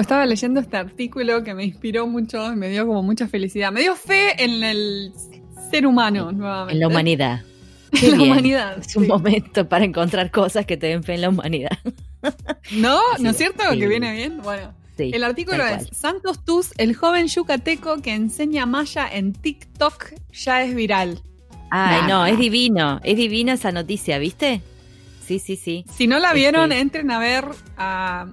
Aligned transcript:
Estaba 0.00 0.26
leyendo 0.26 0.60
este 0.60 0.76
artículo 0.76 1.42
que 1.42 1.54
me 1.54 1.64
inspiró 1.64 2.06
mucho 2.06 2.52
y 2.52 2.56
me 2.56 2.68
dio 2.68 2.86
como 2.86 3.02
mucha 3.02 3.28
felicidad. 3.28 3.72
Me 3.72 3.80
dio 3.80 3.94
fe 3.96 4.42
en 4.42 4.62
el 4.62 5.12
ser 5.70 5.86
humano 5.86 6.32
nuevamente. 6.32 6.74
En 6.74 6.80
la 6.80 6.88
humanidad. 6.88 7.42
en 7.92 8.18
la 8.18 8.24
humanidad. 8.24 8.78
Es 8.78 8.96
un 8.96 9.06
momento 9.06 9.68
para 9.68 9.84
encontrar 9.84 10.30
cosas 10.30 10.66
que 10.66 10.76
te 10.76 10.88
den 10.88 11.02
fe 11.02 11.14
en 11.14 11.22
la 11.22 11.28
humanidad. 11.28 11.78
¿No? 12.72 13.00
¿No 13.18 13.30
es 13.30 13.36
cierto? 13.36 13.62
Que 13.70 13.86
viene 13.86 14.12
bien. 14.12 14.40
Bueno. 14.42 14.74
el 14.98 15.24
artículo 15.24 15.64
es 15.64 15.88
Santos 15.96 16.44
Tus, 16.44 16.72
el 16.78 16.94
joven 16.94 17.26
yucateco 17.28 18.00
que 18.02 18.14
enseña 18.14 18.66
maya 18.66 19.08
en 19.10 19.32
TikTok, 19.32 20.12
ya 20.32 20.62
es 20.62 20.74
viral. 20.74 21.20
Ay, 21.70 22.02
no, 22.06 22.26
es 22.26 22.38
divino, 22.38 23.00
es 23.02 23.16
divina 23.16 23.54
esa 23.54 23.72
noticia, 23.72 24.18
¿viste? 24.18 24.60
Sí, 25.24 25.38
sí, 25.38 25.56
sí. 25.56 25.86
Si 25.90 26.06
no 26.06 26.18
la 26.18 26.34
vieron, 26.34 26.70
este 26.70 26.82
entren 26.82 27.10
a 27.10 27.18
ver 27.18 27.46
a, 27.78 28.26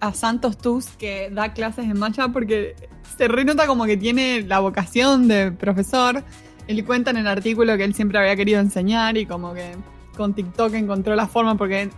a 0.00 0.12
Santos 0.12 0.58
Tus 0.58 0.86
que 0.90 1.30
da 1.30 1.52
clases 1.52 1.84
en 1.84 1.98
maya 1.98 2.28
porque 2.28 2.76
se 3.16 3.28
renota 3.28 3.66
como 3.66 3.84
que 3.84 3.96
tiene 3.96 4.42
la 4.42 4.60
vocación 4.60 5.28
de 5.28 5.52
profesor. 5.52 6.22
Él 6.66 6.84
cuenta 6.84 7.10
en 7.10 7.16
el 7.16 7.26
artículo 7.26 7.76
que 7.76 7.84
él 7.84 7.94
siempre 7.94 8.18
había 8.18 8.36
querido 8.36 8.60
enseñar 8.60 9.16
y 9.16 9.26
como 9.26 9.54
que 9.54 9.76
con 10.16 10.34
TikTok 10.34 10.74
encontró 10.74 11.14
la 11.16 11.26
forma 11.26 11.56
porque 11.56 11.90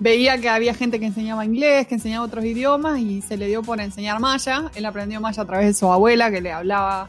veía 0.00 0.38
que 0.40 0.48
había 0.48 0.74
gente 0.74 0.98
que 1.00 1.06
enseñaba 1.06 1.44
inglés, 1.44 1.86
que 1.86 1.94
enseñaba 1.94 2.26
otros 2.26 2.44
idiomas 2.44 2.98
y 3.00 3.22
se 3.22 3.36
le 3.36 3.46
dio 3.46 3.62
por 3.62 3.80
enseñar 3.80 4.20
maya. 4.20 4.70
Él 4.74 4.84
aprendió 4.84 5.20
maya 5.20 5.42
a 5.42 5.46
través 5.46 5.66
de 5.66 5.74
su 5.74 5.90
abuela 5.90 6.30
que 6.30 6.40
le 6.40 6.52
hablaba 6.52 7.08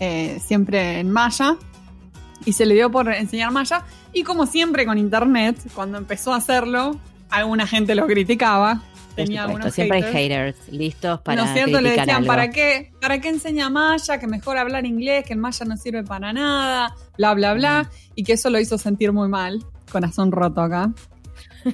eh, 0.00 0.40
siempre 0.44 1.00
en 1.00 1.10
maya 1.10 1.56
y 2.44 2.52
se 2.52 2.66
le 2.66 2.74
dio 2.74 2.90
por 2.90 3.12
enseñar 3.12 3.52
maya. 3.52 3.84
Y 4.12 4.24
como 4.24 4.46
siempre 4.46 4.84
con 4.84 4.98
internet, 4.98 5.56
cuando 5.74 5.98
empezó 5.98 6.34
a 6.34 6.36
hacerlo, 6.36 6.98
alguna 7.30 7.66
gente 7.66 7.94
lo 7.94 8.06
criticaba 8.06 8.82
tenía 9.12 9.44
algunos 9.44 9.72
siempre 9.74 9.98
hay 9.98 10.12
haters 10.12 10.56
listos 10.68 11.20
para 11.20 11.42
¿No 11.42 11.48
es 11.48 11.54
cierto? 11.54 11.80
Le 11.80 11.90
decían, 11.90 12.24
¿para 12.24 12.50
qué, 12.50 12.92
¿para 13.00 13.20
qué 13.20 13.28
enseña 13.28 13.70
Maya? 13.70 14.18
Que 14.18 14.26
mejor 14.26 14.58
hablar 14.58 14.86
inglés, 14.86 15.24
que 15.24 15.34
el 15.34 15.38
Maya 15.38 15.64
no 15.66 15.76
sirve 15.76 16.02
para 16.02 16.32
nada, 16.32 16.94
bla, 17.16 17.34
bla, 17.34 17.54
bla. 17.54 17.90
Y 18.14 18.24
que 18.24 18.32
eso 18.34 18.50
lo 18.50 18.58
hizo 18.58 18.78
sentir 18.78 19.12
muy 19.12 19.28
mal. 19.28 19.64
Corazón 19.90 20.32
roto 20.32 20.60
acá. 20.60 20.92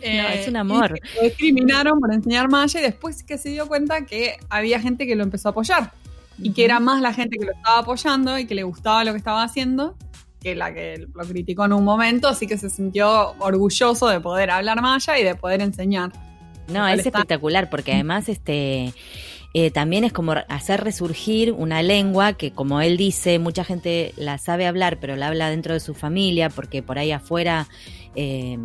es 0.02 0.48
un 0.48 0.56
amor. 0.56 0.98
lo 1.16 1.22
discriminaron 1.22 2.00
por 2.00 2.12
enseñar 2.12 2.48
Maya 2.48 2.80
y 2.80 2.82
después 2.82 3.22
que 3.22 3.38
se 3.38 3.50
dio 3.50 3.66
cuenta 3.68 4.04
que 4.04 4.36
había 4.50 4.80
gente 4.80 5.06
que 5.06 5.16
lo 5.16 5.22
empezó 5.22 5.48
a 5.48 5.50
apoyar. 5.52 5.92
Y 6.40 6.52
que 6.52 6.64
era 6.64 6.78
más 6.78 7.00
la 7.00 7.12
gente 7.12 7.36
que 7.36 7.46
lo 7.46 7.52
estaba 7.52 7.78
apoyando 7.78 8.38
y 8.38 8.46
que 8.46 8.54
le 8.54 8.62
gustaba 8.62 9.04
lo 9.04 9.12
que 9.12 9.18
estaba 9.18 9.42
haciendo 9.42 9.96
que 10.40 10.54
la 10.54 10.72
que 10.72 11.06
lo 11.12 11.24
criticó 11.24 11.64
en 11.64 11.72
un 11.72 11.84
momento, 11.84 12.28
así 12.28 12.46
que 12.46 12.56
se 12.56 12.70
sintió 12.70 13.32
orgulloso 13.40 14.08
de 14.08 14.20
poder 14.20 14.50
hablar 14.50 14.80
maya 14.80 15.18
y 15.18 15.24
de 15.24 15.34
poder 15.34 15.60
enseñar. 15.62 16.12
No, 16.68 16.86
es 16.86 17.04
espectacular 17.06 17.70
porque 17.70 17.92
además 17.92 18.28
este 18.28 18.92
eh, 19.54 19.70
también 19.70 20.04
es 20.04 20.12
como 20.12 20.32
hacer 20.48 20.84
resurgir 20.84 21.52
una 21.52 21.82
lengua 21.82 22.34
que, 22.34 22.52
como 22.52 22.80
él 22.80 22.96
dice, 22.96 23.38
mucha 23.38 23.64
gente 23.64 24.12
la 24.16 24.36
sabe 24.38 24.66
hablar, 24.66 24.98
pero 25.00 25.16
la 25.16 25.28
habla 25.28 25.48
dentro 25.48 25.72
de 25.72 25.80
su 25.80 25.94
familia 25.94 26.50
porque 26.50 26.82
por 26.82 26.98
ahí 26.98 27.12
afuera, 27.12 27.66
eh, 28.14 28.58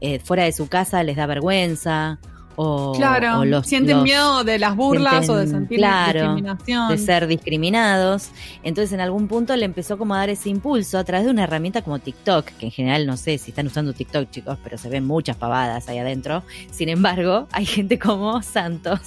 eh, 0.00 0.20
fuera 0.20 0.44
de 0.44 0.52
su 0.52 0.68
casa 0.68 1.02
les 1.02 1.16
da 1.16 1.26
vergüenza 1.26 2.20
o, 2.56 2.92
claro, 2.94 3.44
los, 3.44 3.66
sienten 3.66 4.02
miedo 4.02 4.44
de 4.44 4.58
las 4.58 4.76
burlas 4.76 5.28
o 5.28 5.36
de 5.36 5.46
sentir 5.46 5.80
discriminación. 5.80 6.88
De 6.88 6.98
ser 6.98 7.26
discriminados. 7.26 8.30
Entonces 8.62 8.92
en 8.92 9.00
algún 9.00 9.28
punto 9.28 9.56
le 9.56 9.64
empezó 9.64 9.96
como 9.98 10.14
a 10.14 10.18
dar 10.18 10.30
ese 10.30 10.50
impulso 10.50 10.98
a 10.98 11.04
través 11.04 11.26
de 11.26 11.30
una 11.30 11.44
herramienta 11.44 11.82
como 11.82 11.98
TikTok, 11.98 12.44
que 12.44 12.66
en 12.66 12.72
general 12.72 13.06
no 13.06 13.16
sé 13.16 13.38
si 13.38 13.50
están 13.50 13.66
usando 13.66 13.92
TikTok 13.92 14.30
chicos, 14.30 14.58
pero 14.62 14.78
se 14.78 14.88
ven 14.88 15.06
muchas 15.06 15.36
pavadas 15.36 15.88
ahí 15.88 15.98
adentro. 15.98 16.42
Sin 16.70 16.88
embargo, 16.88 17.48
hay 17.52 17.66
gente 17.66 17.98
como 17.98 18.42
Santos 18.42 19.00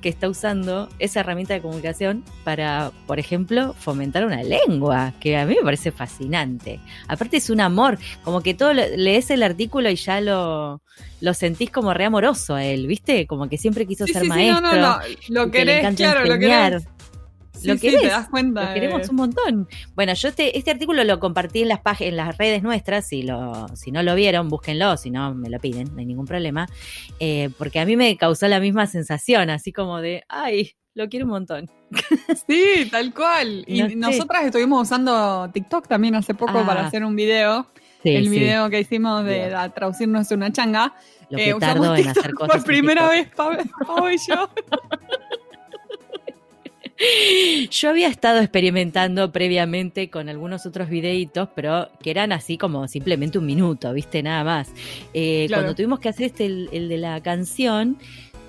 que 0.00 0.08
está 0.08 0.28
usando 0.28 0.88
esa 0.98 1.20
herramienta 1.20 1.54
de 1.54 1.62
comunicación 1.62 2.24
para, 2.44 2.92
por 3.06 3.18
ejemplo, 3.18 3.74
fomentar 3.78 4.24
una 4.24 4.42
lengua, 4.42 5.14
que 5.20 5.36
a 5.36 5.46
mí 5.46 5.54
me 5.56 5.62
parece 5.62 5.92
fascinante. 5.92 6.80
Aparte 7.08 7.38
es 7.38 7.50
un 7.50 7.60
amor, 7.60 7.98
como 8.24 8.40
que 8.42 8.54
todo 8.54 8.72
lees 8.72 9.30
el 9.30 9.42
artículo 9.42 9.90
y 9.90 9.96
ya 9.96 10.20
lo 10.20 10.82
lo 11.20 11.34
sentís 11.34 11.70
como 11.70 11.92
re 11.94 12.06
amoroso 12.06 12.54
a 12.54 12.64
él, 12.64 12.79
¿viste? 12.86 13.26
Como 13.26 13.48
que 13.48 13.58
siempre 13.58 13.86
quiso 13.86 14.06
ser 14.06 14.24
maestro. 14.24 14.60
No, 14.60 14.74
no, 14.74 14.80
no. 14.80 14.98
Lo 15.28 15.50
querés, 15.50 15.94
claro, 15.94 16.24
lo 16.24 16.38
querés. 16.38 16.84
lo 17.64 17.76
te 17.76 18.06
das 18.06 18.28
cuenta. 18.28 18.68
Lo 18.68 18.74
queremos 18.74 19.08
un 19.08 19.16
montón. 19.16 19.68
Bueno, 19.94 20.14
yo 20.14 20.28
este, 20.28 20.56
este 20.58 20.70
artículo 20.70 21.04
lo 21.04 21.20
compartí 21.20 21.62
en 21.62 21.68
las 21.68 21.80
páginas, 21.80 22.10
en 22.10 22.16
las 22.16 22.38
redes 22.38 22.62
nuestras. 22.62 23.06
Si 23.06 23.22
lo, 23.22 23.66
si 23.74 23.90
no 23.90 24.02
lo 24.02 24.14
vieron, 24.14 24.48
búsquenlo, 24.48 24.96
si 24.96 25.10
no 25.10 25.34
me 25.34 25.50
lo 25.50 25.58
piden, 25.58 25.92
no 25.92 26.00
hay 26.00 26.06
ningún 26.06 26.26
problema. 26.26 26.68
Eh, 27.18 27.50
porque 27.58 27.80
a 27.80 27.86
mí 27.86 27.96
me 27.96 28.16
causó 28.16 28.48
la 28.48 28.60
misma 28.60 28.86
sensación, 28.86 29.50
así 29.50 29.72
como 29.72 30.00
de, 30.00 30.24
ay, 30.28 30.72
lo 30.94 31.08
quiero 31.08 31.26
un 31.26 31.32
montón. 31.32 31.70
Sí, 32.46 32.88
tal 32.90 33.12
cual. 33.12 33.64
Y 33.66 33.96
nosotras 33.96 34.44
estuvimos 34.44 34.82
usando 34.82 35.50
TikTok 35.52 35.88
también 35.88 36.14
hace 36.14 36.34
poco 36.34 36.64
para 36.64 36.82
ah. 36.82 36.86
hacer 36.86 37.04
un 37.04 37.16
video 37.16 37.66
el 38.04 38.28
video 38.28 38.70
que 38.70 38.80
hicimos 38.80 39.24
de 39.24 39.54
traducirnos 39.74 40.30
una 40.30 40.52
changa. 40.52 40.94
Lo 41.28 41.38
que 41.38 41.50
eh, 41.50 41.54
en 41.56 42.08
hacer 42.08 42.34
cosas. 42.34 42.56
Por 42.56 42.64
primera 42.64 43.08
vez, 43.08 43.28
Pablo 43.34 44.10
y 44.10 44.18
yo. 44.18 44.50
Yo 47.70 47.88
había 47.88 48.08
estado 48.08 48.40
experimentando 48.40 49.32
previamente 49.32 50.10
con 50.10 50.28
algunos 50.28 50.66
otros 50.66 50.90
videitos, 50.90 51.48
pero 51.54 51.88
que 52.02 52.10
eran 52.10 52.30
así 52.30 52.58
como 52.58 52.86
simplemente 52.88 53.38
un 53.38 53.46
minuto, 53.46 53.92
¿viste? 53.94 54.22
Nada 54.22 54.44
más. 54.44 54.70
Eh, 55.14 55.46
cuando 55.48 55.74
tuvimos 55.74 55.98
que 55.98 56.10
hacer 56.10 56.26
este, 56.26 56.44
el 56.44 56.88
de 56.90 56.98
la 56.98 57.22
canción, 57.22 57.96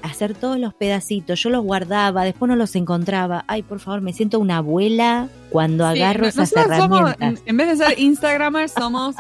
hacer 0.04 0.34
todos 0.34 0.60
los 0.60 0.74
pedacitos. 0.74 1.42
Yo 1.42 1.50
los 1.50 1.64
guardaba, 1.64 2.24
después 2.24 2.50
no 2.50 2.56
los 2.56 2.76
encontraba. 2.76 3.44
Ay, 3.48 3.64
por 3.64 3.80
favor, 3.80 4.02
me 4.02 4.14
siento 4.14 4.40
una 4.40 4.58
abuela 4.58 5.28
cuando 5.50 5.86
agarro 5.86 6.28
esas 6.28 6.52
herramientas. 6.56 7.42
en 7.46 7.58
vez 7.58 7.78
de 7.78 7.86
ser 7.86 8.00
Instagramers, 8.00 8.72
somos 8.72 9.16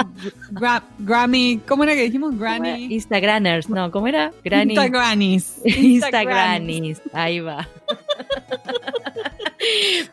Grammy. 0.99 1.61
¿Cómo 1.67 1.83
era 1.83 1.93
que 1.93 2.03
dijimos? 2.03 2.37
Granny. 2.37 2.93
Instagramers, 2.93 3.69
no, 3.69 3.91
¿cómo 3.91 4.07
era? 4.07 4.31
Granny. 4.43 4.73
Instagranis. 4.73 5.61
Instagranis. 5.65 7.01
Ahí 7.13 7.39
va. 7.39 7.67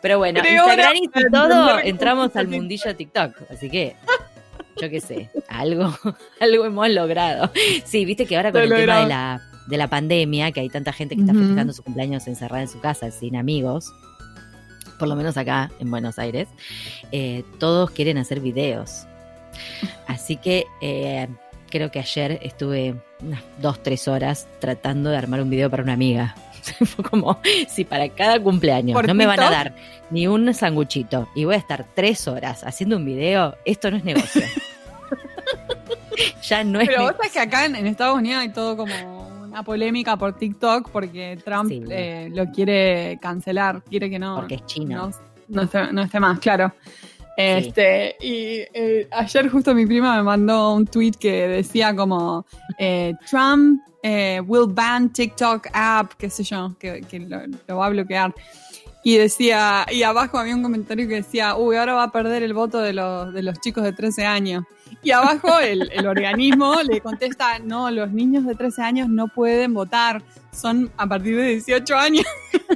Pero 0.01 0.17
bueno, 0.17 0.39
Instagranis 0.39 1.09
y 1.15 1.31
todo, 1.31 1.79
entramos 1.79 2.35
al 2.35 2.47
mundillo 2.47 2.95
TikTok. 2.95 3.33
Así 3.51 3.69
que 3.69 3.95
yo 4.79 4.89
qué 4.89 5.01
sé, 5.01 5.29
algo, 5.47 5.93
algo 6.39 6.65
hemos 6.65 6.89
logrado. 6.89 7.51
Sí, 7.85 8.05
viste 8.05 8.25
que 8.25 8.37
ahora 8.37 8.51
con 8.51 8.61
el 8.61 8.69
tema 8.69 9.01
de 9.01 9.07
la 9.07 9.41
de 9.69 9.77
la 9.77 9.87
pandemia, 9.87 10.51
que 10.51 10.61
hay 10.61 10.69
tanta 10.69 10.91
gente 10.91 11.15
que 11.15 11.21
está 11.21 11.33
festejando 11.33 11.73
su 11.73 11.83
cumpleaños 11.83 12.27
encerrada 12.27 12.63
en 12.63 12.67
su 12.67 12.79
casa, 12.79 13.11
sin 13.11 13.35
amigos, 13.35 13.93
por 14.97 15.07
lo 15.07 15.15
menos 15.15 15.37
acá 15.37 15.71
en 15.79 15.89
Buenos 15.91 16.19
Aires, 16.19 16.47
eh, 17.11 17.43
todos 17.59 17.91
quieren 17.91 18.17
hacer 18.17 18.39
videos. 18.39 19.05
Así 20.07 20.37
que 20.37 20.65
eh, 20.81 21.27
creo 21.69 21.91
que 21.91 21.99
ayer 21.99 22.39
estuve 22.41 22.95
unas 23.21 23.41
dos, 23.61 23.81
tres 23.83 24.07
horas 24.07 24.47
tratando 24.59 25.09
de 25.09 25.17
armar 25.17 25.41
un 25.41 25.49
video 25.49 25.69
para 25.69 25.83
una 25.83 25.93
amiga. 25.93 26.35
Fue 26.85 27.05
como, 27.05 27.39
si 27.69 27.85
para 27.85 28.09
cada 28.09 28.39
cumpleaños 28.39 29.01
no 29.03 29.13
me 29.13 29.25
van 29.25 29.39
a 29.39 29.49
dar 29.49 29.75
ni 30.09 30.27
un 30.27 30.53
sanguchito 30.53 31.29
y 31.35 31.45
voy 31.45 31.55
a 31.55 31.59
estar 31.59 31.85
tres 31.95 32.27
horas 32.27 32.63
haciendo 32.63 32.97
un 32.97 33.05
video, 33.05 33.55
esto 33.65 33.91
no 33.91 33.97
es 33.97 34.03
negocio. 34.03 34.43
ya 36.41 36.63
no 36.63 36.79
es 36.79 36.87
Pero 36.87 37.03
vos 37.03 37.13
sabés 37.15 37.31
que 37.31 37.39
acá 37.39 37.65
en 37.65 37.75
Estados 37.87 38.17
Unidos 38.17 38.41
hay 38.41 38.49
todo 38.49 38.75
como 38.77 39.18
una 39.49 39.63
polémica 39.63 40.15
por 40.17 40.37
TikTok 40.37 40.89
porque 40.91 41.37
Trump 41.43 41.71
eh, 41.71 42.29
lo 42.31 42.45
quiere 42.51 43.17
cancelar, 43.21 43.83
quiere 43.83 44.09
que 44.09 44.19
no. 44.19 44.35
Porque 44.35 44.55
es 44.55 44.65
chino. 44.65 45.11
No, 45.47 45.63
esté, 45.63 46.19
más, 46.19 46.39
claro. 46.39 46.71
Este, 47.35 48.15
y 48.19 48.59
eh, 48.73 49.07
ayer 49.11 49.49
justo 49.49 49.73
mi 49.73 49.85
prima 49.85 50.17
me 50.17 50.23
mandó 50.23 50.73
un 50.73 50.85
tweet 50.85 51.13
que 51.13 51.47
decía 51.47 51.95
como 51.95 52.45
eh, 52.77 53.15
Trump 53.29 53.81
will 54.45 54.67
ban 54.67 55.11
TikTok 55.11 55.67
app, 55.73 56.13
qué 56.17 56.29
sé 56.29 56.43
yo, 56.43 56.75
que, 56.77 57.01
lo, 57.67 57.77
va 57.77 57.87
a 57.87 57.89
bloquear. 57.89 58.33
Y 59.03 59.17
decía, 59.17 59.85
y 59.89 60.03
abajo 60.03 60.37
había 60.37 60.55
un 60.55 60.61
comentario 60.61 61.07
que 61.07 61.15
decía, 61.15 61.55
uy, 61.55 61.77
ahora 61.77 61.93
va 61.93 62.03
a 62.03 62.11
perder 62.11 62.43
el 62.43 62.53
voto 62.53 62.79
de 62.79 62.93
los, 62.93 63.33
de 63.33 63.41
los 63.41 63.59
chicos 63.59 63.83
de 63.83 63.93
13 63.93 64.25
años. 64.25 64.65
Y 65.01 65.11
abajo 65.11 65.59
el, 65.59 65.89
el, 65.93 66.07
organismo 66.07 66.75
le 66.83 66.99
contesta, 66.99 67.59
no, 67.59 67.89
los 67.89 68.11
niños 68.11 68.45
de 68.45 68.55
13 68.55 68.81
años 68.81 69.09
no 69.09 69.27
pueden 69.29 69.73
votar, 69.73 70.21
son 70.51 70.91
a 70.97 71.07
partir 71.07 71.37
de 71.37 71.43
18 71.43 71.95
años. 71.95 72.25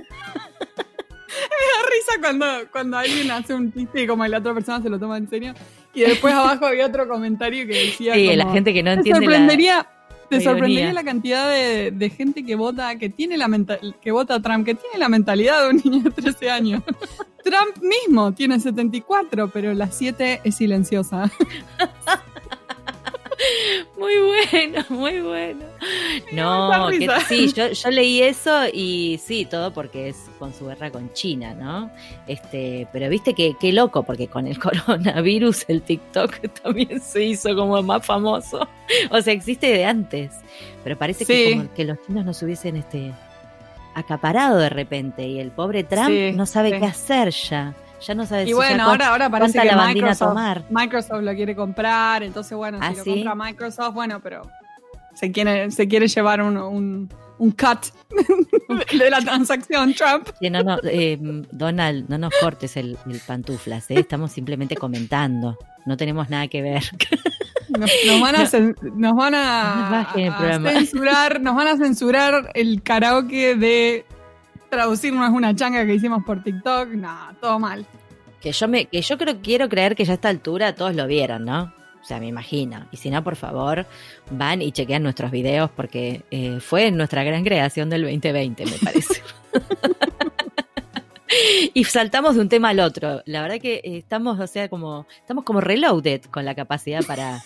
Me 1.34 1.66
da 1.68 1.90
risa 1.92 2.22
cuando, 2.22 2.46
cuando 2.72 2.98
alguien 2.98 3.31
hace 3.31 3.54
un 3.54 3.74
chiste 3.74 4.04
y 4.04 4.08
como 4.08 4.25
la 4.25 4.38
otra 4.38 4.54
persona 4.54 4.81
se 4.81 4.90
lo 4.90 5.00
toma 5.00 5.18
en 5.18 5.30
serio. 5.30 5.54
Y 5.94 6.02
después 6.02 6.34
abajo 6.34 6.66
había 6.66 6.86
otro 6.86 7.08
comentario 7.08 7.68
que 7.68 7.74
decía... 7.74 8.14
Sí, 8.14 8.36
la 8.36 8.52
gente 8.52 8.74
que 8.74 8.84
no 8.84 8.92
entiende 8.92 9.25
sorprendería, 9.25 9.88
te 10.38 10.44
sorprendería 10.44 10.94
la 10.94 11.03
cantidad 11.03 11.50
de, 11.50 11.91
de, 11.91 12.09
gente 12.09 12.44
que 12.44 12.56
vota, 12.56 12.95
que 12.97 13.09
tiene 13.09 13.38
la 13.38 13.50
que 14.01 14.12
vota 14.12 14.41
Trump, 14.41 14.65
que 14.65 14.75
tiene 14.75 14.97
la 14.97 15.09
mentalidad 15.09 15.63
de 15.63 15.69
un 15.69 15.81
niño 15.83 16.03
de 16.03 16.12
13 16.12 16.50
años. 16.50 16.83
Trump 17.44 17.83
mismo 17.83 18.33
tiene 18.33 18.59
74, 18.59 19.50
pero 19.50 19.74
la 19.74 19.91
7 19.91 20.41
es 20.44 20.56
silenciosa. 20.56 21.31
Muy 23.98 24.13
bueno, 24.18 24.86
muy 24.90 25.22
bueno. 25.22 25.66
No, 26.31 26.90
que, 26.90 27.07
sí, 27.28 27.54
yo, 27.54 27.69
yo, 27.69 27.90
leí 27.90 28.22
eso 28.22 28.66
y 28.72 29.19
sí, 29.24 29.45
todo 29.45 29.74
porque 29.74 30.10
es 30.10 30.30
con 30.40 30.54
su 30.54 30.68
guerra 30.68 30.92
con 30.92 31.12
China, 31.13 31.54
¿no? 31.54 31.90
Este, 32.28 32.88
pero 32.92 33.10
viste 33.10 33.34
que 33.34 33.56
qué 33.60 33.72
loco, 33.72 34.04
porque 34.04 34.28
con 34.28 34.48
el 34.48 34.60
coronavirus 34.60 35.66
el 35.68 35.81
TikTok 35.81 36.40
también 36.63 37.00
se 37.01 37.24
hizo 37.24 37.56
como 37.56 37.81
más 37.81 38.06
famoso. 38.06 38.68
O 39.10 39.22
sea, 39.22 39.34
existe 39.34 39.68
de 39.68 39.86
antes. 39.86 40.31
Pero 40.84 40.98
parece 40.98 41.25
que 41.25 41.51
como 41.51 41.74
que 41.74 41.86
los 41.86 41.98
chinos 42.06 42.25
nos 42.25 42.42
hubiesen 42.42 42.75
este 42.75 43.12
acaparado 43.96 44.57
de 44.57 44.69
repente 44.69 45.28
y 45.28 45.39
el 45.39 45.51
pobre 45.51 45.84
Trump 45.84 46.10
no 46.36 46.46
sabe 46.46 46.80
qué 46.80 46.86
hacer 46.86 47.30
ya. 47.30 47.74
Ya 48.05 48.13
no 48.15 48.25
sabe 48.25 48.50
y 48.50 48.53
bueno, 48.53 48.83
ahora, 48.83 49.09
ahora 49.09 49.29
parece 49.29 49.59
que 49.59 49.75
Microsoft, 49.75 50.29
tomar. 50.29 50.65
Microsoft 50.69 51.21
lo 51.21 51.33
quiere 51.33 51.55
comprar, 51.55 52.23
entonces 52.23 52.57
bueno, 52.57 52.79
si 52.79 52.85
¿Ah, 52.85 52.94
lo 52.97 53.03
compra 53.03 53.35
Microsoft, 53.35 53.94
bueno, 53.94 54.19
pero 54.21 54.41
se 55.13 55.31
quiere, 55.31 55.71
se 55.71 55.88
quiere 55.88 56.07
llevar 56.07 56.41
un, 56.41 56.57
un, 56.57 57.09
un 57.38 57.51
cut 57.51 57.88
de 59.00 59.09
la 59.09 59.19
transacción 59.19 59.94
Trump. 59.94 60.29
no, 60.41 60.63
no, 60.63 60.77
eh, 60.83 61.17
Donald, 61.51 62.09
no 62.09 62.17
nos 62.17 62.33
cortes 62.39 62.75
el, 62.77 62.97
el 63.07 63.19
pantuflas, 63.25 63.89
¿eh? 63.91 64.00
estamos 64.00 64.31
simplemente 64.31 64.75
comentando, 64.75 65.57
no 65.85 65.97
tenemos 65.97 66.29
nada 66.29 66.47
que 66.47 66.61
ver. 66.61 66.83
Nos, 67.69 67.89
van 68.21 68.35
a, 68.35 68.44
nos 68.94 69.15
van 69.15 69.33
a, 69.33 70.13
censurar, 70.13 71.41
nos 71.41 71.55
van 71.55 71.67
a 71.69 71.77
censurar 71.77 72.51
el 72.53 72.83
karaoke 72.83 73.55
de 73.55 74.05
traducirnos 74.74 75.30
una 75.30 75.56
changa 75.56 75.86
que 75.86 75.94
hicimos 75.94 76.24
por 76.24 76.44
TikTok. 76.44 76.90
No, 76.90 77.36
todo 77.40 77.60
mal. 77.60 77.86
Que 78.42 78.52
yo 78.52 78.68
me, 78.68 78.86
que 78.86 79.02
yo 79.02 79.18
creo, 79.18 79.40
quiero 79.42 79.70
creer 79.70 79.96
que 79.96 80.04
ya 80.04 80.14
a 80.14 80.16
esta 80.16 80.30
altura 80.30 80.74
todos 80.74 80.96
lo 80.96 81.06
vieron, 81.06 81.46
¿no? 81.46 81.74
O 82.02 82.06
sea, 82.06 82.20
me 82.20 82.28
imagino. 82.28 82.88
Y 82.92 82.98
si 82.98 83.10
no, 83.10 83.24
por 83.24 83.36
favor, 83.36 83.86
van 84.31 84.62
y 84.62 84.72
chequean 84.72 85.04
nuestros 85.04 85.31
videos 85.31 85.70
porque 85.72 86.24
eh, 86.31 86.60
fue 86.60 86.92
nuestra 86.92 87.24
gran 87.24 87.44
creación 87.44 87.90
del 87.90 88.02
2020, 88.02 88.66
me 88.66 88.72
parece. 88.84 89.22
y 91.74 91.84
saltamos 91.86 92.36
de 92.36 92.42
un 92.42 92.50
tema 92.50 92.70
al 92.70 92.80
otro. 92.80 93.22
La 93.25 93.42
verdad 93.42 93.60
que 93.62 93.80
estamos, 93.84 94.40
o 94.40 94.48
sea, 94.48 94.68
como, 94.68 95.08
estamos 95.20 95.46
como 95.46 95.62
reloaded 95.62 96.24
con 96.25 96.44
la 96.44 96.56
capacidad 96.56 97.06
para, 97.06 97.42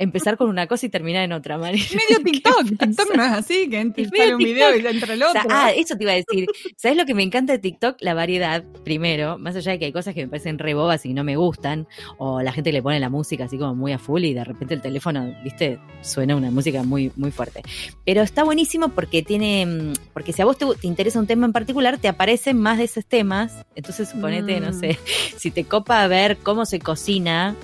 empezar 0.00 0.38
con 0.38 0.48
una 0.48 0.66
cosa 0.66 0.86
y 0.86 0.88
terminar 0.88 1.22
en 1.24 1.32
otra 1.32 1.58
manera. 1.58 1.84
Medio 1.92 2.24
TikTok. 2.24 2.78
TikTok 2.78 3.14
no 3.14 3.24
es 3.24 3.32
así, 3.32 3.68
que 3.68 4.06
sale 4.06 4.34
un 4.34 4.38
video 4.38 4.74
y 4.74 4.86
entra 4.86 5.14
el 5.14 5.22
otro. 5.22 5.42
ah, 5.50 5.70
eso 5.76 5.94
te 5.96 6.04
iba 6.04 6.12
a 6.12 6.16
decir. 6.16 6.46
¿Sabes 6.76 6.96
lo 6.96 7.04
que 7.04 7.14
me 7.14 7.22
encanta 7.22 7.52
de 7.52 7.58
TikTok? 7.58 7.98
La 8.00 8.14
variedad, 8.14 8.64
primero. 8.82 9.38
Más 9.38 9.54
allá 9.56 9.72
de 9.72 9.78
que 9.78 9.84
hay 9.84 9.92
cosas 9.92 10.14
que 10.14 10.22
me 10.22 10.28
parecen 10.28 10.58
re 10.58 10.72
bobas 10.72 11.04
y 11.04 11.12
no 11.12 11.22
me 11.22 11.36
gustan, 11.36 11.86
o 12.16 12.40
la 12.40 12.50
gente 12.52 12.72
le 12.72 12.82
pone 12.82 12.98
la 12.98 13.10
música 13.10 13.44
así 13.44 13.58
como 13.58 13.74
muy 13.74 13.92
a 13.92 13.98
full 13.98 14.24
y 14.24 14.32
de 14.32 14.42
repente 14.42 14.72
el 14.72 14.80
teléfono, 14.80 15.34
viste, 15.44 15.78
suena 16.00 16.34
una 16.34 16.50
música 16.50 16.82
muy, 16.82 17.12
muy 17.16 17.30
fuerte. 17.30 17.62
Pero 18.06 18.22
está 18.22 18.42
buenísimo 18.42 18.88
porque 18.88 19.22
tiene, 19.22 19.66
mm, 19.66 19.92
porque 20.14 20.32
si 20.32 20.40
a 20.40 20.46
vos 20.46 20.56
te, 20.56 20.64
interesa 20.82 21.18
un 21.18 21.26
tema 21.26 21.44
en 21.44 21.52
particular, 21.52 21.98
te 21.98 22.08
aparecen 22.08 22.58
más 22.58 22.78
de 22.78 22.84
esos 22.84 23.04
temas. 23.04 23.66
Entonces, 23.74 24.08
suponete, 24.08 24.60
no 24.60 24.70
mm. 24.70 24.80
sé, 24.80 24.98
si 25.36 25.50
te 25.50 25.64
copa 25.64 26.06
ver 26.06 26.38
cómo 26.38 26.64
se 26.64 26.78
cocina 26.78 27.54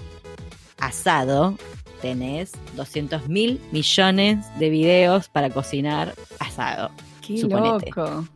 asado, 0.78 1.56
tenés 2.00 2.52
200 2.76 3.28
mil 3.28 3.60
millones 3.72 4.46
de 4.58 4.70
videos 4.70 5.28
para 5.28 5.50
cocinar 5.50 6.14
asado. 6.38 6.90
Qué 7.26 7.42
loco. 7.42 8.26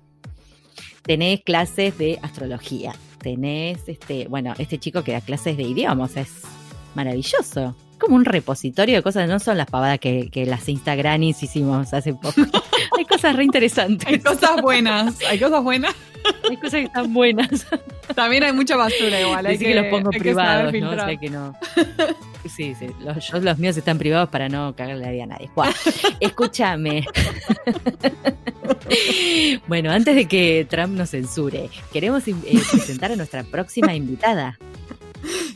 Tenés 1.02 1.42
clases 1.42 1.96
de 1.98 2.18
astrología. 2.22 2.94
Tenés, 3.18 3.88
este, 3.88 4.28
bueno, 4.28 4.54
este 4.58 4.78
chico 4.78 5.02
que 5.02 5.12
da 5.12 5.20
clases 5.20 5.56
de 5.56 5.64
idiomas. 5.64 6.16
Es 6.16 6.42
maravilloso. 6.94 7.74
Como 8.00 8.16
un 8.16 8.24
repositorio 8.24 8.96
de 8.96 9.02
cosas, 9.02 9.28
no 9.28 9.38
son 9.38 9.58
las 9.58 9.66
pavadas 9.66 9.98
que, 9.98 10.30
que 10.30 10.46
las 10.46 10.68
Instagramis 10.68 11.42
hicimos 11.42 11.92
hace 11.92 12.14
poco. 12.14 12.40
hay 12.98 13.04
cosas 13.04 13.36
re 13.36 13.44
interesantes. 13.44 14.08
Hay 14.08 14.18
cosas 14.18 14.60
buenas. 14.62 15.18
Hay 15.28 15.38
cosas 15.38 15.62
buenas. 15.62 15.94
Hay 16.48 16.56
cosas 16.56 16.72
que 16.72 16.84
están 16.84 17.12
buenas. 17.12 17.66
También 18.14 18.42
hay 18.42 18.52
mucha 18.52 18.76
basura 18.76 19.20
igual. 19.20 19.46
Hay 19.46 19.58
que, 19.58 19.74
los 19.74 19.86
pongo 19.86 20.10
privados, 20.10 20.72
¿no? 20.72 20.90
O 20.90 20.94
sea 20.94 21.16
que 21.16 21.30
no. 21.30 21.54
Sí, 22.48 22.74
sí. 22.74 22.86
Los, 23.00 23.30
los 23.32 23.58
míos 23.58 23.76
están 23.76 23.98
privados 23.98 24.28
para 24.30 24.48
no 24.48 24.74
cagarle 24.74 25.04
la 25.04 25.10
vida 25.10 25.24
a 25.24 25.26
nadie. 25.26 25.50
escúchame. 26.20 27.06
bueno, 29.66 29.90
antes 29.90 30.14
de 30.14 30.26
que 30.26 30.66
Trump 30.68 30.96
nos 30.96 31.10
censure, 31.10 31.68
queremos 31.92 32.26
eh, 32.28 32.34
presentar 32.70 33.12
a 33.12 33.16
nuestra 33.16 33.44
próxima 33.44 33.94
invitada. 33.94 34.58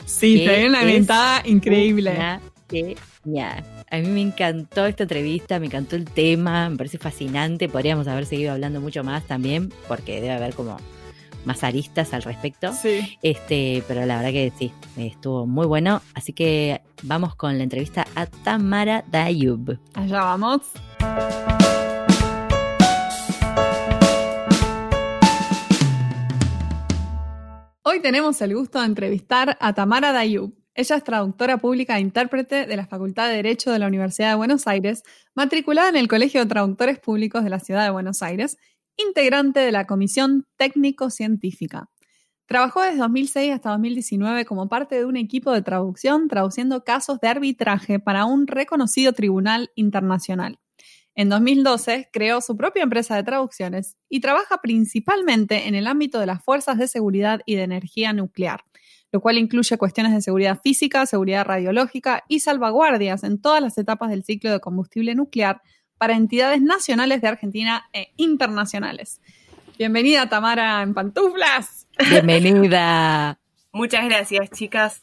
Sí, 0.05 0.47
hay 0.47 0.65
una 0.65 0.83
invitada 0.83 1.41
increíble. 1.45 2.11
A 2.17 2.39
mí 3.97 4.07
me 4.07 4.21
encantó 4.21 4.85
esta 4.85 5.03
entrevista, 5.03 5.59
me 5.59 5.67
encantó 5.67 5.95
el 5.95 6.05
tema, 6.05 6.69
me 6.69 6.77
parece 6.77 6.97
fascinante. 6.97 7.69
Podríamos 7.69 8.07
haber 8.07 8.25
seguido 8.25 8.53
hablando 8.53 8.81
mucho 8.81 9.03
más 9.03 9.23
también, 9.25 9.71
porque 9.87 10.15
debe 10.15 10.31
haber 10.31 10.53
como 10.53 10.77
más 11.45 11.63
aristas 11.63 12.13
al 12.13 12.23
respecto. 12.23 12.73
Sí. 12.73 13.17
Este, 13.21 13.83
pero 13.87 14.05
la 14.05 14.17
verdad 14.17 14.31
que 14.31 14.51
sí, 14.57 14.71
estuvo 14.97 15.45
muy 15.45 15.67
bueno. 15.67 16.01
Así 16.13 16.33
que 16.33 16.81
vamos 17.03 17.35
con 17.35 17.57
la 17.57 17.63
entrevista 17.63 18.07
a 18.15 18.25
Tamara 18.25 19.03
Dayub. 19.11 19.77
Allá 19.93 20.21
vamos. 20.21 20.61
Hoy 27.87 28.01
tenemos 28.01 28.41
el 28.41 28.55
gusto 28.55 28.79
de 28.79 28.87
entrevistar 28.87 29.59
a 29.61 29.73
Tamara 29.75 30.11
Dayub. 30.11 30.55
Ella 30.73 30.95
es 30.95 31.03
traductora 31.03 31.59
pública 31.59 31.97
e 31.97 32.01
intérprete 32.01 32.65
de 32.65 32.75
la 32.75 32.87
Facultad 32.87 33.29
de 33.29 33.35
Derecho 33.35 33.71
de 33.71 33.77
la 33.77 33.85
Universidad 33.85 34.29
de 34.29 34.35
Buenos 34.35 34.65
Aires, 34.65 35.03
matriculada 35.35 35.89
en 35.89 35.95
el 35.95 36.07
Colegio 36.07 36.39
de 36.41 36.47
Traductores 36.47 36.97
Públicos 36.97 37.43
de 37.43 37.51
la 37.51 37.59
Ciudad 37.59 37.83
de 37.83 37.91
Buenos 37.91 38.23
Aires 38.23 38.57
integrante 38.97 39.59
de 39.59 39.71
la 39.71 39.85
Comisión 39.85 40.47
Técnico-Científica. 40.57 41.91
Trabajó 42.47 42.81
desde 42.81 42.97
2006 42.97 43.53
hasta 43.53 43.69
2019 43.69 44.45
como 44.45 44.67
parte 44.67 44.95
de 44.95 45.05
un 45.05 45.15
equipo 45.15 45.51
de 45.51 45.61
traducción 45.61 46.27
traduciendo 46.27 46.83
casos 46.83 47.19
de 47.19 47.27
arbitraje 47.27 47.99
para 47.99 48.25
un 48.25 48.47
reconocido 48.47 49.13
tribunal 49.13 49.69
internacional. 49.75 50.57
En 51.17 51.29
2012 51.29 52.09
creó 52.11 52.41
su 52.41 52.57
propia 52.57 52.83
empresa 52.83 53.15
de 53.15 53.23
traducciones 53.23 53.95
y 54.09 54.19
trabaja 54.19 54.57
principalmente 54.61 55.67
en 55.67 55.73
el 55.73 55.87
ámbito 55.87 56.19
de 56.19 56.25
las 56.25 56.43
fuerzas 56.43 56.77
de 56.77 56.89
seguridad 56.89 57.39
y 57.45 57.55
de 57.55 57.63
energía 57.63 58.11
nuclear, 58.11 58.65
lo 59.13 59.21
cual 59.21 59.37
incluye 59.37 59.77
cuestiones 59.77 60.13
de 60.13 60.21
seguridad 60.21 60.59
física, 60.61 61.05
seguridad 61.05 61.45
radiológica 61.45 62.25
y 62.27 62.41
salvaguardias 62.41 63.23
en 63.23 63.41
todas 63.41 63.61
las 63.61 63.77
etapas 63.77 64.09
del 64.09 64.25
ciclo 64.25 64.51
de 64.51 64.59
combustible 64.59 65.15
nuclear 65.15 65.61
para 65.97 66.17
entidades 66.17 66.61
nacionales 66.61 67.21
de 67.21 67.29
Argentina 67.29 67.85
e 67.93 68.11
internacionales. 68.17 69.21
Bienvenida 69.77 70.27
Tamara 70.27 70.81
en 70.81 70.93
pantuflas. 70.93 71.87
Bienvenida. 72.09 73.39
Muchas 73.71 74.03
gracias, 74.03 74.49
chicas. 74.51 75.01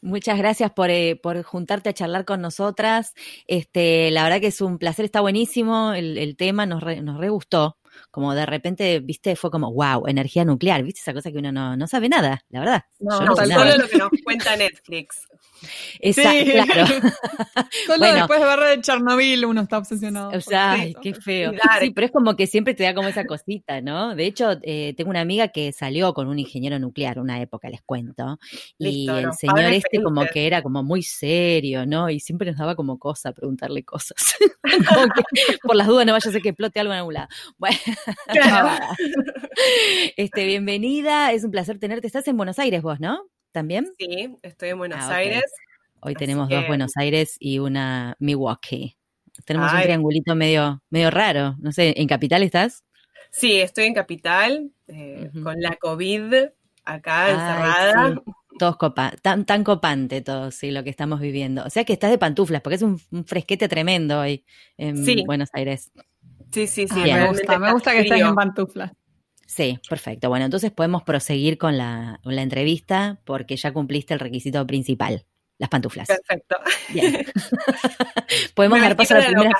Muchas 0.00 0.38
gracias 0.38 0.70
por, 0.72 0.90
eh, 0.90 1.18
por, 1.20 1.42
juntarte 1.42 1.88
a 1.88 1.94
charlar 1.94 2.24
con 2.24 2.40
nosotras. 2.40 3.14
Este, 3.46 4.10
la 4.10 4.22
verdad 4.24 4.40
que 4.40 4.48
es 4.48 4.60
un 4.60 4.78
placer, 4.78 5.04
está 5.04 5.20
buenísimo 5.20 5.92
el, 5.92 6.36
tema, 6.36 6.66
nos 6.66 6.82
nos 7.02 7.18
re 7.18 7.28
gustó 7.28 7.78
como 8.10 8.34
de 8.34 8.46
repente, 8.46 9.00
viste, 9.00 9.36
fue 9.36 9.50
como, 9.50 9.72
wow, 9.72 10.06
energía 10.06 10.44
nuclear, 10.44 10.82
viste 10.82 11.00
esa 11.00 11.12
cosa 11.12 11.30
que 11.30 11.38
uno 11.38 11.52
no, 11.52 11.76
no 11.76 11.86
sabe 11.86 12.08
nada, 12.08 12.44
la 12.48 12.60
verdad. 12.60 12.82
No, 12.98 13.20
no 13.20 13.36
solo 13.36 13.76
lo 13.76 13.88
que 13.88 13.98
nos 13.98 14.10
cuenta 14.24 14.56
Netflix. 14.56 15.27
Exacto, 16.00 16.52
claro. 16.52 16.86
Solo 17.86 18.12
después 18.12 18.40
de 18.40 18.46
ver 18.46 18.60
de 18.60 18.82
Chernobyl 18.82 19.44
uno 19.44 19.62
está 19.62 19.78
obsesionado. 19.78 20.30
O 20.30 20.40
sea, 20.40 20.72
ay, 20.72 20.94
qué 21.02 21.14
feo. 21.14 21.52
Sí, 21.80 21.90
pero 21.90 22.06
es 22.06 22.12
como 22.12 22.36
que 22.36 22.46
siempre 22.46 22.74
te 22.74 22.84
da 22.84 22.94
como 22.94 23.08
esa 23.08 23.24
cosita, 23.24 23.80
¿no? 23.80 24.14
De 24.14 24.26
hecho, 24.26 24.52
eh, 24.62 24.94
tengo 24.96 25.10
una 25.10 25.20
amiga 25.20 25.48
que 25.48 25.72
salió 25.72 26.14
con 26.14 26.28
un 26.28 26.38
ingeniero 26.38 26.78
nuclear 26.78 27.18
una 27.18 27.40
época, 27.40 27.68
les 27.68 27.82
cuento. 27.82 28.38
Y 28.78 29.08
el 29.08 29.32
señor 29.32 29.72
este 29.72 30.02
como 30.02 30.24
que 30.26 30.46
era 30.46 30.62
como 30.62 30.82
muy 30.82 31.02
serio, 31.02 31.86
¿no? 31.86 32.10
Y 32.10 32.20
siempre 32.20 32.50
nos 32.50 32.58
daba 32.58 32.76
como 32.76 32.98
cosa 32.98 33.32
preguntarle 33.32 33.84
cosas. 33.84 34.36
como 34.88 35.06
que 35.14 35.58
por 35.62 35.76
las 35.76 35.86
dudas 35.86 36.06
no 36.06 36.12
vaya 36.12 36.28
a 36.28 36.32
ser 36.32 36.42
que 36.42 36.50
explote 36.50 36.80
algo 36.80 36.92
en 36.92 36.98
algún 36.98 37.14
lado. 37.14 37.28
Bueno, 37.56 37.76
este, 40.16 40.44
bienvenida, 40.44 41.32
es 41.32 41.44
un 41.44 41.50
placer 41.50 41.78
tenerte. 41.78 42.06
Estás 42.06 42.28
en 42.28 42.36
Buenos 42.36 42.58
Aires 42.58 42.82
vos, 42.82 43.00
¿no? 43.00 43.28
¿También? 43.52 43.92
Sí, 43.98 44.36
estoy 44.42 44.70
en 44.70 44.78
Buenos 44.78 45.00
ah, 45.02 45.16
Aires. 45.16 45.44
Hoy 46.00 46.14
tenemos 46.14 46.48
dos 46.48 46.66
Buenos 46.66 46.96
Aires 46.96 47.36
y 47.40 47.58
una 47.58 48.16
Milwaukee. 48.18 48.96
Tenemos 49.44 49.72
un 49.72 49.82
triangulito 49.82 50.34
medio, 50.34 50.82
medio 50.90 51.10
raro. 51.10 51.56
No 51.60 51.72
sé, 51.72 51.94
¿en 51.96 52.06
Capital 52.08 52.42
estás? 52.42 52.84
Sí, 53.30 53.60
estoy 53.60 53.86
en 53.86 53.94
Capital, 53.94 54.70
eh, 54.86 55.30
con 55.42 55.60
la 55.60 55.76
COVID 55.76 56.34
acá 56.84 57.30
encerrada. 57.30 58.22
Todos 58.58 58.76
copa, 58.76 59.12
tan, 59.22 59.44
tan 59.44 59.62
copante 59.62 60.20
todo, 60.20 60.50
sí, 60.50 60.70
lo 60.70 60.82
que 60.82 60.90
estamos 60.90 61.20
viviendo. 61.20 61.64
O 61.64 61.70
sea 61.70 61.84
que 61.84 61.92
estás 61.92 62.10
de 62.10 62.18
pantuflas, 62.18 62.60
porque 62.60 62.76
es 62.76 62.82
un, 62.82 62.98
fresquete 63.24 63.68
tremendo 63.68 64.20
hoy 64.20 64.44
en 64.76 65.04
Buenos 65.26 65.50
Aires. 65.52 65.92
Sí, 66.50 66.66
sí, 66.66 66.88
sí. 66.88 67.00
me 67.00 67.28
gusta, 67.28 67.58
me 67.58 67.72
gusta 67.72 67.92
que 67.92 68.00
estés 68.00 68.20
en 68.20 68.34
pantuflas. 68.34 68.92
Sí, 69.48 69.80
perfecto. 69.88 70.28
Bueno, 70.28 70.44
entonces 70.44 70.70
podemos 70.70 71.02
proseguir 71.04 71.56
con 71.56 71.78
la, 71.78 72.20
entrevista 72.24 73.18
porque 73.24 73.56
ya 73.56 73.72
cumpliste 73.72 74.12
el 74.12 74.20
requisito 74.20 74.64
principal. 74.66 75.24
Las 75.56 75.70
pantuflas. 75.70 76.06
Perfecto. 76.06 76.56
Bien. 76.90 77.24
Podemos 78.54 78.80
dar 78.80 78.94
paso 78.94 79.14
a 79.14 79.20
la 79.20 79.26
primera. 79.26 79.52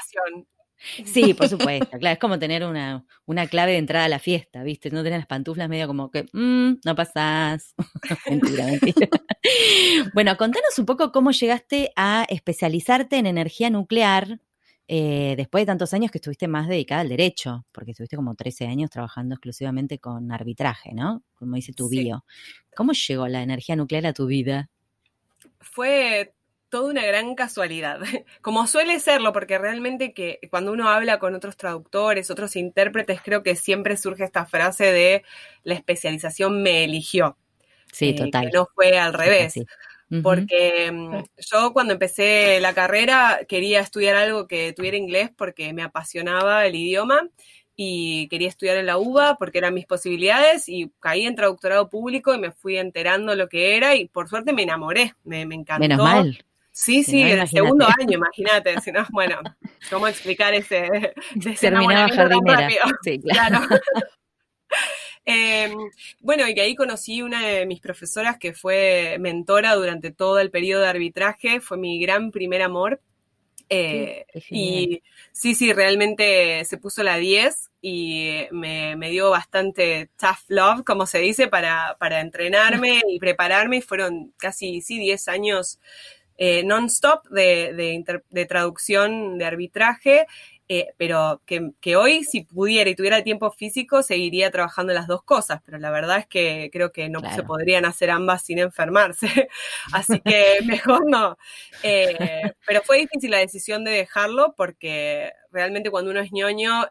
Sí, 1.05 1.35
por 1.35 1.49
supuesto, 1.49 1.99
claro, 1.99 2.13
es 2.13 2.19
como 2.21 2.39
tener 2.39 2.65
una, 2.65 3.05
una, 3.25 3.49
clave 3.49 3.73
de 3.73 3.79
entrada 3.79 4.05
a 4.05 4.09
la 4.09 4.21
fiesta, 4.21 4.63
¿viste? 4.63 4.91
No 4.91 5.03
tener 5.03 5.19
las 5.19 5.27
pantuflas 5.27 5.69
medio 5.69 5.89
como 5.89 6.11
que, 6.11 6.27
mmm, 6.33 6.75
no 6.85 6.95
pasás. 6.95 7.75
mentira, 8.31 8.67
mentira. 8.67 9.09
bueno, 10.15 10.37
contanos 10.37 10.79
un 10.79 10.87
poco 10.87 11.11
cómo 11.11 11.33
llegaste 11.33 11.91
a 11.97 12.27
especializarte 12.29 13.17
en 13.17 13.27
energía 13.27 13.71
nuclear 13.71 14.39
eh, 14.91 15.35
después 15.37 15.63
de 15.63 15.67
tantos 15.67 15.93
años 15.93 16.11
que 16.11 16.17
estuviste 16.17 16.49
más 16.49 16.67
dedicada 16.67 17.03
al 17.03 17.11
derecho, 17.11 17.67
porque 17.73 17.91
estuviste 17.91 18.17
como 18.17 18.35
13 18.35 18.67
años 18.67 18.89
trabajando 18.89 19.35
exclusivamente 19.35 19.99
con 19.99 20.33
arbitraje, 20.33 20.95
¿no? 20.95 21.23
Como 21.35 21.57
dice 21.57 21.75
tu 21.75 21.91
bio. 21.91 22.25
¿Cómo 22.75 22.93
llegó 22.93 23.29
la 23.29 23.43
energía 23.43 23.77
nuclear 23.77 24.07
a 24.07 24.15
tu 24.15 24.27
vida? 24.27 24.71
Fue 25.61 26.33
toda 26.71 26.91
una 26.91 27.05
gran 27.05 27.35
casualidad, 27.35 28.01
como 28.41 28.67
suele 28.67 28.99
serlo, 28.99 29.35
porque 29.35 29.59
realmente 29.59 30.15
que 30.15 30.39
cuando 30.51 30.73
uno 30.73 30.89
habla 30.89 31.19
con 31.19 31.35
otros 31.35 31.59
traductores, 31.59 32.31
otros 32.31 32.57
intérpretes, 32.57 33.21
creo 33.23 33.43
que 33.43 33.57
siempre 33.57 33.99
surge 33.99 34.25
esta 34.25 34.47
frase 34.47 34.91
de 34.91 35.23
la 35.65 35.75
especialización 35.75 36.63
me 36.63 36.85
eligió. 36.85 37.37
Sí, 37.93 38.11
eh, 38.11 38.15
total. 38.15 38.47
Que 38.47 38.57
no 38.57 38.67
fue 38.75 38.99
al 38.99 39.13
revés. 39.13 39.55
Porque 40.23 40.91
mm, 40.91 41.25
yo 41.51 41.73
cuando 41.73 41.93
empecé 41.93 42.61
la 42.61 42.73
carrera 42.73 43.41
quería 43.47 43.81
estudiar 43.81 44.17
algo 44.17 44.47
que 44.47 44.73
tuviera 44.73 44.97
inglés 44.97 45.31
porque 45.37 45.73
me 45.75 45.83
apasionaba 45.83 46.65
el 46.65 46.77
idioma 46.77 47.29
y 47.77 48.27
quería 48.29 48.49
estudiar 48.49 48.79
en 48.79 48.87
la 48.87 48.99
UBA 48.99 49.37
porque 49.37 49.59
eran 49.59 49.75
mis 49.75 49.87
posibilidades 49.87 50.69
y 50.69 50.91
caí 50.99 51.27
en 51.27 51.37
traductorado 51.37 51.91
público 51.91 52.35
y 52.35 52.39
me 52.39 52.53
fui 52.53 52.79
enterando 52.79 53.35
lo 53.37 53.49
que 53.49 53.77
era 53.77 53.95
y 53.97 54.09
por 54.09 54.29
suerte 54.29 54.53
me 54.53 54.63
enamoré, 54.63 55.15
me, 55.25 55.45
me 55.45 55.55
encantó. 55.55 55.81
Menos 55.81 55.99
mal. 55.99 56.45
Sí, 56.79 57.03
sí, 57.03 57.23
en 57.23 57.41
el 57.41 57.49
segundo 57.49 57.87
año, 57.87 58.19
imagínate, 58.19 58.81
si 58.81 58.93
no, 58.93 59.05
bueno, 59.11 59.41
¿cómo 59.91 60.07
explicar 60.07 60.55
ese, 60.55 61.13
Terminaba 61.61 62.09
jardinera. 62.09 62.69
Sí, 63.03 63.19
claro. 63.23 63.61
Em, 65.31 65.77
bueno, 66.21 66.49
y 66.49 66.55
que 66.55 66.63
ahí 66.63 66.75
conocí 66.75 67.21
una 67.21 67.47
de 67.47 67.67
mis 67.67 67.81
profesoras 67.81 68.39
que 68.39 68.55
fue 68.55 69.19
mentora 69.21 69.75
durante 69.75 70.11
todo 70.11 70.39
el 70.39 70.51
periodo 70.51 70.81
de 70.81 70.89
arbitraje, 70.89 71.61
fue 71.61 71.77
mi 71.77 72.01
gran 72.01 72.31
primer 72.31 72.63
amor. 72.63 73.03
Eh, 73.69 74.25
y 74.49 75.03
sí, 75.31 75.55
sí, 75.55 75.75
realmente 75.75 76.65
se 76.65 76.79
puso 76.79 77.03
la 77.03 77.19
10 77.19 77.71
y 77.83 78.47
me, 78.53 78.97
dio 79.11 79.29
bastante 79.29 80.09
tough 80.19 80.49
love, 80.49 80.83
como 80.83 81.05
se 81.05 81.19
dice, 81.19 81.47
para, 81.47 81.99
para 82.01 82.23
entrenarme 82.23 83.03
y 83.07 83.19
prepararme. 83.19 83.83
Fueron 83.83 84.33
casi, 84.39 84.81
sí, 84.81 84.99
10 84.99 85.29
años 85.29 85.79
eh, 86.39 86.63
non-stop 86.65 87.29
de, 87.29 88.03
de, 88.31 88.47
traducción 88.47 89.37
de 89.37 89.45
arbitraje, 89.45 90.27
eh, 90.71 90.89
pero 90.99 91.41
que, 91.47 91.97
hoy 91.97 92.25
si 92.25 92.43
pudiera 92.43 92.91
y 92.91 92.95
tuviera 92.95 93.23
tiempo 93.23 93.51
físico 93.51 94.03
seguiría 94.03 94.51
trabajando 94.51 94.93
las 94.93 95.07
dos 95.07 95.23
cosas, 95.23 95.63
pero 95.65 95.79
la 95.79 95.91
verdad 95.91 96.19
es 96.19 96.27
que 96.27 96.69
creo 96.71 96.93
que 96.93 97.09
no 97.09 97.21
se 97.35 97.43
podrían 97.43 97.87
hacer 97.87 98.11
ambas 98.11 98.43
sin 98.43 98.59
enfermarse, 98.59 99.49
así 99.93 100.21
que 100.21 100.59
mejor 100.67 101.09
no. 101.09 101.39
Eh, 101.83 102.53
pero 102.67 102.83
fue 102.83 102.99
difícil 102.99 103.31
la 103.31 103.39
decisión 103.39 103.83
de 103.83 103.93
dejarlo 103.93 104.55
porque 104.57 105.33
realmente 105.51 105.91
cuando 105.91 106.11
uno 106.11 106.21
es 106.21 106.33
ñoño, 106.33 106.87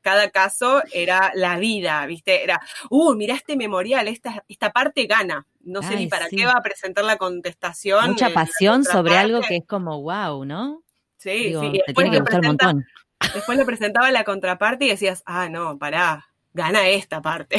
cada 0.00 0.30
caso 0.30 0.82
era 0.92 1.30
la 1.34 1.56
vida, 1.58 2.04
¿viste? 2.06 2.42
Era, 2.42 2.60
uh, 2.90 3.14
mira 3.14 3.34
este 3.36 3.54
memorial, 3.54 4.08
esta, 4.08 4.44
esta 4.48 4.72
parte 4.72 5.06
gana, 5.06 5.46
no 5.60 5.82
sé 5.82 5.94
ni 5.94 6.08
para 6.08 6.28
qué 6.28 6.46
va 6.46 6.54
a 6.54 6.62
presentar 6.62 7.04
la 7.04 7.16
contestación. 7.16 8.10
Mucha 8.10 8.30
pasión 8.30 8.84
sobre 8.84 9.16
algo 9.16 9.40
que 9.40 9.58
es 9.58 9.66
como 9.66 10.02
wow, 10.02 10.44
¿no? 10.44 10.82
Sí, 11.18 11.54
sí. 11.54 11.80
Te 11.86 11.94
tiene 11.94 12.10
que 12.10 12.20
gustar 12.20 12.40
un 12.40 12.46
montón. 12.46 12.86
Después 13.34 13.58
le 13.58 13.64
presentaba 13.64 14.10
la 14.10 14.24
contraparte 14.24 14.84
y 14.84 14.88
decías, 14.88 15.22
ah, 15.26 15.48
no, 15.48 15.78
pará, 15.78 16.26
gana 16.52 16.88
esta 16.88 17.22
parte. 17.22 17.58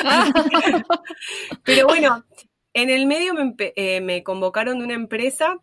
Pero 1.64 1.86
bueno, 1.86 2.24
en 2.74 2.90
el 2.90 3.06
medio 3.06 3.34
me, 3.34 3.54
eh, 3.58 4.22
convocaron 4.22 4.78
de 4.78 4.84
una 4.84 4.94
empresa 4.94 5.58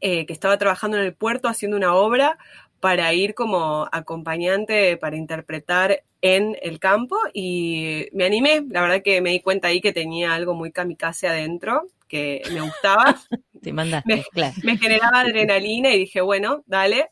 eh, 0.00 0.26
que 0.26 0.32
estaba 0.32 0.58
trabajando 0.58 0.96
en 0.96 1.04
el 1.04 1.14
puerto 1.14 1.48
haciendo 1.48 1.76
una 1.76 1.94
obra 1.94 2.38
para 2.80 3.12
ir 3.14 3.34
como 3.34 3.88
acompañante 3.90 4.96
para 4.96 5.16
interpretar 5.16 6.04
en 6.20 6.56
el 6.60 6.78
campo 6.78 7.16
y 7.32 8.08
me 8.12 8.24
animé, 8.24 8.64
la 8.68 8.82
verdad 8.82 9.02
que 9.02 9.20
me 9.20 9.30
di 9.30 9.40
cuenta 9.40 9.68
ahí 9.68 9.80
que 9.80 9.92
tenía 9.92 10.34
algo 10.34 10.54
muy 10.54 10.72
kamikaze 10.72 11.28
adentro, 11.28 11.88
que 12.08 12.42
me 12.52 12.60
gustaba. 12.60 13.16
Te 13.62 13.72
mandaste, 13.72 14.24
me, 14.34 14.52
me 14.62 14.76
generaba 14.76 15.20
adrenalina 15.20 15.92
y 15.92 16.00
dije, 16.00 16.20
bueno, 16.20 16.62
dale. 16.66 17.08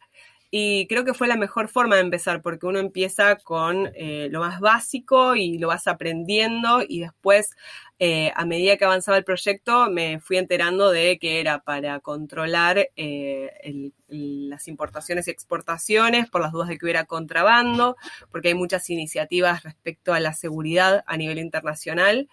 Y 0.56 0.87
creo 0.87 1.04
que 1.04 1.14
fue 1.14 1.26
la 1.26 1.37
mejor 1.37 1.66
forma 1.66 1.96
de 1.96 2.02
empezar, 2.02 2.40
porque 2.40 2.66
uno 2.66 2.78
empieza 2.78 3.34
con 3.34 3.90
eh, 3.96 4.28
lo 4.30 4.38
más 4.38 4.61
básico 4.61 5.34
y 5.34 5.58
lo 5.58 5.66
vas 5.66 5.88
aprendiendo 5.88 6.80
y 6.88 7.00
después, 7.00 7.56
eh, 7.99 8.30
a 8.37 8.44
medida 8.46 8.76
que 8.76 8.84
avanzaba 8.84 9.18
el 9.18 9.25
proyecto, 9.25 9.90
me 9.90 10.20
fui 10.20 10.37
enterando 10.37 10.92
de 10.92 11.18
que 11.18 11.40
era 11.40 11.58
para 11.64 11.99
controlar 11.99 12.88
eh, 12.94 13.90
las 14.06 14.68
importaciones 14.68 15.26
y 15.26 15.32
exportaciones 15.32 16.30
por 16.30 16.40
las 16.40 16.52
dudas 16.52 16.68
de 16.68 16.78
que 16.78 16.87
hubiera 16.87 17.04
contrabando, 17.04 17.96
porque 18.30 18.46
hay 18.46 18.54
muchas 18.54 18.88
iniciativas 18.90 19.64
respecto 19.64 20.14
a 20.14 20.20
la 20.20 20.34
seguridad 20.34 21.02
a 21.08 21.16
nivel 21.16 21.40
internacional, 21.40 22.28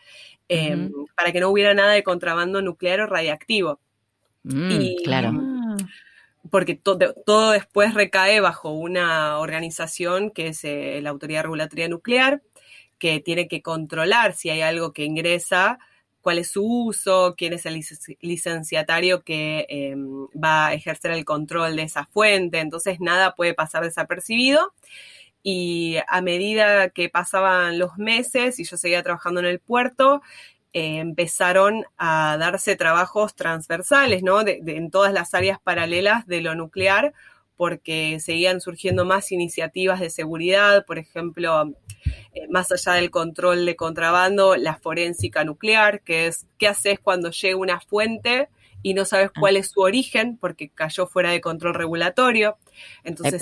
para 1.17 1.31
que 1.31 1.39
no 1.39 1.49
hubiera 1.49 1.73
nada 1.73 1.93
de 1.93 2.03
contrabando 2.03 2.61
nuclear 2.61 2.99
o 2.99 3.07
radiactivo. 3.07 3.79
Mm, 4.43 5.03
claro 5.03 5.60
porque 6.49 6.75
todo 6.75 7.51
después 7.51 7.93
recae 7.93 8.39
bajo 8.39 8.71
una 8.71 9.39
organización 9.39 10.31
que 10.31 10.47
es 10.47 10.63
eh, 10.63 10.99
la 11.01 11.11
Autoridad 11.11 11.43
Regulatoria 11.43 11.87
Nuclear, 11.87 12.41
que 12.97 13.19
tiene 13.19 13.47
que 13.47 13.61
controlar 13.61 14.33
si 14.35 14.49
hay 14.49 14.61
algo 14.61 14.93
que 14.93 15.05
ingresa, 15.05 15.79
cuál 16.21 16.37
es 16.37 16.51
su 16.51 16.63
uso, 16.63 17.35
quién 17.37 17.53
es 17.53 17.65
el 17.65 17.83
licenciatario 18.21 19.23
que 19.23 19.65
em, 19.69 20.27
va 20.27 20.67
a 20.67 20.73
ejercer 20.73 21.11
el 21.11 21.25
control 21.25 21.75
de 21.75 21.83
esa 21.83 22.05
fuente, 22.05 22.59
entonces 22.59 22.99
nada 22.99 23.35
puede 23.35 23.53
pasar 23.53 23.83
desapercibido. 23.83 24.73
Y 25.43 25.97
a 26.07 26.21
medida 26.21 26.89
que 26.89 27.09
pasaban 27.09 27.79
los 27.79 27.97
meses 27.97 28.59
y 28.59 28.63
yo 28.63 28.77
seguía 28.77 29.01
trabajando 29.01 29.39
en 29.39 29.47
el 29.47 29.59
puerto, 29.59 30.21
eh, 30.73 30.99
empezaron 30.99 31.85
a 31.97 32.37
darse 32.39 32.75
trabajos 32.75 33.35
transversales, 33.35 34.23
¿no? 34.23 34.41
en 34.45 34.89
todas 34.89 35.13
las 35.13 35.33
áreas 35.33 35.59
paralelas 35.59 36.25
de 36.27 36.41
lo 36.41 36.55
nuclear, 36.55 37.13
porque 37.57 38.19
seguían 38.19 38.61
surgiendo 38.61 39.05
más 39.05 39.31
iniciativas 39.31 39.99
de 39.99 40.09
seguridad, 40.09 40.85
por 40.85 40.97
ejemplo, 40.97 41.73
eh, 42.33 42.47
más 42.49 42.71
allá 42.71 42.93
del 42.93 43.11
control 43.11 43.65
de 43.65 43.75
contrabando, 43.75 44.55
la 44.55 44.77
forénsica 44.77 45.43
nuclear, 45.43 46.01
que 46.01 46.27
es 46.27 46.47
qué 46.57 46.67
haces 46.67 46.99
cuando 46.99 47.31
llega 47.31 47.57
una 47.57 47.79
fuente 47.79 48.49
y 48.83 48.93
no 48.93 49.05
sabes 49.05 49.31
cuál 49.37 49.57
es 49.57 49.71
su 49.71 49.81
origen 49.81 50.37
porque 50.37 50.69
cayó 50.69 51.07
fuera 51.07 51.31
de 51.31 51.41
control 51.41 51.73
regulatorio. 51.73 52.57
Entonces 53.03 53.41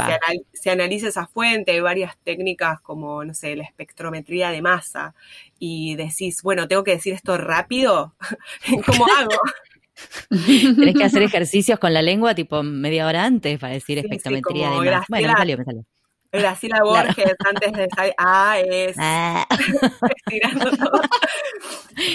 se, 0.53 0.69
analiza 0.69 1.07
esa 1.07 1.27
fuente, 1.27 1.71
hay 1.71 1.79
varias 1.79 2.17
técnicas 2.23 2.81
como, 2.81 3.23
no 3.23 3.33
sé, 3.33 3.55
la 3.55 3.63
espectrometría 3.63 4.51
de 4.51 4.61
masa 4.61 5.15
y 5.59 5.95
decís, 5.95 6.41
bueno, 6.41 6.67
tengo 6.67 6.83
que 6.83 6.91
decir 6.91 7.13
esto 7.13 7.37
rápido, 7.37 8.15
¿cómo 8.85 9.05
hago? 9.17 9.31
Tienes 10.29 10.95
que 10.95 11.03
hacer 11.03 11.23
ejercicios 11.23 11.79
con 11.79 11.93
la 11.93 12.01
lengua 12.01 12.35
tipo 12.35 12.63
media 12.63 13.07
hora 13.07 13.25
antes 13.25 13.59
para 13.59 13.73
decir 13.73 13.97
espectrometría 13.97 14.69
de 14.69 14.77
masa. 14.77 15.05
Bueno, 15.09 15.27
me 15.29 15.33
salió, 15.35 15.57
me 15.57 15.65
salió. 15.65 15.85
Graciela 16.31 16.81
Borges, 16.83 17.35
antes 17.39 17.71
de 17.73 17.87
salir, 17.95 18.13
ah, 18.17 18.59
es 18.59 18.95
ah. 18.99 19.47
estirando 20.15 20.71
todo. 20.77 21.01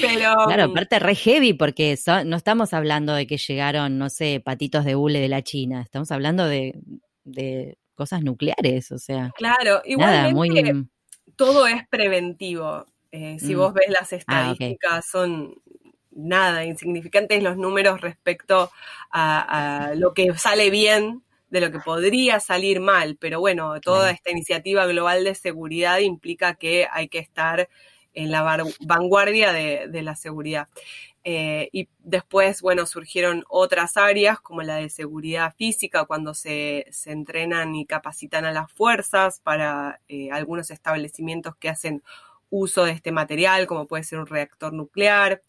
Pero, 0.01 0.35
claro, 0.47 0.65
aparte 0.65 0.99
re 0.99 1.15
heavy, 1.15 1.53
porque 1.53 1.99
no 2.25 2.37
estamos 2.37 2.73
hablando 2.73 3.15
de 3.15 3.27
que 3.27 3.37
llegaron, 3.37 3.99
no 3.99 4.09
sé, 4.09 4.41
patitos 4.45 4.85
de 4.85 4.97
hule 4.97 5.21
de 5.21 5.29
la 5.29 5.43
China, 5.43 5.83
estamos 5.83 6.11
hablando 6.11 6.47
de, 6.47 6.75
cosas 7.95 8.23
nucleares, 8.23 8.91
o 8.93 8.99
sea. 8.99 9.31
Claro, 9.37 9.83
igualmente 9.85 10.87
todo 11.37 11.67
es 11.67 11.87
preventivo. 11.89 12.87
Eh, 13.11 13.39
si 13.39 13.55
mm. 13.55 13.59
vos 13.59 13.75
ves 13.75 13.89
las 13.89 14.13
ah, 14.13 14.17
estadísticas, 14.17 15.07
son 15.07 15.55
nada, 16.11 16.65
insignificantes 16.65 17.43
los 17.43 17.57
números 17.57 18.01
respecto 18.01 18.71
a, 19.11 19.89
a, 19.89 19.95
lo 19.95 20.15
que 20.15 20.37
sale 20.37 20.71
bien 20.71 21.25
de 21.49 21.61
lo 21.61 21.71
que 21.71 21.79
podría 21.79 22.41
salir 22.41 22.81
mal, 22.81 23.17
pero 23.21 23.41
bueno, 23.41 23.81
toda 23.81 24.11
esta 24.11 24.31
iniciativa 24.31 24.87
global 24.87 25.25
de 25.25 25.35
seguridad 25.35 25.99
implica 25.99 26.55
que 26.55 26.89
hay 26.91 27.09
que 27.09 27.19
estar 27.19 27.69
en 28.15 28.31
la 28.31 28.65
vanguardia 28.81 29.53
de, 29.53 30.03
la 30.03 30.15
seguridad. 30.17 30.69
Eh, 31.25 31.69
y 31.73 31.89
después, 32.01 32.61
bueno, 32.61 32.87
surgieron 32.87 33.45
otras 33.49 33.97
áreas 33.97 34.41
como 34.41 34.63
la 34.63 34.77
de 34.77 34.89
seguridad 34.89 35.55
física, 35.57 36.05
cuando 36.05 36.35
se, 36.35 36.87
entrenan 37.07 37.75
y 37.75 37.87
capacitan 37.87 38.45
a 38.45 38.53
las 38.53 38.71
fuerzas 38.73 39.41
para 39.41 40.01
eh, 40.09 40.31
algunos 40.31 40.71
establecimientos 40.71 41.57
que 41.57 41.69
hacen 41.69 42.03
uso 42.51 42.85
de 42.85 42.93
este 42.93 43.11
material, 43.11 43.67
como 43.67 43.87
puede 43.87 44.05
ser 44.05 44.21
un 44.21 44.27
reactor 44.27 44.73
nuclear. 44.73 45.43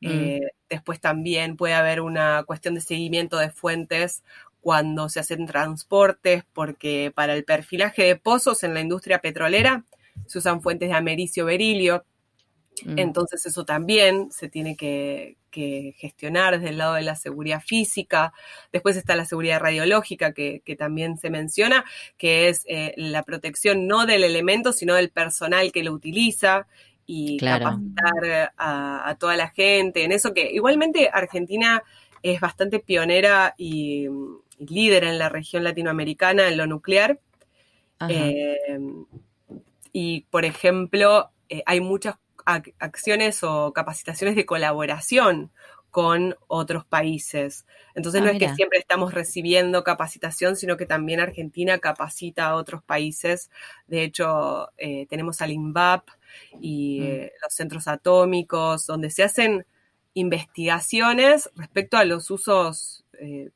Eh, 0.00 0.40
después 0.68 1.00
también 1.00 1.56
puede 1.56 1.72
haber 1.72 2.02
una 2.02 2.44
cuestión 2.44 2.74
de 2.74 2.82
seguimiento 2.82 3.38
de 3.38 3.50
fuentes 3.50 4.22
cuando 4.64 5.08
se 5.08 5.20
hacen 5.20 5.46
transportes, 5.46 6.42
porque 6.52 7.12
para 7.14 7.34
el 7.34 7.44
perfilaje 7.44 8.02
de 8.02 8.16
pozos 8.16 8.64
en 8.64 8.74
la 8.74 8.80
industria 8.80 9.20
petrolera 9.20 9.84
se 10.26 10.38
usan 10.38 10.62
fuentes 10.62 10.88
de 10.88 10.94
americio 10.96 11.44
berilio, 11.44 12.04
Mm. 12.82 12.98
Entonces 12.98 13.44
eso 13.46 13.64
también 13.64 14.30
se 14.30 14.48
tiene 14.48 14.76
que, 14.76 15.36
gestionar 15.96 16.58
desde 16.58 16.70
el 16.70 16.78
lado 16.78 16.94
de 16.94 17.02
la 17.02 17.14
seguridad 17.14 17.60
física. 17.60 18.32
Después 18.72 18.96
está 18.96 19.14
la 19.14 19.24
seguridad 19.24 19.60
radiológica 19.60 20.32
que, 20.32 20.60
también 20.76 21.16
se 21.16 21.30
menciona, 21.30 21.84
que 22.18 22.48
es 22.48 22.64
eh, 22.66 22.92
la 22.96 23.22
protección 23.22 23.86
no 23.86 24.04
del 24.04 24.24
elemento, 24.24 24.72
sino 24.72 24.94
del 24.94 25.10
personal 25.10 25.70
que 25.70 25.84
lo 25.84 25.92
utiliza 25.92 26.66
y 27.06 27.36
capacitar 27.36 28.52
a, 28.56 29.16
toda 29.20 29.36
la 29.36 29.50
gente 29.50 30.02
en 30.02 30.10
eso 30.10 30.34
que 30.34 30.50
igualmente 30.50 31.08
Argentina 31.12 31.84
es 32.24 32.40
bastante 32.40 32.80
pionera 32.80 33.54
y, 33.56 34.08
líder 34.58 35.04
en 35.04 35.18
la 35.18 35.28
región 35.28 35.64
latinoamericana 35.64 36.48
en 36.48 36.56
lo 36.56 36.66
nuclear. 36.66 37.20
Eh, 38.08 38.58
y, 39.92 40.22
por 40.30 40.44
ejemplo, 40.44 41.30
eh, 41.48 41.62
hay 41.66 41.80
muchas 41.80 42.16
acciones 42.44 43.42
o 43.42 43.72
capacitaciones 43.72 44.36
de 44.36 44.44
colaboración 44.44 45.50
con 45.94 46.34
otros 46.48 46.84
países. 46.84 47.66
Entonces 47.94 48.20
ah, 48.20 48.24
no 48.24 48.30
es 48.32 48.38
que 48.40 48.52
siempre 48.56 48.80
estamos 48.80 49.14
recibiendo 49.14 49.84
capacitación, 49.84 50.56
sino 50.56 50.76
que 50.76 50.86
también 50.86 51.20
Argentina 51.20 51.78
capacita 51.78 52.46
a 52.46 52.56
otros 52.56 52.82
países. 52.82 53.48
De 53.86 54.02
hecho, 54.02 54.70
eh, 54.76 55.06
tenemos 55.06 55.40
al 55.40 55.52
INVAP 55.52 56.08
y 56.60 56.98
mm. 56.98 57.04
eh, 57.04 57.32
los 57.40 57.54
centros 57.54 57.86
atómicos, 57.86 58.86
donde 58.86 59.08
se 59.10 59.22
hacen 59.22 59.66
investigaciones 60.14 61.48
respecto 61.54 61.96
a 61.96 62.04
los 62.04 62.28
usos 62.28 63.04
eh, 63.20 63.50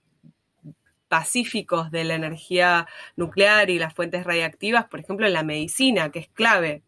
pacíficos 1.08 1.90
de 1.90 2.04
la 2.04 2.14
energía 2.14 2.86
nuclear 3.16 3.70
y 3.70 3.78
las 3.78 3.94
fuentes 3.94 4.24
radiactivas, 4.24 4.86
por 4.86 5.00
ejemplo, 5.00 5.26
en 5.26 5.32
la 5.32 5.42
medicina, 5.42 6.10
que 6.10 6.20
es 6.20 6.28
clave. 6.28 6.82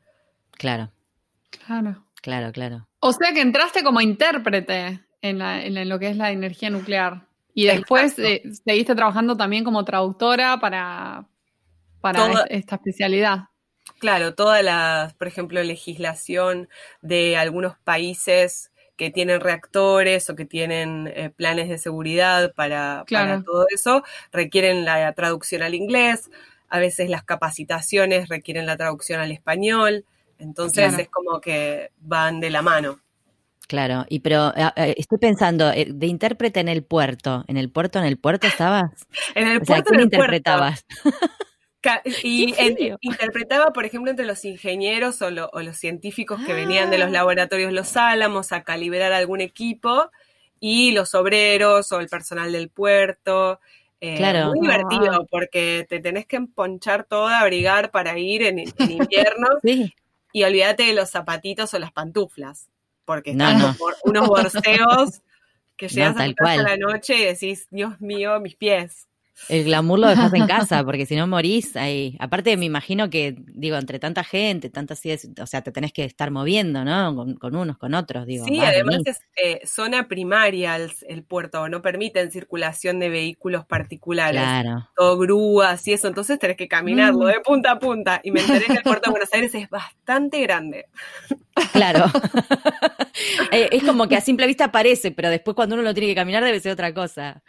Claro. 0.52 0.90
Claro. 1.66 2.04
Claro, 2.22 2.52
claro. 2.52 2.86
O 3.00 3.12
sea 3.12 3.32
que 3.32 3.40
entraste 3.40 3.82
como 3.82 4.00
intérprete 4.00 5.00
en, 5.22 5.88
lo 5.88 5.98
que 5.98 6.10
es 6.10 6.16
la 6.16 6.30
energía 6.30 6.70
nuclear. 6.70 7.26
Y 7.54 7.66
después 7.66 8.18
eh, 8.18 8.42
seguiste 8.64 8.94
trabajando 8.94 9.36
también 9.36 9.64
como 9.64 9.84
traductora 9.84 10.58
para, 10.60 11.26
para 12.00 12.44
esta 12.48 12.76
especialidad. 12.76 13.44
Claro, 13.98 14.34
toda 14.34 14.62
la, 14.62 15.14
por 15.18 15.26
ejemplo, 15.26 15.62
legislación 15.62 16.68
de 17.02 17.36
algunos 17.36 17.76
países 17.78 18.69
que 19.00 19.10
tienen 19.10 19.40
reactores 19.40 20.28
o 20.28 20.36
que 20.36 20.44
tienen 20.44 21.10
eh, 21.16 21.30
planes 21.30 21.70
de 21.70 21.78
seguridad 21.78 22.52
para, 22.54 23.06
para, 23.10 23.42
todo 23.42 23.64
eso, 23.74 24.04
requieren 24.30 24.84
la 24.84 25.10
traducción 25.14 25.62
al 25.62 25.74
inglés, 25.74 26.30
a 26.68 26.78
veces 26.80 27.08
las 27.08 27.24
capacitaciones 27.24 28.28
requieren 28.28 28.66
la 28.66 28.76
traducción 28.76 29.18
al 29.18 29.32
español. 29.32 30.04
Entonces 30.38 30.98
es 30.98 31.08
como 31.08 31.40
que 31.40 31.92
van 31.98 32.40
de 32.40 32.50
la 32.50 32.60
mano. 32.60 33.00
Claro, 33.68 34.04
y 34.10 34.20
pero 34.20 34.54
eh, 34.54 34.70
eh, 34.76 34.94
estoy 34.98 35.16
pensando, 35.16 35.70
eh, 35.70 35.86
de 35.88 36.06
intérprete 36.06 36.60
en 36.60 36.68
el 36.68 36.82
puerto, 36.82 37.46
¿en 37.48 37.56
el 37.56 37.70
puerto, 37.70 37.98
en 38.00 38.04
el 38.04 38.18
puerto 38.18 38.46
estabas? 38.48 38.90
en 39.34 39.48
el 39.48 39.62
puerto, 39.62 39.94
en 39.94 40.00
interpretabas? 40.00 40.84
y 42.22 42.54
interpretaba, 43.00 43.72
por 43.72 43.84
ejemplo, 43.84 44.10
entre 44.10 44.26
los 44.26 44.44
ingenieros 44.44 45.22
o, 45.22 45.30
los 45.30 45.76
científicos 45.76 46.40
que 46.44 46.52
venían 46.52 46.90
de 46.90 46.98
los 46.98 47.08
ah. 47.08 47.12
laboratorios 47.12 47.72
Los 47.72 47.96
Álamos 47.96 48.52
a 48.52 48.62
calibrar 48.62 49.12
algún 49.12 49.40
equipo 49.40 50.10
y 50.58 50.92
los 50.92 51.14
obreros 51.14 51.90
o 51.92 52.00
el 52.00 52.08
personal 52.08 52.52
del 52.52 52.68
puerto. 52.68 53.60
claro. 54.00 54.48
Muy 54.48 54.60
divertido 54.60 55.26
porque 55.30 55.86
te 55.88 56.00
tenés 56.00 56.26
que 56.26 56.36
emponchar 56.36 57.04
toda, 57.04 57.40
abrigar 57.40 57.90
para 57.90 58.18
ir 58.18 58.42
en, 58.42 58.58
en 58.58 58.70
invierno. 58.90 59.48
sí. 59.62 59.94
Y 60.32 60.44
olvídate 60.44 60.84
de 60.84 60.94
los 60.94 61.10
zapatitos 61.10 61.74
o 61.74 61.78
las 61.78 61.92
pantuflas, 61.92 62.68
porque 63.04 63.32
están 63.32 63.76
unos 64.04 64.28
borseos 64.28 65.22
que 65.76 65.88
llegas 65.88 66.16
a 66.16 66.56
la 66.56 66.76
noche 66.76 67.16
y 67.16 67.24
decís, 67.24 67.66
Dios 67.70 68.00
mío, 68.00 68.38
mis 68.38 68.54
pies. 68.54 69.08
El 69.48 69.64
glamour 69.64 69.98
lo 69.98 70.08
dejas 70.08 70.32
en 70.34 70.46
casa, 70.46 70.84
porque 70.84 71.06
si 71.06 71.16
no 71.16 71.26
morís 71.26 71.76
ahí. 71.76 72.16
Aparte, 72.20 72.56
me 72.56 72.66
imagino 72.66 73.10
que, 73.10 73.36
digo, 73.46 73.76
entre 73.76 73.98
tanta 73.98 74.24
gente, 74.24 74.70
tantas 74.70 75.00
o 75.40 75.46
sea, 75.46 75.62
te 75.62 75.72
tenés 75.72 75.92
que 75.92 76.04
estar 76.04 76.30
moviendo, 76.30 76.84
¿no? 76.84 77.36
Con, 77.38 77.56
unos, 77.56 77.78
con 77.78 77.94
otros, 77.94 78.26
digo. 78.26 78.44
Sí, 78.44 78.60
además 78.60 79.00
es 79.06 79.20
eh, 79.36 79.60
zona 79.66 80.08
primaria 80.08 80.76
el, 80.76 81.24
puerto, 81.24 81.68
no 81.68 81.82
permiten 81.82 82.30
circulación 82.30 82.98
de 83.00 83.08
vehículos 83.08 83.64
particulares. 83.66 84.40
Claro. 84.40 84.88
Todo 84.96 85.18
grúas 85.18 85.86
y 85.88 85.92
eso, 85.92 86.08
entonces 86.08 86.38
tenés 86.38 86.56
que 86.56 86.68
caminarlo 86.68 87.24
mm. 87.24 87.28
de 87.28 87.40
punta 87.40 87.70
a 87.72 87.78
punta. 87.78 88.20
Y 88.22 88.30
me 88.30 88.40
enteré 88.40 88.66
que 88.66 88.74
el 88.74 88.82
puerto 88.82 89.10
de 89.10 89.12
Buenos 89.12 89.32
Aires 89.32 89.54
es 89.54 89.68
bastante 89.70 90.40
grande. 90.40 90.86
Claro. 91.72 92.06
Eh, 93.52 93.68
es 93.72 93.82
como 93.82 94.08
que 94.08 94.16
a 94.16 94.20
simple 94.20 94.46
vista 94.46 94.70
parece, 94.70 95.10
pero 95.10 95.28
después 95.28 95.54
cuando 95.54 95.74
uno 95.74 95.82
lo 95.82 95.92
tiene 95.92 96.08
que 96.08 96.14
caminar 96.14 96.44
debe 96.44 96.60
ser 96.60 96.72
otra 96.72 96.94
cosa. 96.94 97.42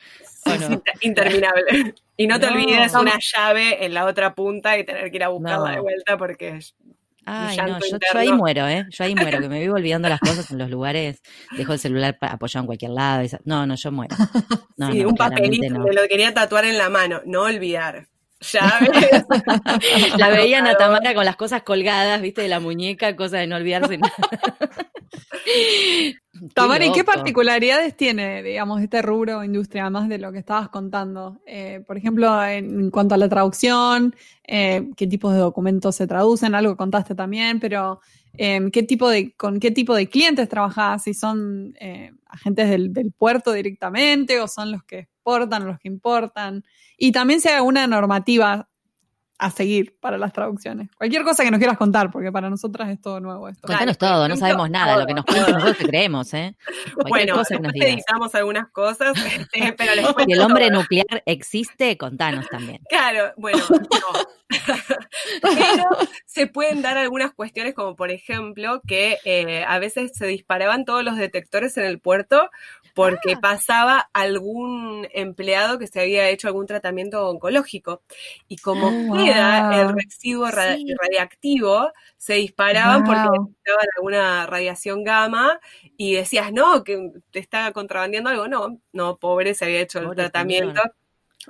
interminable. 1.02 1.96
Y 2.18 2.28
no 2.28 2.40
te 2.40 2.48
olvides 2.48 2.94
una 2.94 3.18
llave 3.20 3.84
en 3.84 3.96
la 3.96 4.06
otra 4.06 4.36
punta 4.36 4.78
y 4.78 4.84
tener 4.84 5.10
que 5.10 5.18
ir 5.18 5.24
a 5.24 5.30
buscarla 5.30 5.72
de 5.72 5.80
vuelta 5.80 6.18
porque 6.18 6.60
Ay, 7.26 7.58
no, 7.58 7.80
yo, 7.80 7.98
ahí 8.20 8.32
muero, 8.32 8.68
¿eh? 8.68 8.86
Yo 8.90 9.04
ahí 9.04 9.16
muero, 9.16 9.40
que 9.40 9.50
me 9.50 9.60
vivo 9.60 9.74
olvidando 9.74 10.08
las 10.08 10.20
cosas 10.20 10.52
en 10.52 10.60
los 10.60 10.70
lugares, 10.70 11.24
dejo 11.58 11.74
el 11.74 11.80
celular 11.80 12.18
apoyado 12.22 12.64
en 12.64 12.68
cualquier 12.68 12.92
lado. 12.92 13.28
No, 13.44 13.66
no, 13.66 13.74
yo 13.74 13.92
muero. 13.92 14.16
sí, 14.92 15.04
un 15.04 15.16
papelito, 15.16 15.80
me 15.80 15.94
lo 15.94 16.08
quería 16.08 16.32
tatuar 16.32 16.66
en 16.66 16.78
la 16.78 16.90
mano, 16.90 17.22
no 17.26 17.42
olvidar. 17.44 18.08
Llaves. 18.42 19.26
la 20.18 20.30
veía 20.30 20.64
a 20.64 20.76
Tamara 20.76 21.14
con 21.14 21.26
las 21.26 21.36
cosas 21.36 21.64
colgadas, 21.64 22.22
viste, 22.22 22.42
de 22.42 22.48
la 22.48 22.60
muñeca, 22.60 23.16
cosa 23.16 23.38
de 23.38 23.48
no 23.48 23.56
olvidarse 23.56 23.98
nada. 23.98 24.14
Tamara, 26.56 26.86
¿y 26.86 26.92
qué 26.92 27.04
particularidades 27.04 27.96
tiene, 27.96 28.42
digamos, 28.42 28.82
este 28.82 29.04
rubro 29.04 29.44
industria, 29.44 29.84
además 29.84 30.10
de 30.10 30.18
lo 30.18 30.32
que 30.32 30.40
estabas 30.40 30.70
contando? 30.70 31.40
Eh, 31.46 31.84
por 31.86 31.98
ejemplo, 31.98 32.44
en 32.44 32.90
cuanto 32.90 33.14
a 33.14 33.18
la 33.18 33.30
traducción, 33.30 34.16
eh, 34.48 34.90
¿qué 34.98 35.06
tipos 35.06 35.34
de 35.34 35.40
documentos 35.40 35.96
se 35.96 36.08
traducen? 36.08 36.56
Algo 36.56 36.76
contaste 36.76 37.14
también, 37.14 37.60
pero 37.60 38.00
em, 38.34 38.72
¿qué 38.72 38.82
tipo 38.82 39.08
de, 39.08 39.36
¿con 39.36 39.60
qué 39.60 39.70
tipo 39.70 39.94
de 39.94 40.10
clientes 40.10 40.50
trabajás? 40.50 41.04
Si 41.04 41.14
son 41.14 41.76
eh, 41.80 42.12
agentes 42.26 42.72
del, 42.72 42.92
del, 42.92 43.12
puerto 43.12 43.52
directamente 43.52 44.40
o 44.40 44.48
son 44.48 44.72
los 44.72 44.84
que 44.84 45.11
exportan 45.22 45.64
o 45.64 45.66
los 45.68 45.80
que 45.80 45.88
importan. 45.88 46.64
Y 46.98 47.12
también 47.12 47.42
si 47.42 47.50
hay 47.50 47.56
alguna 47.56 47.88
normativa 47.88 48.68
a 49.42 49.50
seguir 49.50 49.98
para 50.00 50.20
las 50.20 50.34
traducciones. 50.34 50.90
Cualquier 50.96 51.24
cosa 51.24 51.44
que 51.44 51.50
nos 51.50 51.58
quieras 51.58 51.76
contar, 51.76 52.12
porque 52.12 52.32
para 52.32 52.48
nosotras 52.48 52.90
es 52.90 53.02
todo 53.02 53.20
nuevo 53.20 53.50
esto. 53.50 53.68
Contanos 53.68 53.98
todo, 53.98 54.28
no 54.28 54.38
sabemos 54.38 54.70
nada, 54.70 54.98
lo 54.98 55.08
que 55.08 55.16
nos 55.16 55.26
cuentan 55.26 55.54
nosotros 55.54 55.80
te 55.80 55.88
creemos, 55.88 56.32
¿eh? 56.36 56.56
bueno, 57.10 57.34
cosa 57.34 57.56
que 57.56 57.62
nos 57.62 57.74
editamos 57.74 58.36
algunas 58.36 58.70
cosas, 58.70 59.14
pero 59.78 59.96
les 59.96 60.06
Si 60.28 60.32
el 60.32 60.42
hombre 60.42 60.70
nuclear 60.70 61.24
existe, 61.26 61.98
contanos 61.98 62.48
también. 62.50 62.84
Claro, 62.88 63.34
bueno, 63.36 63.64
no. 63.72 64.20
pero 65.42 65.86
se 66.26 66.46
pueden 66.46 66.84
dar 66.84 67.00
algunas 67.00 67.34
cuestiones 67.34 67.74
como 67.74 67.96
por 67.96 68.12
ejemplo 68.12 68.82
que 68.86 69.18
eh, 69.26 69.64
a 69.68 69.80
veces 69.80 70.12
se 70.14 70.28
disparaban 70.28 70.86
todos 70.86 71.04
los 71.04 71.16
detectores 71.16 71.78
en 71.78 71.86
el 71.86 72.00
puerto 72.00 72.50
porque 72.94 73.34
ah. 73.36 73.40
pasaba 73.42 74.10
algún 74.14 75.08
empleado 75.14 75.80
que 75.80 75.88
se 75.88 76.02
había 76.02 76.30
hecho 76.30 76.48
algún 76.48 76.66
tratamiento 76.66 77.28
oncológico. 77.28 78.02
Y 78.48 78.58
como 78.58 78.88
oh, 78.88 79.18
queda 79.18 79.82
el 79.82 79.94
residuo 79.94 80.50
radiactivo, 80.50 81.92
se 82.18 82.36
disparaban 82.36 83.04
porque 83.04 83.22
necesitaban 83.22 83.88
alguna 83.98 84.46
radiación 84.48 85.04
gamma 85.04 85.60
y 85.98 86.14
decías, 86.16 86.52
no, 86.52 86.84
que 86.84 87.12
te 87.32 87.40
está 87.40 87.72
contrabandeando 87.72 88.30
algo. 88.30 88.48
No, 88.48 88.80
no, 88.94 89.18
pobre, 89.18 89.54
se 89.54 89.66
había 89.66 89.82
hecho 89.82 90.00
el 90.00 90.16
tratamiento. 90.16 90.82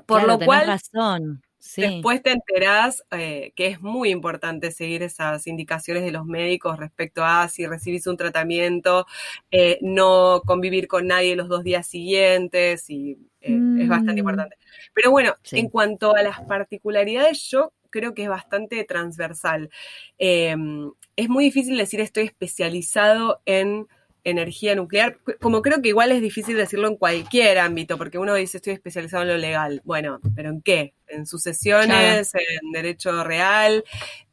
Por 0.05 0.23
lo 0.23 0.39
cual, 0.39 0.67
razón. 0.67 1.41
Después 1.77 2.23
te 2.23 2.31
enterás 2.31 3.03
eh, 3.11 3.53
que 3.55 3.67
es 3.67 3.81
muy 3.81 4.09
importante 4.09 4.71
seguir 4.71 5.03
esas 5.03 5.45
indicaciones 5.45 6.03
de 6.03 6.11
los 6.11 6.25
médicos 6.25 6.77
respecto 6.77 7.23
a 7.23 7.47
si 7.49 7.67
recibís 7.67 8.07
un 8.07 8.17
tratamiento, 8.17 9.05
eh, 9.51 9.77
no 9.81 10.41
convivir 10.45 10.87
con 10.87 11.07
nadie 11.07 11.35
los 11.35 11.49
dos 11.49 11.63
días 11.63 11.85
siguientes 11.85 12.89
y 12.89 13.17
eh, 13.41 13.57
es 13.79 13.87
bastante 13.87 14.13
mm. 14.13 14.17
importante. 14.19 14.57
Pero 14.93 15.11
bueno, 15.11 15.35
en 15.51 15.69
cuanto 15.69 16.15
a 16.15 16.23
las 16.23 16.41
particularidades, 16.41 17.47
yo 17.49 17.73
creo 17.91 18.13
que 18.15 18.23
es 18.23 18.29
bastante 18.29 18.83
transversal. 18.83 19.69
Em, 20.17 20.91
es 21.15 21.29
muy 21.29 21.43
difícil 21.43 21.77
decir 21.77 21.99
estoy 21.99 22.23
especializado 22.23 23.41
en 23.45 23.87
energía 24.23 24.75
nuclear, 24.75 25.17
como 25.39 25.61
creo 25.61 25.81
que 25.81 25.89
igual 25.89 26.11
es 26.11 26.21
difícil 26.21 26.55
decirlo 26.57 26.87
en 26.87 26.95
cualquier 26.95 27.59
ámbito, 27.59 27.97
porque 27.97 28.19
uno 28.19 28.35
dice 28.35 28.57
estoy 28.57 28.73
especializado 28.73 29.23
en 29.23 29.29
lo 29.29 29.37
legal. 29.37 29.81
Bueno, 29.83 30.19
¿pero 30.35 30.49
en 30.49 30.61
qué? 30.61 30.93
En 31.07 31.25
sucesiones, 31.25 32.33
en 32.35 32.71
derecho 32.71 33.23
real. 33.23 33.83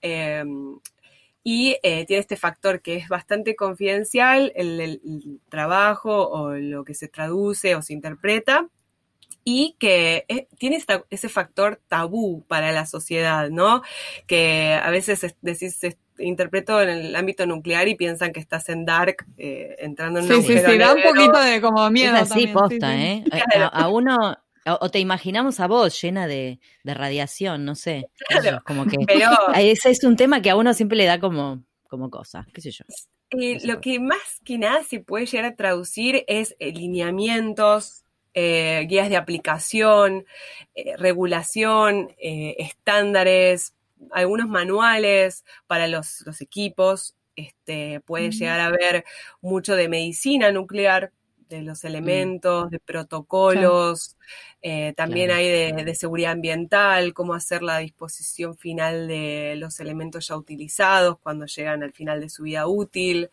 Em, 0.00 0.78
y 1.42 1.76
eh, 1.82 2.04
tiene 2.06 2.20
este 2.20 2.36
factor 2.36 2.82
que 2.82 2.96
es 2.96 3.08
bastante 3.08 3.56
confidencial, 3.56 4.52
el, 4.54 5.40
trabajo 5.48 6.28
o 6.28 6.52
lo 6.52 6.84
que 6.84 6.94
se 6.94 7.08
traduce 7.08 7.74
o 7.74 7.82
se 7.82 7.94
interpreta, 7.94 8.68
y 9.44 9.76
que 9.78 10.26
eh, 10.28 10.46
tiene 10.58 10.78
ese 11.08 11.28
factor 11.30 11.80
tabú 11.88 12.44
para 12.48 12.70
la 12.72 12.84
sociedad, 12.84 13.48
¿no? 13.48 13.82
Que 14.26 14.74
a 14.74 14.90
veces 14.90 15.36
decís, 15.40 15.80
interpreto 16.18 16.80
en 16.82 16.88
el 16.88 17.16
ámbito 17.16 17.46
nuclear 17.46 17.88
y 17.88 17.94
piensan 17.94 18.32
que 18.32 18.40
estás 18.40 18.68
en 18.68 18.84
Dark 18.84 19.26
eh, 19.36 19.76
entrando 19.78 20.20
en 20.20 20.26
un 20.26 20.42
Sí, 20.42 20.54
sí, 20.54 20.58
sí, 20.58 20.78
da 20.78 20.94
un 20.94 21.02
poquito 21.02 21.40
de 21.40 21.60
como 21.60 21.90
miedo. 21.90 22.16
Es 22.16 22.30
así, 22.30 22.46
posta, 22.48 22.96
¿eh? 22.96 23.24
A, 23.72 23.88
uno, 23.88 24.36
o 24.66 24.90
te 24.90 24.98
imaginamos 24.98 25.60
a 25.60 25.66
vos 25.66 26.00
llena 26.00 26.26
de, 26.26 26.58
radiación, 26.84 27.64
no 27.64 27.74
sé. 27.74 28.08
Claro, 28.28 28.62
como 28.66 28.86
que 28.86 28.98
pero, 29.06 29.30
ese 29.56 29.90
es 29.90 30.04
un 30.04 30.16
tema 30.16 30.42
que 30.42 30.50
a 30.50 30.56
uno 30.56 30.74
siempre 30.74 30.96
le 30.96 31.04
da 31.04 31.20
como, 31.20 31.64
como 31.88 32.10
cosa, 32.10 32.46
qué 32.52 32.60
sé 32.60 32.70
yo. 32.70 32.84
Eh, 33.30 33.58
lo 33.66 33.80
que 33.80 34.00
más 34.00 34.40
que 34.44 34.58
nada 34.58 34.82
se 34.84 35.00
puede 35.00 35.26
llegar 35.26 35.44
a 35.44 35.56
traducir 35.56 36.24
es 36.28 36.56
eh, 36.58 36.72
lineamientos, 36.72 38.04
guías 38.34 39.08
de 39.08 39.16
aplicación, 39.16 40.24
regulación, 40.96 42.14
estándares, 42.20 43.74
algunos 44.12 44.48
manuales 44.48 45.44
para 45.66 45.88
los, 45.88 46.24
equipos, 46.40 47.16
este, 47.36 48.00
puede 48.00 48.30
llegar 48.30 48.60
a 48.60 48.66
haber 48.66 49.04
mucho 49.40 49.76
de 49.76 49.88
medicina 49.88 50.50
nuclear, 50.50 51.12
de 51.48 51.62
los 51.62 51.82
mm. 51.82 51.86
elementos, 51.86 52.70
de 52.70 52.78
protocolos, 52.78 54.16
eh, 54.60 54.92
también 54.96 55.30
hay 55.30 55.72
de, 55.72 55.94
seguridad 55.94 56.32
ambiental, 56.32 57.14
cómo 57.14 57.34
hacer 57.34 57.62
la 57.62 57.78
disposición 57.78 58.56
final 58.56 59.06
de 59.08 59.54
los 59.56 59.78
elementos 59.80 60.28
ya 60.28 60.36
utilizados 60.36 61.18
cuando 61.20 61.46
llegan 61.46 61.82
al 61.82 61.92
final 61.92 62.20
de 62.20 62.28
su 62.28 62.42
vida 62.42 62.66
útil. 62.66 63.30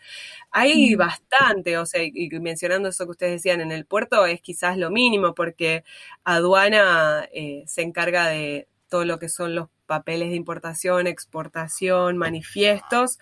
Hay 0.52 0.96
mm. 0.96 0.98
bastante, 0.98 1.78
o 1.78 1.86
sea, 1.86 2.02
y 2.04 2.30
mencionando 2.40 2.90
eso 2.90 3.06
que 3.06 3.12
ustedes 3.12 3.34
decían 3.34 3.62
en 3.62 3.72
el 3.72 3.86
puerto, 3.86 4.26
es 4.26 4.42
quizás 4.42 4.78
lo 4.78 4.90
mínimo, 4.92 5.34
porque 5.34 5.84
aduana 6.24 7.28
eh, 7.34 7.64
se 7.68 7.82
encarga 7.82 8.28
de 8.28 8.68
todo 8.88 9.06
lo 9.06 9.20
que 9.20 9.30
son 9.30 9.56
los 9.56 9.70
papeles 9.86 10.30
de 10.30 10.36
importación, 10.36 11.08
exportación, 11.08 12.18
manifiestos, 12.18 13.20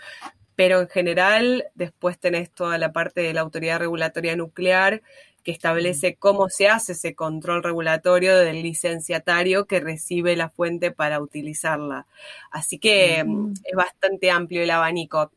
pero 0.56 0.82
en 0.82 0.90
general 0.90 1.66
después 1.76 2.20
tenés 2.20 2.52
toda 2.52 2.78
la 2.78 2.92
parte 2.92 3.22
de 3.22 3.34
la 3.34 3.42
autoridad 3.42 3.80
regulatoria 3.80 4.36
nuclear 4.36 5.02
que 5.44 5.52
establece 5.52 6.16
cómo 6.16 6.50
se 6.50 6.70
hace 6.70 6.94
ese 6.94 7.16
control 7.16 7.64
regulatorio 7.64 8.38
del 8.38 8.64
licenciatario 8.64 9.66
que 9.66 9.82
recibe 9.82 10.36
la 10.36 10.50
fuente 10.50 10.92
para 10.92 11.20
utilizarla. 11.22 12.08
Así 12.50 12.80
que 12.80 13.24
mm, 13.24 13.54
es 13.64 13.76
bastante 13.76 14.32
amplio 14.32 14.64
el 14.64 14.72
abanico. 14.72 15.32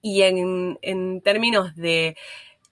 Y 0.00 0.22
en, 0.22 1.20
términos 1.22 1.74
de 1.74 2.16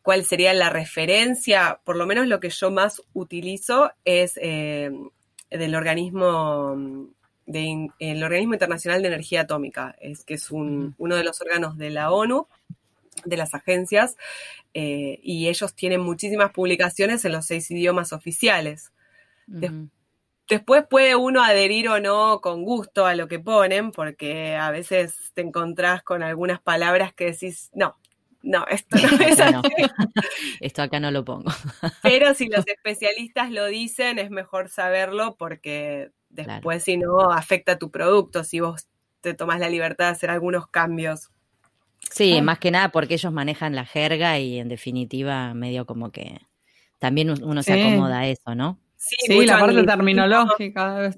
cuál 0.02 0.24
sería 0.24 0.52
la 0.54 0.70
referencia, 0.70 1.80
por 1.84 1.96
lo 1.96 2.06
menos 2.06 2.26
lo 2.26 2.40
que 2.40 2.50
yo 2.50 2.70
más 2.70 3.02
utilizo 3.14 3.90
es 4.04 4.38
eh, 4.40 4.90
del 5.50 5.74
organismo 5.74 7.08
el 7.46 8.22
Organismo 8.22 8.54
Internacional 8.54 9.02
de 9.02 9.08
Energía 9.08 9.42
Atómica, 9.42 9.94
es 10.00 10.24
que 10.24 10.34
es 10.34 10.50
uno 10.50 11.16
de 11.16 11.24
los 11.24 11.40
órganos 11.40 11.76
de 11.76 11.90
la 11.90 12.10
ONU, 12.10 12.46
de 13.24 13.36
las 13.36 13.54
agencias, 13.54 14.16
eh, 14.74 15.20
y 15.22 15.48
ellos 15.48 15.74
tienen 15.74 16.00
muchísimas 16.00 16.52
publicaciones 16.52 17.24
en 17.24 17.32
los 17.32 17.46
seis 17.46 17.70
idiomas 17.70 18.12
oficiales. 18.12 18.92
Después 20.48 20.84
puede 20.88 21.16
uno 21.16 21.42
adherir 21.42 21.88
o 21.88 22.00
no 22.00 22.40
con 22.40 22.64
gusto 22.64 23.06
a 23.06 23.14
lo 23.14 23.28
que 23.28 23.38
ponen, 23.38 23.90
porque 23.90 24.56
a 24.56 24.70
veces 24.70 25.32
te 25.34 25.42
encontrás 25.42 26.02
con 26.02 26.22
algunas 26.22 26.60
palabras 26.60 27.14
que 27.14 27.26
decís, 27.26 27.70
no, 27.72 27.96
no, 28.42 28.66
esto 28.68 28.96
no 28.98 29.08
es 29.24 29.40
así. 29.40 29.68
Esto 30.60 30.82
acá 30.82 31.00
no 31.00 31.10
lo 31.10 31.24
pongo. 31.24 31.50
Pero 32.02 32.34
si 32.34 32.48
los 32.48 32.66
especialistas 32.66 33.50
lo 33.50 33.66
dicen, 33.66 34.18
es 34.18 34.30
mejor 34.30 34.68
saberlo 34.68 35.36
porque 35.36 36.10
Después, 36.32 36.82
si 36.82 36.96
no, 36.96 37.30
afecta 37.30 37.78
tu 37.78 37.90
producto, 37.90 38.42
si 38.42 38.60
vos 38.60 38.88
te 39.20 39.34
tomas 39.34 39.60
la 39.60 39.68
libertad 39.68 40.06
de 40.06 40.12
hacer 40.12 40.30
algunos 40.30 40.66
cambios. 40.66 41.30
Sí, 42.10 42.42
más 42.42 42.58
que 42.58 42.70
nada 42.70 42.90
porque 42.90 43.14
ellos 43.14 43.32
manejan 43.32 43.74
la 43.74 43.84
jerga 43.84 44.38
y 44.38 44.58
en 44.58 44.68
definitiva 44.68 45.54
medio 45.54 45.86
como 45.86 46.10
que 46.10 46.40
también 46.98 47.30
uno 47.30 47.62
se 47.62 47.80
acomoda 47.80 48.20
a 48.20 48.26
eso, 48.26 48.54
¿no? 48.54 48.78
Sí, 48.96 49.44
la 49.46 49.58
parte 49.58 49.82
terminológica. 49.84 51.10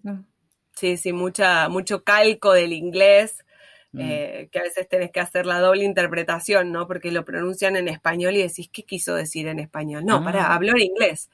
Sí, 0.74 0.96
sí, 0.96 1.12
mucha, 1.12 1.68
mucho 1.68 2.03
calco 2.03 2.53
del 2.53 2.72
inglés, 2.72 3.44
mm. 3.92 4.00
eh, 4.00 4.48
que 4.50 4.59
a 4.59 4.62
veces 4.62 4.88
tenés 4.88 5.12
que 5.12 5.20
hacer 5.20 5.46
la 5.46 5.61
doble 5.61 5.85
interpretación, 5.85 6.72
¿no? 6.72 6.88
Porque 6.88 7.12
lo 7.12 7.24
pronuncian 7.24 7.77
en 7.77 7.88
español 7.88 8.35
y 8.35 8.42
decís, 8.42 8.68
¿qué 8.72 8.83
quiso 8.83 9.14
decir 9.14 9.46
en 9.46 9.61
español? 9.61 10.05
No, 10.05 10.24
para, 10.24 10.46
ah. 10.46 10.55
habló 10.55 10.72
en 10.72 10.83
inglés. 10.83 11.31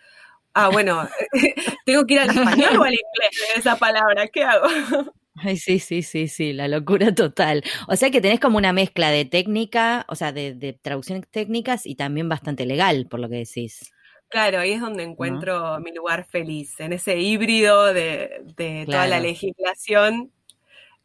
Ah, 0.54 0.68
bueno, 0.68 1.08
tengo 1.86 2.06
que 2.06 2.14
ir 2.14 2.20
al 2.20 2.30
español 2.30 2.76
o 2.78 2.84
al 2.84 2.92
inglés 2.92 3.54
de 3.54 3.60
esa 3.60 3.76
palabra, 3.76 4.26
¿qué 4.28 4.44
hago? 4.44 4.66
Ay, 5.42 5.56
sí, 5.56 5.78
sí, 5.78 6.02
sí, 6.02 6.28
sí, 6.28 6.52
la 6.52 6.68
locura 6.68 7.14
total. 7.14 7.62
O 7.88 7.96
sea 7.96 8.10
que 8.10 8.20
tenés 8.20 8.40
como 8.40 8.58
una 8.58 8.72
mezcla 8.72 9.10
de 9.10 9.24
técnica, 9.24 10.04
o 10.08 10.14
sea, 10.14 10.32
de, 10.32 10.78
traducciones 10.82 11.26
técnicas 11.30 11.86
y 11.86 11.94
también 11.94 12.28
bastante 12.28 12.66
legal, 12.66 13.06
por 13.08 13.20
lo 13.20 13.28
que 13.28 13.36
decís. 13.36 13.92
Claro, 14.28 14.58
ahí 14.58 14.72
es 14.72 14.80
donde 14.80 15.02
encuentro 15.02 15.80
mi 15.80 15.94
lugar 15.94 16.26
feliz, 16.26 16.78
en 16.78 16.92
ese 16.92 17.18
híbrido 17.18 17.92
de, 17.94 18.42
toda 18.86 19.06
la 19.06 19.18
legislación. 19.18 20.30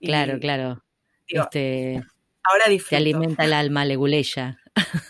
claro, 0.01 0.37
claro. 0.39 0.83
este, 1.27 2.03
ahora 2.43 2.67
disfruto. 2.67 2.89
Te 2.89 2.97
alimenta 2.97 3.45
el 3.45 3.53
alma, 3.53 3.85
leguleya. 3.85 4.59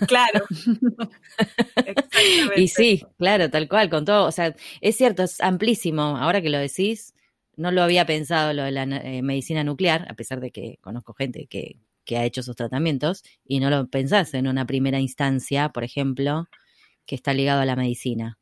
Claro. 0.08 0.46
y 2.56 2.68
sí, 2.68 3.04
claro, 3.18 3.50
tal 3.50 3.68
cual, 3.68 3.90
con 3.90 4.06
todo. 4.06 4.28
O 4.28 4.32
sea, 4.32 4.56
es 4.82 4.98
cierto, 4.98 5.24
es 5.24 5.42
amplísimo. 5.42 6.18
Ahora 6.18 6.42
que 6.42 6.50
lo 6.50 6.58
decís, 6.58 7.14
no 7.56 7.72
lo 7.72 7.84
había 7.84 8.06
pensado 8.06 8.54
lo 8.54 8.64
de 8.64 8.72
la 8.72 8.84
eh, 8.84 9.22
medicina 9.22 9.64
nuclear, 9.64 10.06
a 10.10 10.14
pesar 10.14 10.40
de 10.40 10.52
que 10.52 10.78
conozco 10.82 11.14
gente 11.14 11.48
que, 11.48 11.78
ha 12.16 12.26
hecho 12.26 12.42
esos 12.42 12.56
tratamientos, 12.56 13.24
y 13.44 13.60
no 13.60 13.70
lo 13.70 13.88
pensás 13.88 14.34
en 14.36 14.48
una 14.48 14.66
primera 14.66 15.00
instancia, 15.00 15.70
por 15.70 15.84
ejemplo, 15.84 16.48
que 17.06 17.16
está 17.16 17.34
ligado 17.34 17.62
a 17.62 17.66
la 17.66 17.76
medicina. 17.76 18.38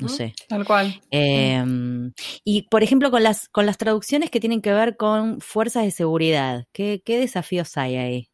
No 0.00 0.08
sé. 0.08 0.34
Tal 0.48 0.64
cual. 0.64 1.00
Em, 1.12 2.12
y 2.42 2.62
por 2.62 2.82
ejemplo, 2.82 3.12
con 3.12 3.22
las, 3.22 3.48
con 3.48 3.66
las 3.66 3.78
traducciones 3.78 4.30
que 4.30 4.40
tienen 4.40 4.60
que 4.60 4.72
ver 4.72 4.96
con 4.96 5.40
fuerzas 5.40 5.84
de 5.84 5.92
seguridad, 5.92 6.66
¿qué, 6.72 7.02
qué 7.04 7.18
desafíos 7.18 7.76
hay 7.76 7.96
ahí? 7.96 8.30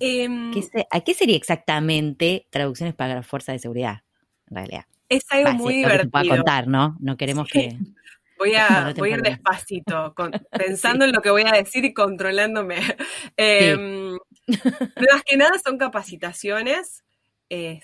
Em, 0.00 0.52
¿A 0.90 1.00
qué 1.00 1.14
sería 1.14 1.36
exactamente 1.36 2.46
traducciones 2.50 2.94
para 2.94 3.14
la 3.14 3.22
fuerza 3.22 3.52
de 3.52 3.58
seguridad, 3.58 4.02
en 4.48 4.56
realidad? 4.56 4.84
Es 5.08 5.24
algo 5.30 5.52
muy 5.52 5.74
divertido. 5.74 6.10
Para 6.10 6.28
contar, 6.28 6.68
¿no? 6.68 6.96
No 7.00 7.16
queremos 7.16 7.48
que... 7.48 7.76
Voy 8.36 8.56
a, 8.56 8.92
ir 9.06 9.22
despacito, 9.22 10.12
pensando 10.50 11.04
en 11.04 11.12
lo 11.12 11.22
que 11.22 11.30
voy 11.30 11.44
a 11.46 11.52
decir 11.52 11.84
y 11.84 11.94
controlándome. 11.94 12.76
Eh, 13.36 13.76
Más 13.76 15.22
que 15.24 15.36
nada 15.36 15.52
son 15.64 15.78
capacitaciones, 15.78 17.04
eh, 17.48 17.80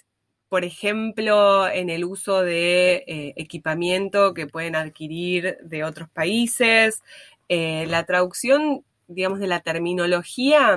por 0.50 0.64
ejemplo, 0.64 1.68
en 1.68 1.90
el 1.90 2.04
uso 2.04 2.42
de 2.42 3.04
eh, 3.06 3.34
equipamiento 3.36 4.34
que 4.34 4.48
pueden 4.48 4.74
adquirir 4.74 5.58
de 5.62 5.84
otros 5.84 6.10
países. 6.10 7.02
Eh, 7.48 7.86
la 7.86 8.04
traducción, 8.04 8.84
digamos, 9.06 9.38
de 9.38 9.46
la 9.46 9.60
terminología 9.60 10.76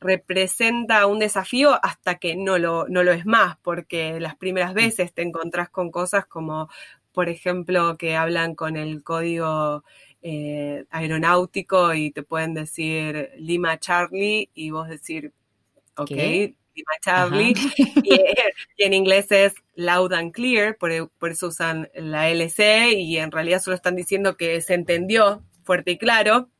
representa 0.00 1.06
un 1.06 1.18
desafío 1.18 1.78
hasta 1.82 2.16
que 2.16 2.36
no 2.36 2.58
lo, 2.58 2.86
no 2.88 3.02
lo 3.02 3.12
es 3.12 3.26
más, 3.26 3.56
porque 3.62 4.20
las 4.20 4.36
primeras 4.36 4.72
mm. 4.72 4.76
veces 4.76 5.12
te 5.12 5.22
encontrás 5.22 5.70
con 5.70 5.90
cosas 5.90 6.26
como, 6.26 6.68
por 7.12 7.28
ejemplo, 7.28 7.96
que 7.96 8.16
hablan 8.16 8.54
con 8.54 8.76
el 8.76 9.02
código 9.02 9.84
eh, 10.22 10.84
aeronáutico 10.90 11.94
y 11.94 12.10
te 12.10 12.22
pueden 12.22 12.54
decir 12.54 13.30
Lima 13.38 13.78
Charlie 13.78 14.50
y 14.54 14.70
vos 14.70 14.88
decir, 14.88 15.32
ok, 15.96 16.10
Lima 16.10 16.92
Charlie. 17.00 17.54
Y, 18.78 18.82
en 18.84 18.92
inglés 18.92 19.26
es 19.30 19.54
loud 19.74 20.12
and 20.12 20.32
clear, 20.32 20.76
por, 20.76 20.90
eso 20.92 21.46
usan 21.48 21.88
la 21.94 22.28
LC 22.28 22.92
y 22.92 23.16
en 23.16 23.30
realidad 23.30 23.60
solo 23.62 23.74
están 23.74 23.96
diciendo 23.96 24.36
que 24.36 24.60
se 24.60 24.74
entendió 24.74 25.42
fuerte 25.64 25.92
y 25.92 25.98
claro, 25.98 26.50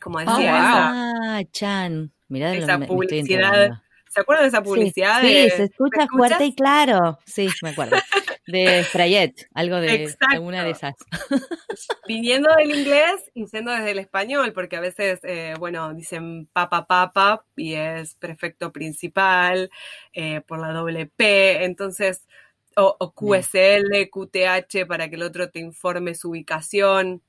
como 0.00 0.18
decía. 0.20 1.12
Oh, 1.14 1.42
Chan. 1.52 2.12
Mirá 2.30 2.54
esa 2.54 2.78
publicidad. 2.78 3.82
¿Se 4.08 4.20
acuerdan 4.20 4.44
de 4.44 4.48
esa 4.48 4.62
publicidad? 4.62 5.20
Sí, 5.20 5.50
se 5.50 5.64
escucha 5.64 6.06
fuerte 6.08 6.44
y 6.44 6.54
claro. 6.54 7.18
Sí, 7.26 7.48
me 7.62 7.70
acuerdo. 7.70 7.96
De 8.46 8.82
Frayet, 8.82 9.46
algo 9.54 9.76
de 9.76 10.12
alguna 10.28 10.64
de 10.64 10.70
esas. 10.70 10.94
Viniendo 12.08 12.50
del 12.56 12.74
inglés 12.74 13.30
y 13.32 13.46
siendo 13.46 13.70
desde 13.70 13.92
el 13.92 14.00
español, 14.00 14.52
porque 14.52 14.74
a 14.74 14.80
veces, 14.80 15.20
eh, 15.22 15.54
bueno, 15.60 15.94
dicen 15.94 16.48
papa 16.52 16.88
papa 16.88 17.44
y 17.54 17.74
es 17.74 18.16
prefecto 18.16 18.72
principal 18.72 19.70
eh, 20.12 20.40
por 20.40 20.58
la 20.58 20.72
doble 20.72 21.06
P, 21.06 21.64
entonces, 21.64 22.26
o, 22.76 22.96
o 22.98 23.12
QSL, 23.12 24.10
QTH 24.10 24.88
para 24.88 25.08
que 25.08 25.14
el 25.14 25.22
otro 25.22 25.50
te 25.50 25.60
informe 25.60 26.16
su 26.16 26.30
ubicación. 26.30 27.22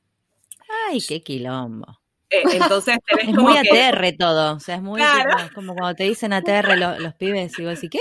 Ay, 0.89 1.01
qué 1.07 1.21
quilombo. 1.21 2.00
Eh, 2.31 2.43
entonces 2.53 2.97
tenés 3.05 3.27
es 3.29 3.35
como 3.35 3.49
muy 3.49 3.61
que, 3.61 3.69
ATR 3.69 4.13
todo, 4.17 4.55
o 4.55 4.59
sea, 4.59 4.75
es 4.75 4.81
muy 4.81 4.99
Claro. 5.01 5.35
tipo, 5.37 5.53
como 5.53 5.75
cuando 5.75 5.95
te 5.95 6.05
dicen 6.05 6.31
ATR 6.33 6.77
lo- 6.77 6.97
los 6.99 7.13
pibes 7.15 7.57
y 7.59 7.63
vos 7.65 7.75
decís, 7.75 7.89
¿qué? 7.91 7.99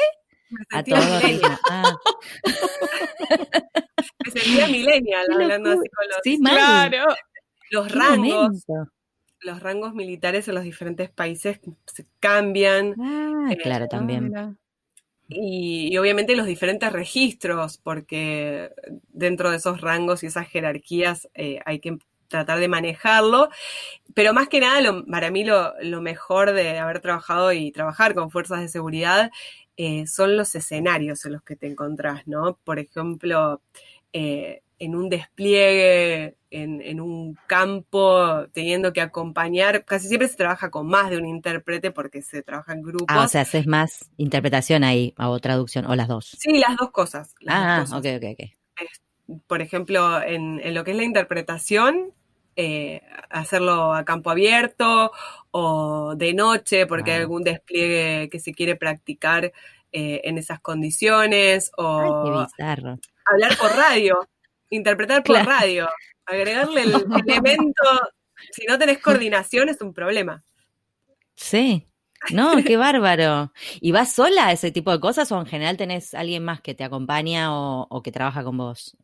A 0.70 0.76
sentía 0.84 0.96
todo. 1.00 1.20
millennial, 1.20 1.58
Ah, 1.68 1.96
me 4.24 4.30
sentía 4.30 4.66
millennial 4.68 5.26
hablando 5.32 5.70
así 5.70 5.88
con 5.88 6.08
los, 6.08 6.16
sí, 6.22 6.38
mal. 6.38 6.54
Claro. 6.90 7.14
los 7.70 7.86
Qué 7.88 7.94
rangos, 7.98 8.64
momento. 8.68 8.92
los 9.40 9.60
rangos 9.62 9.94
militares 9.94 10.48
en 10.48 10.54
los 10.54 10.64
diferentes 10.64 11.10
países 11.10 11.60
se 11.86 12.06
cambian 12.20 12.94
Ah, 13.00 13.48
Eh, 13.52 13.56
claro, 13.56 13.86
también. 13.88 14.56
y, 15.28 15.88
y 15.92 15.98
obviamente 15.98 16.34
los 16.36 16.46
diferentes 16.46 16.92
registros, 16.92 17.78
porque 17.78 18.70
dentro 19.08 19.50
de 19.50 19.56
esos 19.58 19.80
rangos 19.80 20.22
y 20.22 20.26
esas 20.26 20.48
jerarquías 20.48 21.28
eh, 21.34 21.60
hay 21.64 21.78
que 21.80 21.98
tratar 22.30 22.60
de 22.60 22.68
manejarlo, 22.68 23.50
pero 24.14 24.32
más 24.34 24.48
que 24.48 24.60
nada, 24.60 24.80
lo- 24.80 25.04
para 25.06 25.30
mí 25.30 25.44
lo, 25.44 25.74
lo 25.82 26.00
mejor 26.02 26.52
de 26.52 26.78
haber 26.78 27.00
trabajado 27.00 27.52
y 27.52 27.72
trabajar 27.72 28.14
con 28.14 28.30
fuerzas 28.30 28.60
de 28.60 28.68
seguridad 28.68 29.30
eh, 29.76 30.06
son 30.06 30.36
los 30.36 30.54
escenarios 30.54 31.24
en 31.24 31.32
los 31.34 31.42
que 31.42 31.56
te 31.56 31.66
encontrás, 31.66 32.26
¿no? 32.26 32.58
Por 32.64 32.78
ejemplo, 32.78 33.62
eh, 34.12 34.62
en 34.78 34.94
un 34.96 35.08
despliegue, 35.08 36.36
en, 36.50 36.80
en 36.82 37.00
un 37.00 37.36
campo, 37.46 38.46
teniendo 38.52 38.92
que 38.92 39.00
acompañar, 39.00 39.84
casi 39.84 40.08
siempre 40.08 40.28
se 40.28 40.36
trabaja 40.36 40.70
con 40.70 40.86
más 40.88 41.10
de 41.10 41.18
un 41.18 41.26
intérprete 41.26 41.90
porque 41.92 42.22
se 42.22 42.42
trabaja 42.42 42.72
en 42.74 42.82
grupos. 42.82 43.08
Ah, 43.08 43.24
o 43.24 43.28
sea, 43.28 43.42
haces 43.42 43.66
más 43.66 44.10
interpretación 44.16 44.84
ahí 44.84 45.14
o 45.18 45.38
traducción, 45.38 45.84
o 45.86 45.94
las 45.96 46.08
dos. 46.08 46.38
Sí, 46.38 46.58
las 46.58 46.76
dos 46.76 46.90
cosas. 46.90 47.34
las 47.40 47.56
Ah, 47.56 47.58
dos 47.58 47.88
cosas. 47.90 47.98
ok, 47.98 48.06
ok, 48.16 48.24
ok. 48.32 48.50
Por 49.46 49.62
ejemplo, 49.62 50.20
en, 50.22 50.60
en 50.60 50.74
lo 50.74 50.82
que 50.84 50.90
es 50.90 50.96
la 50.96 51.04
interpretación, 51.04 52.12
eh, 52.56 53.00
hacerlo 53.30 53.94
a 53.94 54.04
campo 54.04 54.30
abierto 54.30 55.12
o 55.50 56.14
de 56.16 56.34
noche, 56.34 56.86
porque 56.86 57.12
hay 57.12 57.20
algún 57.20 57.42
despliegue 57.44 58.28
que 58.30 58.40
se 58.40 58.52
quiere 58.52 58.76
practicar 58.76 59.52
eh, 59.92 60.20
en 60.24 60.38
esas 60.38 60.60
condiciones, 60.60 61.70
Ay, 61.76 61.84
o 61.84 62.46
qué 62.56 62.70
hablar 63.26 63.56
por 63.58 63.70
radio, 63.76 64.28
interpretar 64.70 65.22
por 65.22 65.36
Claro. 65.36 65.50
radio, 65.50 65.88
agregarle 66.26 66.82
el 66.82 66.92
elemento. 67.26 67.82
Si 68.52 68.64
no 68.66 68.78
tenés 68.78 68.98
coordinación, 68.98 69.68
es 69.68 69.80
un 69.80 69.92
problema. 69.92 70.42
Sí. 71.34 71.86
No, 72.32 72.62
qué 72.62 72.76
bárbaro. 72.76 73.50
¿Y 73.80 73.92
vas 73.92 74.12
sola 74.12 74.48
a 74.48 74.52
ese 74.52 74.70
tipo 74.70 74.90
de 74.92 75.00
cosas 75.00 75.32
o 75.32 75.40
en 75.40 75.46
general 75.46 75.76
tenés 75.76 76.12
alguien 76.14 76.44
más 76.44 76.60
que 76.60 76.74
te 76.74 76.84
acompaña 76.84 77.54
o, 77.56 77.86
o 77.88 78.02
que 78.02 78.12
trabaja 78.12 78.44
con 78.44 78.58
vos? 78.58 78.96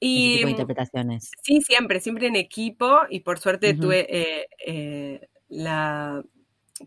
Y 0.00 0.32
tipo 0.32 0.46
de 0.46 0.50
interpretaciones. 0.52 1.30
Sí, 1.42 1.60
siempre, 1.60 2.00
siempre 2.00 2.26
en 2.26 2.36
equipo 2.36 3.00
y 3.10 3.20
por 3.20 3.38
suerte 3.38 3.74
tuve 3.74 4.06
eh, 4.08 4.48
eh, 4.66 5.28
la 5.48 6.22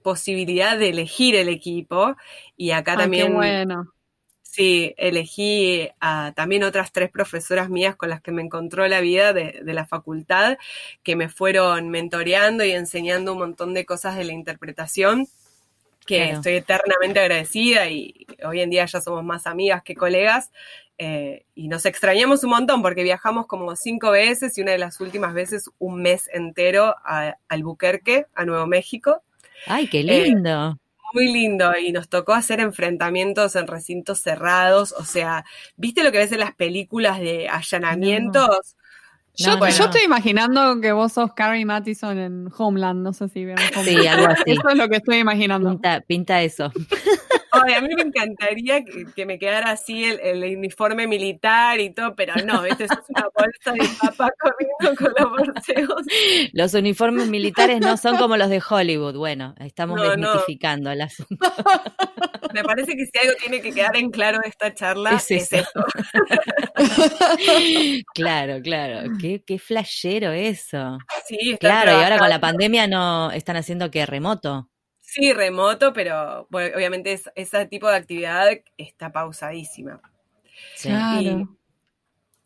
posibilidad 0.01 0.77
de 0.77 0.89
elegir 0.89 1.35
el 1.35 1.49
equipo 1.49 2.15
y 2.57 2.71
acá 2.71 2.95
Ay, 2.95 2.97
también, 2.97 3.27
qué 3.27 3.33
bueno. 3.33 3.93
sí, 4.41 4.93
elegí 4.97 5.89
a 5.99 6.33
también 6.35 6.63
otras 6.63 6.91
tres 6.91 7.11
profesoras 7.11 7.69
mías 7.69 7.95
con 7.95 8.09
las 8.09 8.21
que 8.21 8.31
me 8.31 8.41
encontró 8.41 8.87
la 8.87 9.01
vida 9.01 9.33
de, 9.33 9.61
de 9.63 9.73
la 9.73 9.85
facultad, 9.85 10.57
que 11.03 11.15
me 11.15 11.29
fueron 11.29 11.89
mentoreando 11.89 12.63
y 12.65 12.71
enseñando 12.71 13.33
un 13.33 13.39
montón 13.39 13.73
de 13.73 13.85
cosas 13.85 14.15
de 14.15 14.23
la 14.25 14.33
interpretación 14.33 15.27
que 16.05 16.17
Claro. 16.17 16.37
estoy 16.37 16.53
eternamente 16.53 17.19
agradecida 17.19 17.87
y 17.89 18.25
hoy 18.45 18.61
en 18.61 18.69
día 18.69 18.85
ya 18.85 19.01
somos 19.01 19.23
más 19.23 19.47
amigas 19.47 19.83
que 19.83 19.95
colegas 19.95 20.51
eh, 20.97 21.45
y 21.55 21.67
nos 21.67 21.85
extrañamos 21.85 22.43
un 22.43 22.51
montón 22.51 22.81
porque 22.81 23.03
viajamos 23.03 23.47
como 23.47 23.75
cinco 23.75 24.11
veces 24.11 24.57
y 24.57 24.61
una 24.61 24.71
de 24.71 24.77
las 24.77 24.99
últimas 25.01 25.33
veces 25.33 25.69
un 25.79 26.01
mes 26.01 26.29
entero 26.31 26.95
a 27.03 27.37
Albuquerque, 27.49 28.27
a 28.35 28.45
Nuevo 28.45 28.67
México. 28.67 29.23
Ay, 29.65 29.87
qué 29.87 30.01
eh, 30.01 30.03
lindo. 30.03 30.77
Muy 31.13 31.31
lindo 31.31 31.77
y 31.77 31.91
nos 31.91 32.09
tocó 32.09 32.33
hacer 32.33 32.59
enfrentamientos 32.59 33.55
en 33.55 33.67
recintos 33.67 34.19
cerrados, 34.19 34.93
o 34.93 35.03
sea, 35.03 35.45
¿viste 35.77 36.03
lo 36.03 36.11
que 36.11 36.17
ves 36.19 36.31
en 36.31 36.39
las 36.39 36.55
películas 36.55 37.19
de 37.19 37.49
allanamientos? 37.49 38.75
Yo, 39.35 39.51
No, 39.51 39.57
no, 39.59 39.69
yo 39.69 39.79
no. 39.79 39.85
estoy 39.85 40.01
imaginando 40.05 40.79
que 40.79 40.91
vos 40.91 41.13
sos 41.13 41.33
Carrie 41.33 41.65
Mathison 41.65 42.17
en 42.19 42.49
Homeland, 42.55 43.01
no 43.03 43.13
sé 43.13 43.29
si 43.29 43.45
vieron 43.45 43.63
Homeland. 43.75 44.01
Sí, 44.01 44.07
algo 44.07 44.27
así. 44.27 44.43
Eso 44.45 44.69
es 44.69 44.75
lo 44.77 44.87
que 44.89 44.97
estoy 44.97 45.17
imaginando. 45.17 45.69
Pinta, 45.71 46.01
pinta 46.01 46.41
eso. 46.43 46.71
Ay, 47.53 47.73
a 47.75 47.81
mí 47.81 47.89
me 47.95 48.01
encantaría 48.01 48.83
que, 48.83 49.05
que 49.15 49.25
me 49.25 49.37
quedara 49.39 49.71
así 49.71 50.05
el, 50.05 50.19
el 50.19 50.57
uniforme 50.57 51.07
militar 51.07 51.79
y 51.79 51.91
todo, 51.93 52.15
pero 52.15 52.33
no. 52.45 52.65
Eso 52.65 52.83
es 52.83 52.89
una 53.09 53.27
bolsa 53.35 53.71
de 53.73 53.89
papa 54.01 54.31
corriendo 54.39 54.95
con 54.97 55.13
los 55.17 55.29
borseos. 55.53 56.03
Los 56.53 56.73
uniformes 56.73 57.27
militares 57.29 57.79
no 57.79 57.95
son 57.97 58.17
como 58.17 58.37
los 58.37 58.49
de 58.49 58.61
Hollywood. 58.67 59.15
Bueno, 59.17 59.53
estamos 59.59 59.97
No, 59.97 60.15
no. 60.15 60.29
desmitificando 60.31 60.91
el 60.91 61.01
asunto. 61.01 61.37
Me 62.53 62.63
parece 62.63 62.95
que 62.95 63.05
si 63.05 63.17
algo 63.19 63.33
tiene 63.39 63.61
que 63.61 63.71
quedar 63.71 63.95
en 63.97 64.11
claro 64.11 64.37
de 64.43 64.47
esta 64.49 64.73
charla 64.75 65.13
Es 65.15 65.31
es, 65.31 65.53
eso. 65.53 65.57
esto. 65.57 65.85
Claro, 68.13 68.61
claro. 68.61 69.09
Qué, 69.19 69.43
qué 69.45 69.59
flashero 69.59 70.31
eso. 70.31 70.97
Sí, 71.27 71.37
está 71.53 71.57
Claro, 71.57 71.91
y 71.99 72.03
ahora 72.03 72.19
con 72.19 72.29
la 72.29 72.39
pandemia 72.39 72.87
no 72.87 73.31
están 73.31 73.55
haciendo 73.55 73.89
que 73.91 74.05
remoto. 74.05 74.69
Sí, 75.13 75.33
remoto, 75.33 75.93
pero 75.93 76.47
bueno, 76.49 76.75
obviamente 76.75 77.13
es- 77.13 77.29
ese 77.35 77.65
tipo 77.67 77.87
de 77.89 77.97
actividad 77.97 78.47
está 78.77 79.11
pausadísima. 79.11 80.01
Sí. 80.75 80.89
Claro. 80.89 81.57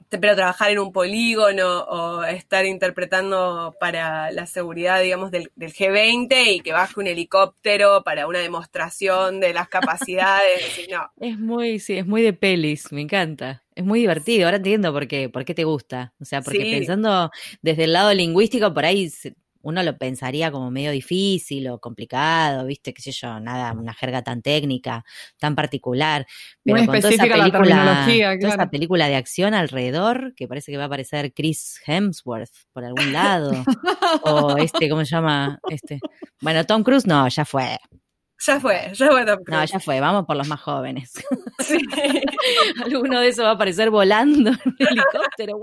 pero 0.10 0.36
trabajar 0.36 0.72
en 0.72 0.80
un 0.80 0.94
polígono 0.94 1.82
o 1.82 2.24
estar 2.24 2.66
interpretando 2.66 3.76
para 3.80 4.32
la 4.32 4.46
seguridad, 4.46 5.02
digamos, 5.02 5.32
del, 5.32 5.52
del 5.56 5.74
G20 5.74 6.44
y 6.56 6.62
que 6.62 6.72
baje 6.72 6.98
un 7.00 7.08
helicóptero 7.08 8.04
para 8.06 8.26
una 8.26 8.40
demostración 8.40 9.42
de 9.42 9.54
las 9.54 9.68
capacidades. 9.68 10.62
no, 10.90 11.12
Es 11.20 11.38
muy, 11.38 11.80
sí, 11.80 11.98
es 11.98 12.08
muy 12.08 12.22
de 12.22 12.32
pelis, 12.34 12.90
me 12.94 13.02
encanta. 13.02 13.64
Es 13.76 13.84
muy 13.84 14.00
divertido, 14.00 14.46
ahora 14.46 14.58
entiendo 14.58 14.94
por 14.94 15.08
qué, 15.10 15.28
por 15.30 15.44
qué 15.44 15.54
te 15.54 15.66
gusta. 15.66 16.14
O 16.22 16.26
sea, 16.26 16.42
porque 16.42 16.64
Sí. 16.64 16.72
pensando 16.72 17.30
desde 17.62 17.84
el 17.84 17.94
lado 17.94 18.14
lingüístico, 18.14 18.74
por 18.74 18.86
ahí 18.86 19.10
se- 19.10 19.36
uno 19.62 19.84
lo 19.84 19.98
pensaría 19.98 20.52
como 20.52 20.72
medio 20.72 20.92
difícil 20.92 21.68
o 21.70 21.80
complicado, 21.80 22.66
viste, 22.66 22.94
qué 22.94 23.02
sé 23.02 23.12
yo, 23.12 23.40
nada, 23.40 23.74
una 23.74 23.94
jerga 23.94 24.22
tan 24.22 24.42
técnica, 24.42 25.04
tan 25.40 25.56
particular. 25.56 26.26
Pero 26.64 26.78
Muy 26.78 26.86
con 26.88 27.00
toda 27.00 27.14
esa 27.14 27.26
la 27.26 27.36
película, 27.36 28.06
toda 28.40 28.54
esa 28.54 28.70
película 28.70 29.08
de 29.08 29.16
acción 29.16 29.54
alrededor, 29.54 30.34
que 30.36 30.48
parece 30.48 30.72
que 30.72 30.78
va 30.78 30.84
a 30.84 30.88
aparecer 30.88 31.34
Chris 31.34 31.82
Hemsworth 31.86 32.54
por 32.74 32.86
algún 32.86 33.14
lado. 33.14 33.52
o 34.24 34.58
este, 34.58 34.90
¿cómo 34.90 35.04
se 35.06 35.12
llama? 35.12 35.60
Este. 35.70 36.00
Bueno, 36.42 36.66
Tom 36.66 36.84
Cruise 36.84 37.08
no, 37.08 37.28
ya 37.28 37.46
fue. 37.46 37.78
Ya 38.46 38.60
fue, 38.60 38.92
ya 38.94 39.08
fue 39.10 39.26
Tom 39.26 39.40
No, 39.48 39.66
ya 39.66 39.80
fue, 39.80 40.00
vamos 40.00 40.26
por 40.26 40.36
los 40.38 40.48
más 40.48 40.62
jóvenes. 40.62 41.12
Sí. 41.60 41.80
Alguno 42.86 43.20
de 43.20 43.30
esos 43.30 43.44
va 43.44 43.50
a 43.50 43.54
aparecer 43.54 43.90
volando 43.90 44.52
en 44.52 44.60
un 44.64 44.76
helicóptero. 44.78 45.60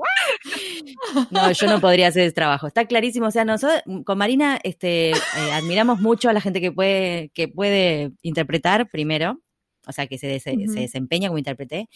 No, 1.31 1.53
yo 1.53 1.67
no 1.69 1.81
podría 1.81 2.09
hacer 2.09 2.25
ese 2.25 2.33
trabajo. 2.35 2.67
Está 2.67 2.85
clarísimo. 2.87 3.29
O 3.29 3.31
sea, 3.31 3.45
nosotros 3.45 3.81
con 4.05 4.19
Marina 4.19 4.59
este, 4.65 5.11
eh, 5.13 5.17
admiramos 5.53 6.01
mucho 6.01 6.29
a 6.29 6.33
la 6.33 6.41
gente 6.41 6.61
que 6.61 6.73
puede, 6.73 7.31
que 7.33 7.47
puede 7.49 8.11
interpretar 8.23 8.91
primero. 8.91 9.41
O 9.87 9.93
sea, 9.93 10.07
que 10.09 10.19
se, 10.19 10.27
des- 10.27 10.47
Ujú. 10.47 10.73
se 10.73 10.81
desempeña 10.81 11.29
como 11.29 11.39
intérprete. 11.39 11.89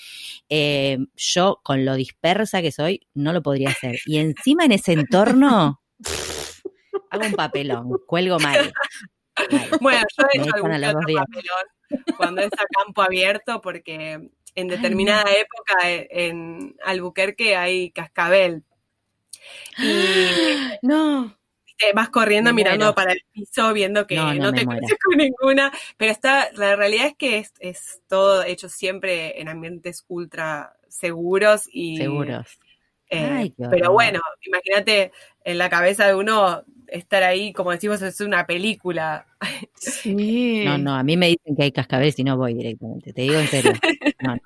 Eh, 0.48 0.98
yo, 1.16 1.60
con 1.64 1.84
lo 1.84 1.94
dispersa 1.94 2.62
que 2.62 2.70
soy, 2.70 3.06
no 3.14 3.32
lo 3.32 3.42
podría 3.42 3.70
hacer. 3.70 3.98
Y 4.06 4.18
encima 4.18 4.64
en 4.64 4.72
ese 4.72 4.92
entorno, 4.92 5.82
hago 7.10 7.26
un 7.26 7.32
papelón, 7.32 7.90
cuelgo 8.06 8.38
mal. 8.38 8.72
Bueno, 9.80 10.00
yo 10.16 10.26
he 10.32 10.38
hecho 10.40 10.54
algún 10.54 10.72
otro 10.72 11.00
papelón 11.00 11.66
cuando 12.16 12.42
es 12.42 12.52
a 12.52 12.64
campo 12.82 13.02
abierto 13.02 13.60
porque 13.60 14.30
en 14.54 14.68
determinada 14.68 15.24
época 15.32 15.90
e- 15.90 16.08
en 16.10 16.76
Albuquerque 16.84 17.56
hay 17.56 17.90
cascabel. 17.90 18.64
Y 19.80 20.26
No. 20.82 21.36
te 21.78 21.92
vas 21.92 22.08
corriendo 22.08 22.50
Me 22.50 22.56
mirando 22.56 22.86
muero. 22.86 22.94
para 22.94 23.12
el 23.12 23.22
piso, 23.32 23.72
viendo 23.72 24.06
que 24.06 24.16
No, 24.16 24.34
no, 24.34 24.44
no, 24.46 24.52
te 24.54 24.66
cruces 24.66 24.98
con 25.02 25.16
ninguna. 25.18 25.72
Pero 25.96 26.12
está, 26.12 26.50
la 26.54 26.74
realidad 26.76 27.06
es 27.06 27.16
que 27.16 27.38
es, 27.38 27.52
es 27.60 28.02
todo 28.08 28.42
hecho 28.42 28.68
siempre 28.68 29.40
en 29.40 29.48
ambientes 29.48 30.04
ultra 30.08 30.74
seguros 30.88 31.68
y. 31.72 31.96
Seguros. 31.98 32.58
eh, 33.10 33.28
Ay, 33.30 33.54
pero 33.70 33.92
bueno, 33.92 34.20
imagínate 34.42 35.12
en 35.44 35.58
la 35.58 35.70
cabeza 35.70 36.06
de 36.06 36.14
uno 36.14 36.64
estar 36.88 37.22
ahí, 37.22 37.52
como 37.52 37.70
decimos, 37.72 38.02
es 38.02 38.20
una 38.20 38.46
película. 38.46 39.26
Sí. 39.74 40.62
No, 40.64 40.76
no, 40.78 40.94
a 40.96 41.02
mí 41.02 41.16
me 41.16 41.28
dicen 41.28 41.54
que 41.56 41.62
hay 41.64 41.72
cascabeles 41.72 42.18
y 42.18 42.24
no 42.24 42.36
voy 42.36 42.54
directamente, 42.54 43.12
te 43.12 43.22
digo 43.22 43.38
en 43.38 43.46
serio. 43.48 43.72
No, 44.20 44.34
no. 44.34 44.40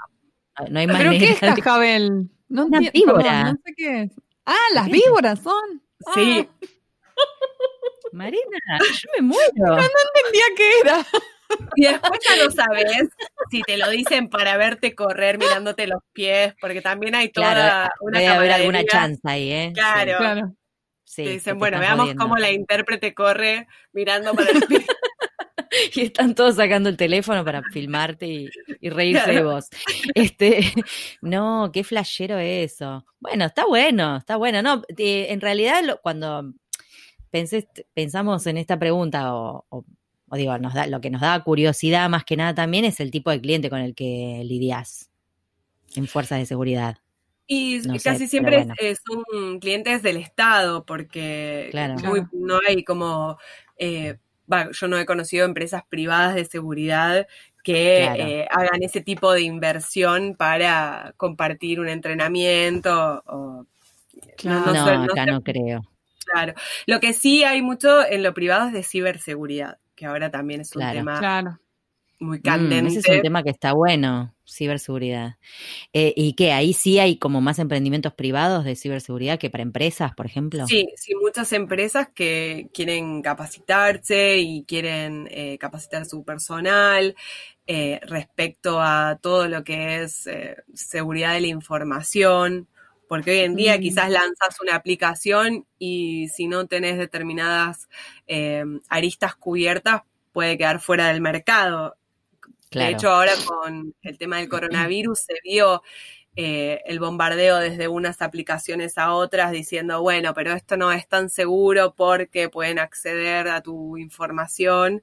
No, 0.70 0.78
hay 0.80 0.86
¿Pero 0.86 0.98
manera. 1.10 1.18
qué 1.18 1.30
es 1.32 1.40
cascabel? 1.40 2.28
No 2.48 2.66
Una 2.66 2.80
víbora. 2.92 3.44
no 3.44 3.58
sé 3.64 3.72
qué 3.76 4.02
es. 4.02 4.10
Ah, 4.44 4.56
las 4.74 4.88
víboras 4.90 5.40
son. 5.40 5.82
Sí, 6.14 6.46
Ah, 6.46 6.66
Marina, 8.12 8.58
yo 8.80 9.08
me 9.16 9.22
muero. 9.22 9.50
no 9.56 9.78
entendía 9.78 10.44
qué 10.56 10.70
era. 10.84 11.06
y 11.76 11.84
después 11.84 12.20
ya 12.28 12.44
no 12.44 12.50
sabes 12.50 13.08
si 13.50 13.62
te 13.62 13.76
lo 13.78 13.88
dicen 13.90 14.28
para 14.28 14.56
verte 14.56 14.94
correr 14.94 15.38
mirándote 15.38 15.86
los 15.86 16.00
pies, 16.12 16.54
porque 16.60 16.82
también 16.82 17.14
hay 17.14 17.30
toda 17.30 17.52
Claro, 17.54 17.90
una 18.00 18.18
debe 18.18 18.32
haber 18.32 18.52
alguna 18.52 18.84
chance 18.84 19.20
ahí, 19.24 19.50
¿eh? 19.50 19.72
Claro. 19.74 20.18
Claro. 20.18 20.54
Sí, 21.12 21.24
dicen, 21.24 21.58
bueno, 21.58 21.78
veamos 21.78 22.14
cómo 22.14 22.38
la 22.38 22.50
intérprete 22.50 23.12
corre 23.12 23.68
mirando 23.92 24.32
para 24.32 24.48
el 24.48 24.62
y 25.94 26.00
están 26.00 26.34
todos 26.34 26.56
sacando 26.56 26.88
el 26.88 26.96
teléfono 26.96 27.44
para 27.44 27.62
filmarte 27.70 28.48
y, 28.80 28.88
reírse 28.88 29.30
de 29.30 29.42
vos. 29.42 29.68
Este, 30.14 30.72
no, 31.20 31.68
qué 31.70 31.84
flashero 31.84 32.38
eso. 32.38 33.04
Bueno, 33.20 33.44
está 33.44 33.66
bueno, 33.66 34.16
está 34.16 34.36
bueno. 34.36 34.62
No, 34.62 34.84
en 34.88 35.40
realidad 35.42 35.82
cuando 36.02 36.54
pensé, 37.30 37.68
pensamos 37.92 38.46
en 38.46 38.56
esta 38.56 38.78
pregunta 38.78 39.34
o, 39.34 39.84
digo, 40.32 40.56
nos 40.56 40.72
da, 40.72 40.86
lo 40.86 41.02
que 41.02 41.10
nos 41.10 41.20
da 41.20 41.44
curiosidad 41.44 42.08
más 42.08 42.24
que 42.24 42.38
nada 42.38 42.54
también 42.54 42.86
es 42.86 43.00
el 43.00 43.10
tipo 43.10 43.30
de 43.30 43.42
cliente 43.42 43.68
con 43.68 43.80
el 43.80 43.94
que 43.94 44.40
lidias 44.46 45.10
en 45.94 46.06
fuerzas 46.06 46.38
de 46.38 46.46
seguridad. 46.46 47.01
Y 47.46 47.98
casi 47.98 48.28
siempre 48.28 48.66
son 49.04 49.58
clientes 49.60 50.02
del 50.02 50.16
Estado, 50.16 50.84
porque 50.84 51.70
no 52.32 52.60
hay 52.66 52.84
como 52.84 53.38
eh, 53.76 54.16
yo 54.72 54.88
no 54.88 54.98
he 54.98 55.06
conocido 55.06 55.44
empresas 55.44 55.82
privadas 55.88 56.34
de 56.34 56.44
seguridad 56.44 57.26
que 57.62 58.04
eh, 58.04 58.48
hagan 58.50 58.82
ese 58.82 59.00
tipo 59.00 59.32
de 59.32 59.42
inversión 59.42 60.34
para 60.36 61.14
compartir 61.16 61.80
un 61.80 61.88
entrenamiento 61.88 63.22
o 63.26 63.66
no, 64.44 64.72
no, 64.72 64.84
acá 65.04 65.26
no 65.26 65.42
creo. 65.42 65.82
Claro. 66.24 66.54
Lo 66.86 67.00
que 67.00 67.12
sí 67.12 67.44
hay 67.44 67.62
mucho 67.62 68.04
en 68.06 68.22
lo 68.22 68.34
privado 68.34 68.68
es 68.68 68.72
de 68.72 68.82
ciberseguridad, 68.82 69.78
que 69.94 70.06
ahora 70.06 70.30
también 70.30 70.60
es 70.60 70.74
un 70.74 70.82
tema 70.90 71.18
claro 71.18 71.58
muy 72.22 72.40
candente. 72.40 72.82
Mm, 72.82 72.86
ese 72.86 72.98
es 73.00 73.16
un 73.16 73.22
tema 73.22 73.42
que 73.42 73.50
está 73.50 73.72
bueno, 73.72 74.34
ciberseguridad. 74.48 75.36
Eh, 75.92 76.14
¿Y 76.16 76.34
qué? 76.34 76.52
Ahí 76.52 76.72
sí 76.72 76.98
hay 76.98 77.18
como 77.18 77.40
más 77.40 77.58
emprendimientos 77.58 78.14
privados 78.14 78.64
de 78.64 78.76
ciberseguridad 78.76 79.38
que 79.38 79.50
para 79.50 79.62
empresas, 79.62 80.14
por 80.14 80.26
ejemplo. 80.26 80.66
Sí, 80.66 80.88
sí, 80.96 81.14
muchas 81.14 81.52
empresas 81.52 82.08
que 82.14 82.68
quieren 82.72 83.22
capacitarse 83.22 84.38
y 84.38 84.64
quieren 84.64 85.28
eh, 85.30 85.58
capacitar 85.58 86.06
su 86.06 86.24
personal 86.24 87.14
eh, 87.66 88.00
respecto 88.02 88.80
a 88.80 89.18
todo 89.20 89.48
lo 89.48 89.64
que 89.64 90.02
es 90.02 90.28
seguridad 90.74 91.34
de 91.34 91.40
la 91.40 91.48
información. 91.48 92.68
Porque 93.08 93.32
hoy 93.32 93.38
en 93.40 93.56
día 93.56 93.76
mm. 93.76 93.80
quizás 93.80 94.10
lanzas 94.10 94.60
una 94.62 94.74
aplicación 94.74 95.66
y 95.78 96.28
si 96.28 96.46
no 96.46 96.66
tenés 96.66 96.96
determinadas 96.96 97.88
aristas 98.88 99.34
cubiertas, 99.34 100.02
puede 100.32 100.56
quedar 100.56 100.80
fuera 100.80 101.08
del 101.08 101.20
mercado. 101.20 101.96
De 102.72 102.88
hecho, 102.88 103.10
ahora 103.10 103.32
con 103.44 103.94
el 104.02 104.18
tema 104.18 104.38
del 104.38 104.48
coronavirus 104.48 105.20
se 105.20 105.34
vio 105.44 105.82
eh, 106.34 106.80
el 106.86 106.98
bombardeo 106.98 107.58
desde 107.58 107.88
unas 107.88 108.22
aplicaciones 108.22 108.96
a 108.98 109.12
otras 109.12 109.52
diciendo, 109.52 110.00
bueno, 110.00 110.32
pero 110.34 110.52
esto 110.52 110.76
no 110.76 110.90
es 110.90 111.06
tan 111.06 111.28
seguro 111.28 111.94
porque 111.94 112.48
pueden 112.48 112.78
acceder 112.78 113.48
a 113.48 113.60
tu 113.60 113.96
información. 113.96 115.02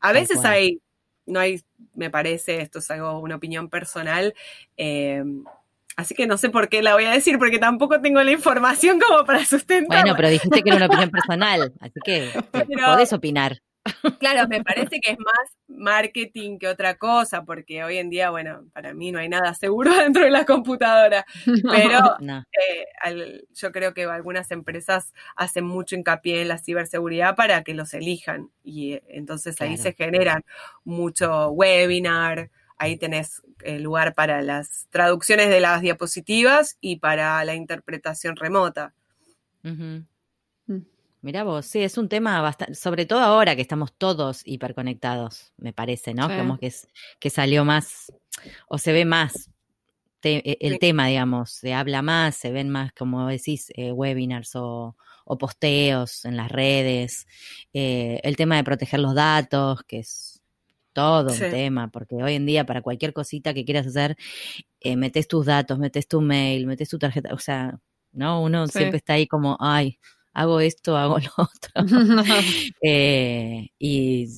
A 0.00 0.12
veces 0.12 0.44
hay, 0.44 0.80
no 1.26 1.40
hay, 1.40 1.62
me 1.94 2.10
parece, 2.10 2.60
esto 2.60 2.78
es 2.78 2.90
algo, 2.90 3.18
una 3.18 3.36
opinión 3.36 3.68
personal, 3.68 4.34
eh, 4.76 5.24
Así 5.98 6.14
que 6.14 6.28
no 6.28 6.38
sé 6.38 6.48
por 6.48 6.68
qué 6.68 6.80
la 6.80 6.94
voy 6.94 7.06
a 7.06 7.10
decir, 7.10 7.40
porque 7.40 7.58
tampoco 7.58 8.00
tengo 8.00 8.22
la 8.22 8.30
información 8.30 9.00
como 9.00 9.24
para 9.24 9.44
sustentar. 9.44 10.02
Bueno, 10.02 10.14
pero 10.16 10.28
dijiste 10.28 10.62
que 10.62 10.68
era 10.68 10.76
una 10.76 10.86
opinión 10.86 11.10
personal, 11.10 11.72
así 11.80 11.98
que 12.04 12.30
podés 12.86 13.12
opinar. 13.12 13.60
Claro, 14.18 14.48
me 14.48 14.62
parece 14.62 15.00
que 15.00 15.12
es 15.12 15.18
más 15.18 15.56
marketing 15.68 16.58
que 16.58 16.68
otra 16.68 16.96
cosa, 16.96 17.44
porque 17.44 17.84
hoy 17.84 17.98
en 17.98 18.10
día, 18.10 18.30
bueno, 18.30 18.66
para 18.72 18.94
mí 18.94 19.12
no 19.12 19.18
hay 19.18 19.28
nada 19.28 19.54
seguro 19.54 19.92
dentro 19.98 20.24
de 20.24 20.30
la 20.30 20.44
computadora, 20.44 21.24
pero 21.70 22.16
eh, 22.52 23.44
yo 23.54 23.72
creo 23.72 23.94
que 23.94 24.04
algunas 24.04 24.50
empresas 24.50 25.12
hacen 25.36 25.64
mucho 25.64 25.96
hincapié 25.96 26.42
en 26.42 26.48
la 26.48 26.58
ciberseguridad 26.58 27.36
para 27.36 27.62
que 27.62 27.74
los 27.74 27.94
elijan 27.94 28.50
y 28.62 28.94
eh, 28.94 29.02
entonces 29.08 29.60
ahí 29.60 29.76
se 29.76 29.92
generan 29.92 30.44
mucho 30.84 31.50
webinar, 31.50 32.50
ahí 32.76 32.96
tenés 32.96 33.42
lugar 33.64 34.14
para 34.14 34.40
las 34.40 34.86
traducciones 34.90 35.48
de 35.48 35.60
las 35.60 35.80
diapositivas 35.80 36.76
y 36.80 36.96
para 36.96 37.44
la 37.44 37.54
interpretación 37.54 38.36
remota. 38.36 38.94
Mira 41.20 41.42
vos, 41.42 41.66
sí, 41.66 41.80
es 41.80 41.98
un 41.98 42.08
tema 42.08 42.40
bastante, 42.40 42.74
sobre 42.74 43.04
todo 43.04 43.20
ahora 43.20 43.56
que 43.56 43.62
estamos 43.62 43.92
todos 43.92 44.42
hiperconectados, 44.44 45.52
me 45.56 45.72
parece, 45.72 46.14
¿no? 46.14 46.28
Como 46.28 46.58
que, 46.58 46.68
es, 46.68 46.88
que 47.18 47.28
salió 47.28 47.64
más, 47.64 48.12
o 48.68 48.78
se 48.78 48.92
ve 48.92 49.04
más 49.04 49.50
e, 50.22 50.58
el 50.60 50.78
tema, 50.78 51.06
digamos, 51.06 51.50
se 51.50 51.74
habla 51.74 52.02
más, 52.02 52.36
se 52.36 52.50
ven 52.50 52.68
más, 52.70 52.92
como 52.92 53.26
decís, 53.28 53.72
eh, 53.76 53.92
webinars 53.92 54.52
o, 54.54 54.96
posteos 55.38 56.24
en 56.24 56.36
las 56.36 56.50
redes, 56.50 57.26
eh, 57.74 58.18
el 58.22 58.36
tema 58.36 58.56
de 58.56 58.64
proteger 58.64 58.98
los 59.00 59.14
datos, 59.14 59.82
que 59.86 59.98
es 59.98 60.42
todo 60.94 61.30
un 61.32 61.38
tema, 61.38 61.88
porque 61.88 62.16
hoy 62.16 62.34
en 62.34 62.46
día 62.46 62.64
para 62.64 62.80
cualquier 62.80 63.12
cosita 63.12 63.52
que 63.52 63.64
quieras 63.64 63.86
hacer, 63.86 64.16
eh, 64.80 64.96
metes 64.96 65.28
tus 65.28 65.44
datos, 65.46 65.78
metes 65.78 66.08
tu 66.08 66.22
mail, 66.22 66.66
metes 66.66 66.88
tu 66.88 66.98
tarjeta, 66.98 67.34
o 67.34 67.38
sea, 67.38 67.78
¿no? 68.12 68.42
Uno 68.42 68.66
siempre 68.68 68.96
está 68.96 69.12
ahí 69.12 69.26
como, 69.26 69.58
ay, 69.60 69.98
hago 70.38 70.60
esto, 70.60 70.96
hago 70.96 71.18
lo 71.18 71.30
otro. 71.36 71.72
Eh, 72.82 73.70
y 73.78 74.28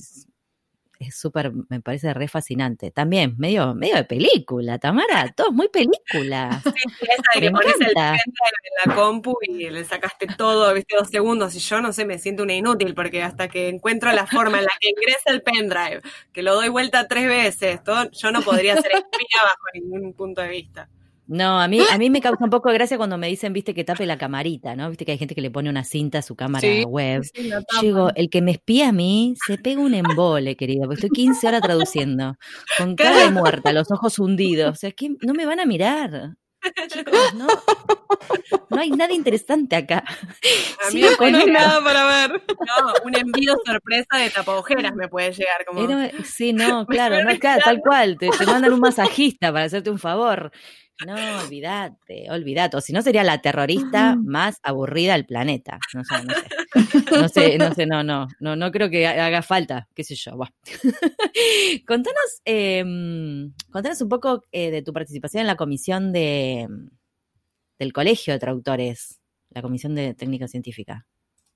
es 0.99 1.15
súper, 1.15 1.51
me 1.69 1.81
parece 1.81 2.13
re 2.13 2.27
fascinante. 2.27 2.91
También, 2.91 3.35
medio, 3.37 3.73
medio 3.73 3.95
de 3.95 4.03
película, 4.03 4.77
Tamara, 4.77 5.31
todo 5.35 5.47
es 5.49 5.53
muy 5.53 5.67
película. 5.69 6.61
Sí, 6.63 6.69
esa 7.01 7.39
de 7.39 7.41
que 7.41 7.51
pones 7.51 7.73
el 7.79 7.93
pendrive 7.93 8.21
en 8.23 8.89
la 8.89 8.95
compu 8.95 9.35
y 9.41 9.69
le 9.69 9.83
sacaste 9.83 10.27
todo, 10.37 10.73
viste, 10.73 10.95
dos 10.97 11.09
segundos, 11.09 11.55
y 11.55 11.59
yo 11.59 11.81
no 11.81 11.93
sé, 11.93 12.05
me 12.05 12.19
siento 12.19 12.43
una 12.43 12.53
inútil, 12.53 12.93
porque 12.93 13.23
hasta 13.23 13.47
que 13.47 13.69
encuentro 13.69 14.11
la 14.11 14.27
forma 14.27 14.59
en 14.59 14.65
la 14.65 14.71
que 14.79 14.89
ingresa 14.89 15.31
el 15.31 15.41
pendrive, 15.41 16.01
que 16.31 16.43
lo 16.43 16.55
doy 16.55 16.69
vuelta 16.69 17.07
tres 17.07 17.27
veces, 17.27 17.83
todo, 17.83 18.09
yo 18.11 18.31
no 18.31 18.41
podría 18.41 18.75
ser 18.75 18.91
espía 18.91 19.41
bajo 19.43 19.63
ningún 19.73 20.13
punto 20.13 20.41
de 20.41 20.49
vista. 20.49 20.89
No, 21.33 21.61
a 21.61 21.69
mí, 21.69 21.79
a 21.89 21.97
mí 21.97 22.09
me 22.09 22.19
causa 22.19 22.43
un 22.43 22.49
poco 22.49 22.67
de 22.67 22.73
gracia 22.75 22.97
cuando 22.97 23.17
me 23.17 23.29
dicen, 23.29 23.53
viste, 23.53 23.73
que 23.73 23.85
tape 23.85 24.05
la 24.05 24.17
camarita, 24.17 24.75
¿no? 24.75 24.89
Viste 24.89 25.05
que 25.05 25.13
hay 25.13 25.17
gente 25.17 25.33
que 25.33 25.39
le 25.39 25.49
pone 25.49 25.69
una 25.69 25.85
cinta 25.85 26.17
a 26.17 26.21
su 26.21 26.35
cámara 26.35 26.67
web. 26.85 27.23
Yo 27.33 27.81
digo, 27.81 28.09
el 28.15 28.29
que 28.29 28.41
me 28.41 28.51
espía 28.51 28.89
a 28.89 28.91
mí 28.91 29.35
se 29.47 29.57
pega 29.57 29.79
un 29.79 29.93
embole, 29.93 30.57
querido, 30.57 30.81
porque 30.81 31.05
estoy 31.05 31.09
15 31.11 31.47
horas 31.47 31.61
traduciendo, 31.61 32.35
con 32.77 32.95
cara 32.97 33.15
de 33.23 33.31
muerta, 33.31 33.71
los 33.71 33.89
ojos 33.91 34.19
hundidos. 34.19 34.71
O 34.71 34.75
sea, 34.75 34.91
que 34.91 35.15
no 35.21 35.33
me 35.33 35.45
van 35.45 35.61
a 35.61 35.65
mirar. 35.65 36.33
Chicos, 36.89 37.33
no, 37.33 37.47
no 38.69 38.81
hay 38.81 38.91
nada 38.91 39.13
interesante 39.13 39.77
acá. 39.77 40.03
A 40.85 40.91
mí 40.91 41.01
no 41.01 41.37
hay 41.37 41.45
nada 41.45 41.81
para 41.81 42.05
ver. 42.05 42.43
No, 42.49 42.93
un 43.05 43.15
envío 43.15 43.55
sorpresa 43.65 44.17
de 44.17 44.29
tapaojeras 44.31 44.93
me 44.95 45.07
puede 45.07 45.31
llegar. 45.31 45.63
Como... 45.65 45.87
sí, 46.25 46.51
no, 46.51 46.85
claro, 46.87 47.23
no, 47.23 47.39
claro, 47.39 47.61
tal 47.63 47.79
cual. 47.79 48.17
Te, 48.17 48.29
te 48.29 48.45
mandan 48.45 48.73
un 48.73 48.81
masajista 48.81 49.53
para 49.53 49.63
hacerte 49.65 49.89
un 49.89 49.97
favor. 49.97 50.51
No, 51.05 51.15
olvídate, 51.43 52.29
olvídate. 52.29 52.77
O 52.77 52.81
si 52.81 52.93
no, 52.93 53.01
sería 53.01 53.23
la 53.23 53.41
terrorista 53.41 54.15
más 54.15 54.57
aburrida 54.61 55.13
del 55.13 55.25
planeta. 55.25 55.79
No 55.93 56.03
sé, 56.03 56.23
no 56.23 56.33
sé. 56.33 56.47
No 57.21 57.27
sé, 57.27 57.57
no 57.57 57.73
sé, 57.73 57.85
no, 57.85 58.03
no. 58.03 58.27
No, 58.39 58.55
no 58.55 58.71
creo 58.71 58.89
que 58.89 59.05
haga 59.07 59.41
falta, 59.41 59.87
qué 59.93 60.03
sé 60.03 60.15
yo. 60.15 60.37
contanos, 61.87 62.41
em, 62.45 63.51
contanos 63.71 64.01
un 64.01 64.09
poco 64.09 64.43
eh, 64.51 64.71
de 64.71 64.81
tu 64.81 64.93
participación 64.93 65.41
en 65.41 65.47
la 65.47 65.57
comisión 65.57 66.13
de 66.13 66.67
del 67.79 67.93
Colegio 67.93 68.33
de 68.33 68.39
Traductores, 68.39 69.19
la 69.49 69.63
Comisión 69.63 69.95
de 69.95 70.13
Técnica 70.13 70.47
Científica. 70.47 71.07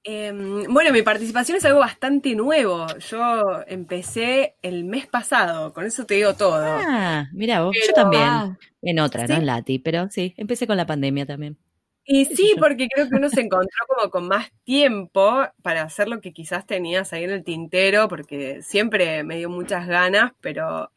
Em, 0.08 0.72
bueno, 0.72 0.92
mi 0.92 1.02
participación 1.02 1.58
es 1.58 1.66
algo 1.66 1.80
bastante 1.80 2.36
nuevo. 2.36 2.86
Yo 3.10 3.64
empecé 3.66 4.56
el 4.62 4.84
mes 4.84 5.08
pasado, 5.08 5.74
con 5.74 5.84
eso 5.84 6.06
te 6.06 6.14
digo 6.14 6.36
todo. 6.36 6.64
Ah, 6.64 7.28
mira 7.34 7.64
vos, 7.64 7.76
yo 7.88 7.92
también. 7.92 8.24
Ah, 8.24 8.58
en 8.84 9.00
otra, 9.00 9.26
¿no? 9.26 9.34
En 9.34 9.48
Lati, 9.48 9.80
pero 9.80 10.08
sí, 10.12 10.36
empecé 10.38 10.68
con 10.68 10.78
la 10.78 10.86
pandemia 10.86 11.26
también. 11.26 11.58
Y 12.08 12.26
sí, 12.26 12.54
porque 12.60 12.88
creo 12.88 13.10
que 13.10 13.16
uno 13.16 13.30
se 13.30 13.42
encontró 13.42 13.80
como 13.88 14.12
con 14.12 14.28
más 14.28 14.52
tiempo 14.64 15.44
para 15.64 15.82
hacer 15.82 16.08
lo 16.08 16.22
que 16.22 16.34
quizás 16.34 16.68
tenías 16.68 17.12
ahí 17.12 17.24
en 17.24 17.32
el 17.32 17.44
tintero, 17.44 18.08
porque 18.08 18.62
siempre 18.62 19.24
me 19.24 19.38
dio 19.38 19.50
muchas 19.50 19.88
ganas, 19.88 20.34
pero 20.40 20.92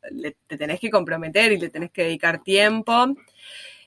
te 0.46 0.58
tenés 0.58 0.80
que 0.80 0.90
comprometer 0.90 1.52
y 1.52 1.58
le 1.58 1.70
tenés 1.70 1.90
que 1.92 2.02
dedicar 2.02 2.42
tiempo. 2.42 3.14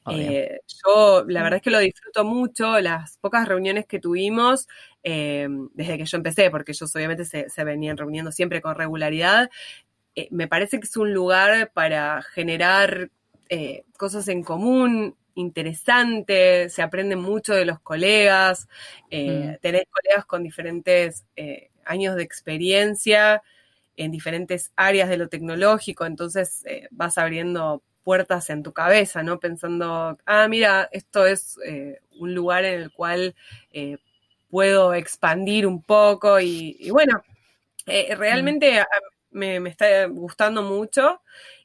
Eh, 0.10 0.62
yo 0.84 1.24
la 1.28 1.43
verdad 1.43 1.58
es 1.58 1.62
que 1.62 1.70
lo 1.70 1.80
disfruto 1.80 2.24
mucho, 2.24 2.80
las 2.80 3.18
pocas 3.18 3.47
reuniones 3.47 3.86
que 3.86 3.99
tuvimos 3.99 4.68
eh, 5.04 5.47
desde 5.74 5.97
que 5.97 6.06
yo 6.06 6.18
empecé, 6.18 6.49
porque 6.49 6.72
ellos 6.72 6.95
obviamente 6.95 7.26
se, 7.26 7.64
venían 7.64 7.97
reuniendo 7.97 8.32
siempre 8.32 8.62
con 8.62 8.76
regularidad, 8.76 9.49
eh, 10.16 10.28
me 10.32 10.47
parece 10.47 10.80
que 10.80 10.88
es 10.88 10.97
un 10.97 11.14
lugar 11.14 11.72
para 11.74 12.22
generar 12.22 13.10
cosas 13.97 14.30
en 14.30 14.43
común, 14.43 15.18
interesantes, 15.36 16.74
se 16.74 16.82
aprende 16.82 17.18
mucho 17.18 17.54
de 17.54 17.66
los 17.66 17.82
colegas, 17.82 18.70
mm. 19.12 19.56
tenés 19.60 19.84
colegas 19.89 20.26
con 20.26 20.41
diferentes 20.41 21.26
años 21.84 22.16
de 22.16 22.24
experiencia 22.24 23.43
en 23.97 24.10
diferentes 24.10 24.72
áreas 24.78 25.10
de 25.10 25.18
lo 25.18 25.28
tecnológico, 25.28 26.06
entonces 26.06 26.64
vas 26.91 27.18
abriendo 27.18 27.84
puertas 28.04 28.49
en 28.49 28.64
tu 28.64 28.74
cabeza, 28.74 29.24
¿no? 29.24 29.39
Pensando, 29.39 30.18
ah, 30.26 30.47
mira, 30.47 30.89
esto 30.91 31.26
es 31.26 31.58
eh, 31.66 31.99
un 32.20 32.34
lugar 32.34 32.66
en 32.66 32.82
el 32.82 32.91
cual 32.91 33.36
eh, 33.72 33.97
puedo 34.49 34.93
expandir 34.93 35.66
un 35.66 35.82
poco 35.82 36.39
y, 36.39 36.89
bueno, 36.91 37.24
eh, 37.86 38.16
realmente 38.16 38.84
me, 39.32 39.60
me, 39.60 39.70
está 39.70 40.06
gustando 40.08 40.62
mucho 40.62 41.22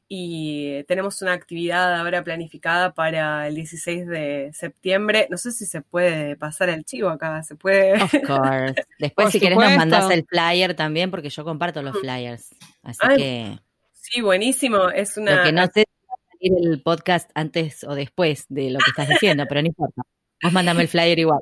y 0.08 0.84
tenemos 0.84 1.20
una 1.22 1.32
actividad 1.32 1.98
ahora 1.98 2.22
planificada 2.22 2.94
para 2.94 3.48
el 3.48 3.56
16 3.56 4.06
de 4.06 4.50
septiembre. 4.54 5.26
No 5.30 5.36
sé 5.36 5.50
si 5.50 5.66
se 5.66 5.82
puede 5.82 6.36
pasar 6.36 6.68
el 6.68 6.84
chivo 6.84 7.08
acá, 7.08 7.42
se 7.42 7.56
puede. 7.56 7.94
Of 7.94 8.12
course. 8.24 8.74
Después, 9.00 9.30
si 9.32 9.40
querés, 9.40 9.58
nos 9.58 9.76
mandás 9.76 10.10
el 10.10 10.24
flyer 10.24 10.74
también, 10.74 11.10
porque 11.10 11.28
yo 11.28 11.44
comparto 11.44 11.82
los 11.82 11.98
flyers. 11.98 12.54
Así 12.82 13.00
que. 13.16 13.58
Sí, 13.92 14.20
buenísimo. 14.20 14.90
Es 14.90 15.16
una. 15.16 15.38
Lo 15.38 15.42
que 15.42 15.52
no 15.52 15.66
sé 15.66 15.72
si 15.72 15.80
va 15.80 15.82
a 15.82 15.95
salir 16.38 16.52
el 16.62 16.82
podcast 16.82 17.30
antes 17.34 17.84
o 17.84 17.94
después 17.94 18.46
de 18.48 18.70
lo 18.70 18.78
que 18.78 18.90
estás 18.90 19.08
diciendo, 19.08 19.44
pero 19.48 19.62
no 19.62 19.68
importa. 19.68 20.02
Vos 20.42 20.52
mandame 20.52 20.82
el 20.82 20.88
flyer 20.88 21.18
igual. 21.18 21.40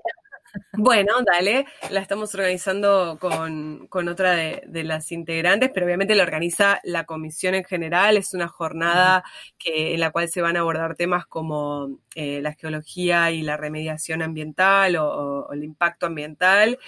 Bueno, 0.73 1.15
dale, 1.25 1.67
la 1.91 2.01
estamos 2.01 2.33
organizando 2.35 3.19
con, 3.21 4.09
otra 4.09 4.35
de, 4.35 4.85
las 4.85 5.11
integrantes, 5.11 5.71
pero 5.75 5.87
obviamente 5.87 6.15
la 6.15 6.23
organiza 6.23 6.81
la 6.85 7.05
comisión 7.05 7.55
en 7.55 7.65
general. 7.65 8.17
Es 8.17 8.35
una 8.35 8.49
jornada 8.49 9.25
que, 9.59 9.95
en 9.95 10.01
la 10.01 10.11
cual 10.11 10.29
se 10.29 10.43
van 10.43 10.57
a 10.57 10.61
abordar 10.61 10.95
temas 10.95 11.27
como 11.27 11.99
eh, 12.15 12.41
la 12.41 12.53
geología 12.55 13.33
y 13.33 13.43
la 13.43 13.57
remediación 13.57 14.23
ambiental 14.23 14.97
o, 14.97 15.53
el 15.53 15.65
impacto 15.65 16.07
ambiental 16.07 16.79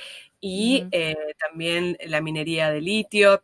y 0.40 0.86
eh, 0.92 1.16
también 1.38 1.96
la 2.06 2.20
minería 2.20 2.70
de 2.70 2.80
litio. 2.80 3.42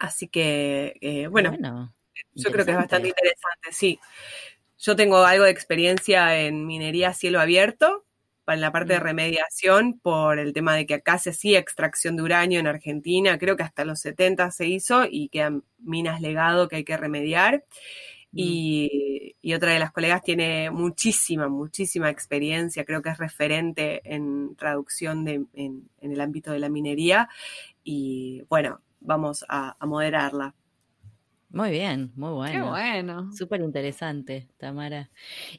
Así 0.00 0.28
que, 0.28 0.96
eh, 1.00 1.28
bueno, 1.28 1.52
yo 2.34 2.50
creo 2.50 2.64
que 2.64 2.72
es 2.72 2.76
bastante 2.76 3.08
interesante, 3.08 3.72
sí. 3.72 3.98
Yo 4.78 4.94
tengo 4.96 5.24
algo 5.24 5.44
de 5.44 5.50
experiencia 5.50 6.40
en 6.40 6.66
minería 6.66 7.08
a 7.08 7.14
cielo 7.14 7.40
abierto, 7.40 8.04
en 8.54 8.60
la 8.60 8.72
parte 8.72 8.94
de 8.94 9.00
remediación 9.00 9.98
por 9.98 10.38
el 10.38 10.52
tema 10.52 10.74
de 10.74 10.86
que 10.86 10.94
acá 10.94 11.18
se 11.18 11.30
hacía 11.30 11.58
extracción 11.58 12.16
de 12.16 12.22
uranio 12.22 12.60
en 12.60 12.66
Argentina, 12.66 13.38
creo 13.38 13.56
que 13.56 13.62
hasta 13.62 13.84
los 13.84 14.00
70 14.00 14.50
se 14.50 14.66
hizo 14.66 15.04
y 15.08 15.28
quedan 15.28 15.64
minas 15.78 16.20
legado 16.20 16.68
que 16.68 16.76
hay 16.76 16.84
que 16.84 16.96
remediar. 16.96 17.64
Y, 18.32 19.34
otra 19.56 19.72
de 19.72 19.78
las 19.78 19.92
colegas 19.92 20.22
tiene 20.22 20.70
muchísima, 20.70 21.48
muchísima 21.48 22.10
experiencia, 22.10 22.84
creo 22.84 23.00
que 23.00 23.08
es 23.08 23.18
referente 23.18 24.02
en 24.04 24.54
traducción 24.56 25.26
en, 25.26 25.88
el 26.00 26.20
ámbito 26.20 26.52
de 26.52 26.58
la 26.58 26.68
minería 26.68 27.28
y 27.82 28.42
bueno, 28.48 28.82
vamos 29.00 29.44
a, 29.48 29.76
moderarla. 29.86 30.54
Muy 31.50 31.70
bien, 31.70 32.12
muy 32.14 32.30
bueno. 32.32 32.52
Qué 32.52 32.70
bueno. 32.70 33.32
Súper 33.32 33.60
interesante, 33.60 34.48
Tamara. 34.58 35.10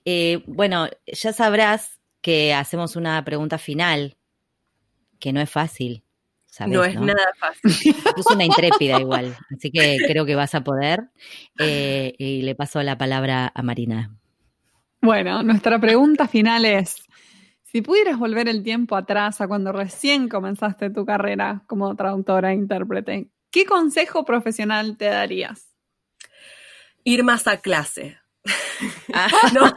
Eh, 0.05 0.43
bueno, 0.45 0.87
ya 1.05 1.33
sabrás 1.33 1.99
que 2.21 2.53
hacemos 2.53 2.95
una 2.95 3.23
pregunta 3.25 3.57
final, 3.57 4.17
que 5.19 5.33
no 5.33 5.41
es 5.41 5.49
fácil. 5.49 6.03
no 6.67 6.83
es 6.83 6.95
nada 6.95 7.31
fácil. 7.37 7.95
Es 8.17 8.25
una 8.27 8.45
intrépida 8.45 8.99
igual, 8.99 9.35
así 9.55 9.71
que 9.71 9.97
creo 10.05 10.25
que 10.25 10.35
vas 10.35 10.53
a 10.53 10.61
poder. 10.61 11.09
Eh, 11.57 12.13
y 12.17 12.41
le 12.43 12.53
paso 12.55 12.83
la 12.83 12.97
palabra 12.97 13.51
a 13.53 13.63
Marina. 13.63 14.15
Bueno, 15.01 15.41
nuestra 15.43 15.79
pregunta 15.79 16.27
final 16.27 16.65
es, 16.65 16.97
si 17.63 17.81
pudieras 17.81 18.19
volver 18.19 18.47
el 18.47 18.63
tiempo 18.63 18.95
atrás 18.95 19.41
a 19.41 19.47
cuando 19.47 19.71
recién 19.71 20.27
comenzaste 20.27 20.89
tu 20.89 21.05
carrera 21.05 21.63
como 21.67 21.95
traductora 21.95 22.51
e 22.51 22.55
intérprete, 22.55 23.29
¿qué 23.49 23.65
consejo 23.65 24.25
profesional 24.25 24.97
te 24.97 25.05
darías? 25.05 25.68
Ir 27.09 27.23
más 27.23 27.47
a 27.47 27.57
clase. 27.57 28.19
Ah. 29.13 29.27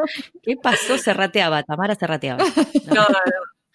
¿Qué 0.42 0.56
pasó? 0.56 0.96
Se 0.96 1.12
rateaba, 1.12 1.62
Tamara 1.64 1.94
se 1.96 2.06
rateaba. 2.06 2.42
No. 2.86 2.94
no, 2.94 3.18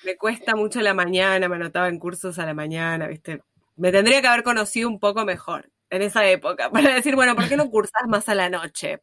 me 0.03 0.15
cuesta 0.15 0.55
mucho 0.55 0.81
la 0.81 0.95
mañana, 0.95 1.47
me 1.47 1.57
anotaba 1.57 1.89
en 1.89 1.99
cursos 1.99 2.39
a 2.39 2.45
la 2.45 2.55
mañana, 2.55 3.07
¿viste? 3.07 3.43
Me 3.75 3.91
tendría 3.91 4.21
que 4.21 4.27
haber 4.27 4.43
conocido 4.43 4.89
un 4.89 4.99
poco 4.99 5.25
mejor 5.25 5.69
en 5.91 6.01
esa 6.01 6.25
época 6.25 6.71
para 6.71 6.95
decir, 6.95 7.15
bueno, 7.15 7.35
¿por 7.35 7.47
qué 7.47 7.55
no 7.55 7.69
cursas 7.69 8.07
más 8.07 8.27
a 8.29 8.35
la 8.35 8.49
noche? 8.49 9.01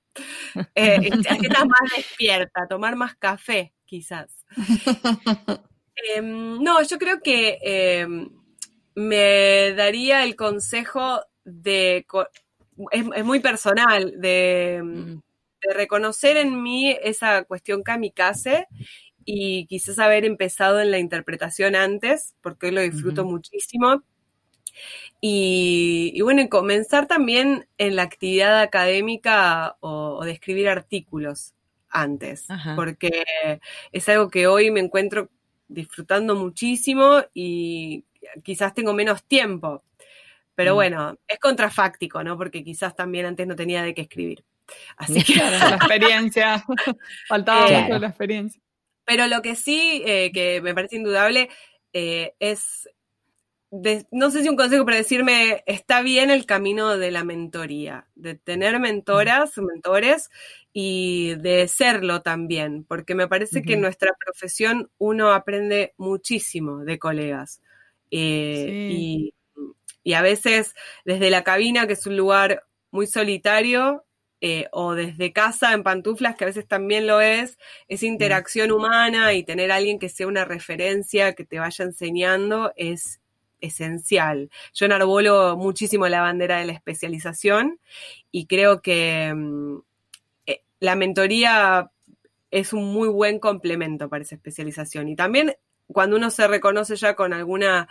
Eh, 0.74 1.10
estás 1.12 1.66
más 1.66 1.90
despierta, 1.96 2.66
tomar 2.68 2.96
más 2.96 3.14
café, 3.14 3.74
quizás. 3.84 4.44
Em, 5.94 6.60
no, 6.60 6.82
yo 6.82 6.98
creo 6.98 7.20
que 7.20 7.58
em, 7.62 8.28
me 8.96 9.72
daría 9.74 10.24
el 10.24 10.34
consejo 10.34 11.20
de 11.44 12.04
es, 12.90 13.24
muy 13.24 13.40
personal, 13.40 14.14
de, 14.20 14.80
mm. 14.82 15.20
de, 15.66 15.74
reconocer 15.74 16.36
en 16.36 16.62
mí 16.62 16.90
esa 17.02 17.44
cuestión 17.44 17.82
kamikaze 17.82 18.66
y 19.24 19.66
quizás 19.66 19.98
haber 19.98 20.24
empezado 20.24 20.80
en 20.80 20.90
la 20.90 20.98
interpretación 20.98 21.74
antes, 21.76 22.34
porque 22.42 22.66
hoy 22.66 22.72
lo 22.72 22.80
disfruto 22.82 23.24
muchísimo. 23.24 24.02
Y, 25.20 26.20
bueno, 26.22 26.42
y 26.42 26.48
comenzar 26.48 27.06
también 27.06 27.66
en 27.78 27.96
la 27.96 28.02
actividad 28.02 28.60
académica 28.60 29.76
o, 29.80 30.22
de 30.24 30.32
escribir 30.32 30.68
artículos 30.68 31.54
antes, 31.88 32.46
porque 32.76 33.24
es 33.92 34.08
algo 34.08 34.28
que 34.28 34.46
hoy 34.46 34.70
me 34.70 34.80
encuentro 34.80 35.30
disfrutando 35.68 36.34
muchísimo 36.34 37.22
y 37.32 38.04
quizás 38.42 38.74
tengo 38.74 38.92
menos 38.92 39.22
tiempo. 39.24 39.82
Pero 40.54 40.72
mm. 40.72 40.74
bueno, 40.74 41.18
es 41.26 41.38
contrafáctico, 41.38 42.22
¿no? 42.22 42.36
Porque 42.36 42.62
quizás 42.62 42.94
también 42.94 43.26
antes 43.26 43.46
no 43.46 43.56
tenía 43.56 43.82
de 43.82 43.94
qué 43.94 44.02
escribir. 44.02 44.44
Así 44.96 45.22
que 45.24 45.36
la 45.36 45.76
experiencia, 45.76 46.64
faltaba 47.28 47.68
mucho 47.68 47.98
la 47.98 48.08
experiencia. 48.08 48.60
Pero 49.04 49.26
lo 49.26 49.42
que 49.42 49.54
sí, 49.54 50.02
eh, 50.06 50.32
que 50.32 50.60
me 50.62 50.74
parece 50.74 50.96
indudable, 50.96 51.50
eh, 51.92 52.34
es, 52.38 52.88
no 54.10 54.30
sé 54.30 54.42
si 54.42 54.48
un 54.48 54.56
consejo, 54.56 54.84
pero 54.84 54.96
decirme, 54.96 55.62
está 55.66 56.00
bien 56.00 56.30
el 56.30 56.46
camino 56.46 56.96
de 56.96 57.10
la 57.10 57.24
mentoría, 57.24 58.06
de 58.14 58.34
tener 58.34 58.80
mentoras, 58.80 59.58
mentores 59.58 60.30
y 60.72 61.34
de 61.36 61.68
serlo 61.68 62.22
también, 62.22 62.84
porque 62.84 63.14
me 63.14 63.28
parece 63.28 63.62
que 63.62 63.74
en 63.74 63.80
nuestra 63.80 64.12
profesión 64.18 64.90
uno 64.98 65.32
aprende 65.32 65.92
muchísimo 65.98 66.78
de 66.84 66.98
colegas. 66.98 67.60
Eh, 68.10 68.88
y 68.92 69.34
y 70.04 70.12
a 70.12 70.22
veces 70.22 70.74
desde 71.04 71.30
la 71.30 71.42
cabina, 71.42 71.88
que 71.88 71.94
es 71.94 72.06
un 72.06 72.16
lugar 72.16 72.64
muy 72.92 73.08
solitario, 73.08 74.04
eh, 74.46 74.68
o 74.72 74.94
desde 74.94 75.32
casa 75.32 75.72
en 75.72 75.82
pantuflas, 75.82 76.36
que 76.36 76.44
a 76.44 76.46
veces 76.46 76.68
también 76.68 77.06
lo 77.06 77.22
es, 77.22 77.56
esa 77.88 78.04
interacción 78.04 78.70
humana 78.72 79.32
y 79.32 79.42
tener 79.42 79.72
a 79.72 79.76
alguien 79.76 79.98
que 79.98 80.10
sea 80.10 80.26
una 80.26 80.44
referencia, 80.44 81.32
que 81.32 81.46
te 81.46 81.58
vaya 81.58 81.82
enseñando, 81.82 82.70
es 82.76 83.20
esencial. 83.62 84.50
Yo 84.74 84.84
enarbolo 84.84 85.56
muchísimo 85.56 86.06
la 86.08 86.20
bandera 86.20 86.58
de 86.58 86.66
la 86.66 86.72
especialización 86.72 87.80
y 88.30 88.44
creo 88.44 88.82
que 88.82 89.32
mm, 89.34 89.78
eh, 90.46 90.62
la 90.78 90.94
mentoría 90.94 91.90
es 92.50 92.74
un 92.74 92.92
muy 92.92 93.08
buen 93.08 93.38
complemento 93.38 94.10
para 94.10 94.24
esa 94.24 94.34
especialización. 94.34 95.08
Y 95.08 95.16
también 95.16 95.54
cuando 95.86 96.16
uno 96.16 96.30
se 96.30 96.46
reconoce 96.46 96.96
ya 96.96 97.16
con 97.16 97.32
alguna 97.32 97.88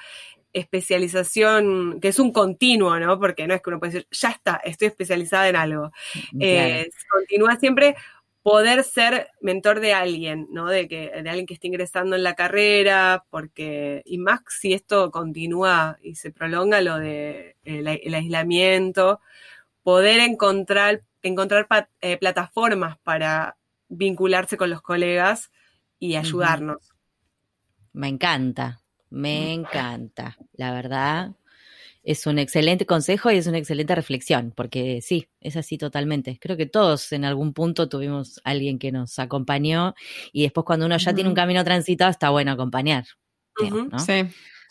especialización, 0.53 1.99
que 1.99 2.09
es 2.09 2.19
un 2.19 2.31
continuo, 2.31 2.99
¿no? 2.99 3.19
Porque 3.19 3.47
no 3.47 3.53
es 3.53 3.61
que 3.61 3.69
uno 3.69 3.79
puede 3.79 3.93
decir, 3.93 4.07
ya 4.11 4.29
está, 4.29 4.61
estoy 4.63 4.87
especializada 4.87 5.49
en 5.49 5.55
algo. 5.55 5.91
Eh, 6.39 6.89
continúa 7.09 7.57
siempre 7.57 7.95
poder 8.43 8.83
ser 8.83 9.29
mentor 9.41 9.79
de 9.79 9.93
alguien, 9.93 10.47
¿no? 10.51 10.67
De, 10.67 10.87
que, 10.87 11.09
de 11.09 11.29
alguien 11.29 11.45
que 11.45 11.53
esté 11.53 11.67
ingresando 11.67 12.15
en 12.15 12.23
la 12.23 12.35
carrera, 12.35 13.25
porque, 13.29 14.03
y 14.05 14.17
más 14.17 14.41
si 14.47 14.73
esto 14.73 15.11
continúa 15.11 15.97
y 16.01 16.15
se 16.15 16.31
prolonga 16.31 16.81
lo 16.81 16.99
de 16.99 17.55
el, 17.63 17.87
aislamiento, 17.87 19.21
poder 19.81 20.19
encontrar, 20.19 21.03
encontrar 21.21 21.67
eh, 22.01 22.17
plataformas 22.17 22.97
para 22.99 23.57
vincularse 23.87 24.57
con 24.57 24.69
los 24.69 24.81
colegas 24.81 25.51
y 25.97 26.15
ayudarnos. 26.15 26.93
Me 27.93 28.09
encanta, 28.09 28.82
me 29.13 29.53
encanta, 29.53 30.37
la 30.53 30.73
verdad. 30.73 31.35
Es 32.03 32.25
un 32.25 32.39
excelente 32.39 32.85
consejo 32.85 33.31
y 33.31 33.37
es 33.37 33.47
una 33.47 33.59
excelente 33.59 33.95
reflexión, 33.95 34.51
porque 34.55 35.01
sí, 35.01 35.29
es 35.39 35.55
así 35.55 35.77
totalmente. 35.77 36.37
Creo 36.41 36.57
que 36.57 36.65
todos 36.65 37.13
en 37.13 37.23
algún 37.23 37.53
punto 37.53 37.87
tuvimos 37.87 38.41
alguien 38.43 38.79
que 38.79 38.91
nos 38.91 39.19
acompañó 39.19 39.93
y 40.33 40.41
después 40.43 40.65
cuando 40.65 40.87
uno 40.87 40.97
ya 40.97 41.13
tiene 41.13 41.29
un 41.29 41.35
camino 41.35 41.63
transitado 41.63 42.11
está 42.11 42.31
bueno 42.31 42.51
acompañar. 42.51 43.05
Sí. 43.55 44.25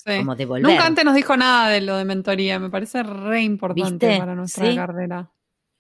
Como 0.05 0.35
devolver. 0.35 0.73
Nunca 0.73 0.87
antes 0.87 1.05
nos 1.05 1.15
dijo 1.15 1.37
nada 1.37 1.71
de 1.71 1.81
lo 1.81 1.97
de 1.97 2.05
mentoría, 2.05 2.59
me 2.59 2.69
parece 2.69 3.05
re 3.05 3.43
importante 3.43 4.19
para 4.19 4.35
nuestra 4.35 4.75
carrera. 4.75 5.31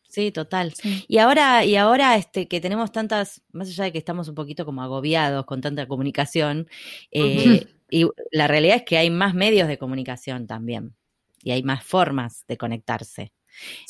Sí, 0.09 0.31
total. 0.31 0.73
Y 1.09 1.19
ahora, 1.19 1.65
y 1.65 1.75
ahora 1.77 2.17
este, 2.17 2.47
que 2.47 2.61
tenemos 2.61 2.93
tantas, 2.93 3.43
más 3.51 3.69
allá 3.69 3.85
de 3.85 3.93
que 3.93 3.99
estamos 3.99 4.29
un 4.29 4.35
poquito 4.35 4.65
como 4.65 4.83
agobiados 4.83 5.47
con 5.47 5.61
tanta 5.61 5.89
comunicación, 5.89 6.69
eh, 7.11 7.67
y 7.93 8.09
la 8.31 8.49
realidad 8.49 8.77
es 8.77 8.85
que 8.85 8.97
hay 8.97 9.11
más 9.11 9.35
medios 9.35 9.69
de 9.69 9.77
comunicación 9.77 10.47
también 10.47 10.97
y 11.43 11.51
hay 11.51 11.63
más 11.63 11.85
formas 11.85 12.47
de 12.49 12.57
conectarse. 12.57 13.35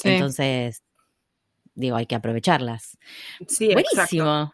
Entonces, 0.03 0.83
digo, 1.75 1.95
hay 1.95 2.07
que 2.07 2.17
aprovecharlas. 2.17 2.99
Sí, 3.47 3.73
Buenísimo. 3.73 4.53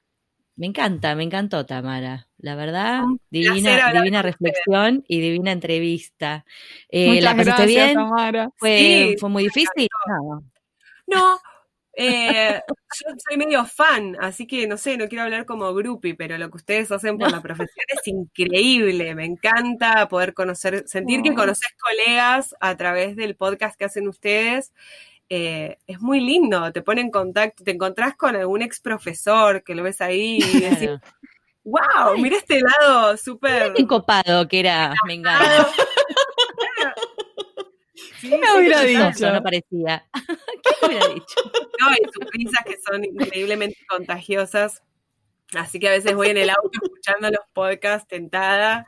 Me 0.56 0.66
encanta, 0.66 1.14
me 1.14 1.22
encantó 1.22 1.64
Tamara. 1.64 2.28
La 2.36 2.56
verdad, 2.56 3.04
divina, 3.30 3.90
divina 3.92 4.20
reflexión 4.20 5.02
y 5.08 5.20
divina 5.20 5.52
entrevista. 5.52 6.44
Eh, 6.90 7.22
¿La 7.22 7.34
pasaste 7.34 7.64
bien? 7.64 7.94
Tamara. 7.94 8.50
¿Fue, 8.56 9.16
¿Fue 9.18 9.30
muy 9.30 9.44
difícil? 9.44 9.88
No, 10.08 10.44
no 11.06 11.40
eh, 12.00 12.62
yo 12.68 13.10
soy 13.28 13.36
medio 13.36 13.64
fan, 13.64 14.16
así 14.20 14.46
que 14.46 14.68
no 14.68 14.76
sé, 14.76 14.96
no 14.96 15.08
quiero 15.08 15.24
hablar 15.24 15.44
como 15.46 15.74
groupie, 15.74 16.14
pero 16.14 16.38
lo 16.38 16.48
que 16.48 16.58
ustedes 16.58 16.92
hacen 16.92 17.18
por 17.18 17.28
la 17.32 17.42
profesión 17.42 17.84
es 17.88 18.06
increíble. 18.06 19.16
Me 19.16 19.24
encanta 19.24 20.08
poder 20.08 20.32
conocer, 20.32 20.84
sentir 20.86 21.22
que 21.22 21.34
conoces 21.34 21.70
colegas 21.76 22.54
a 22.60 22.76
través 22.76 23.16
del 23.16 23.34
podcast 23.34 23.76
que 23.76 23.86
hacen 23.86 24.06
ustedes. 24.06 24.72
Eh, 25.28 25.78
es 25.88 26.00
muy 26.00 26.20
lindo, 26.20 26.72
te 26.72 26.82
pone 26.82 27.00
en 27.00 27.10
contacto, 27.10 27.64
te 27.64 27.72
encontrás 27.72 28.16
con 28.16 28.36
algún 28.36 28.62
ex 28.62 28.80
profesor 28.80 29.64
que 29.64 29.74
lo 29.74 29.82
ves 29.82 30.00
ahí 30.00 30.38
y 30.38 30.60
decís, 30.60 30.90
wow, 31.64 32.16
mira 32.16 32.36
este 32.36 32.60
lado 32.60 33.16
súper... 33.16 33.74
copado 33.88 34.46
que 34.46 34.60
era, 34.60 34.94
me 35.04 35.14
encanta. 35.14 35.68
¿Qué 38.20 38.38
me 38.38 38.58
hubiera 38.58 38.82
dicho? 38.82 39.32
No 39.32 39.42
parecía. 39.42 40.06
¿Qué 40.62 40.70
me 40.82 40.88
hubiera 40.88 41.08
dicho? 41.08 41.36
No, 41.80 41.90
y 41.92 42.12
sus 42.12 42.30
risas 42.32 42.64
que 42.64 42.78
son 42.78 43.04
increíblemente 43.04 43.78
contagiosas. 43.88 44.82
Así 45.54 45.78
que 45.78 45.88
a 45.88 45.92
veces 45.92 46.14
voy 46.14 46.28
en 46.28 46.36
el 46.36 46.50
auto 46.50 46.70
escuchando 46.82 47.30
los 47.30 47.46
podcasts 47.54 48.06
tentada 48.08 48.86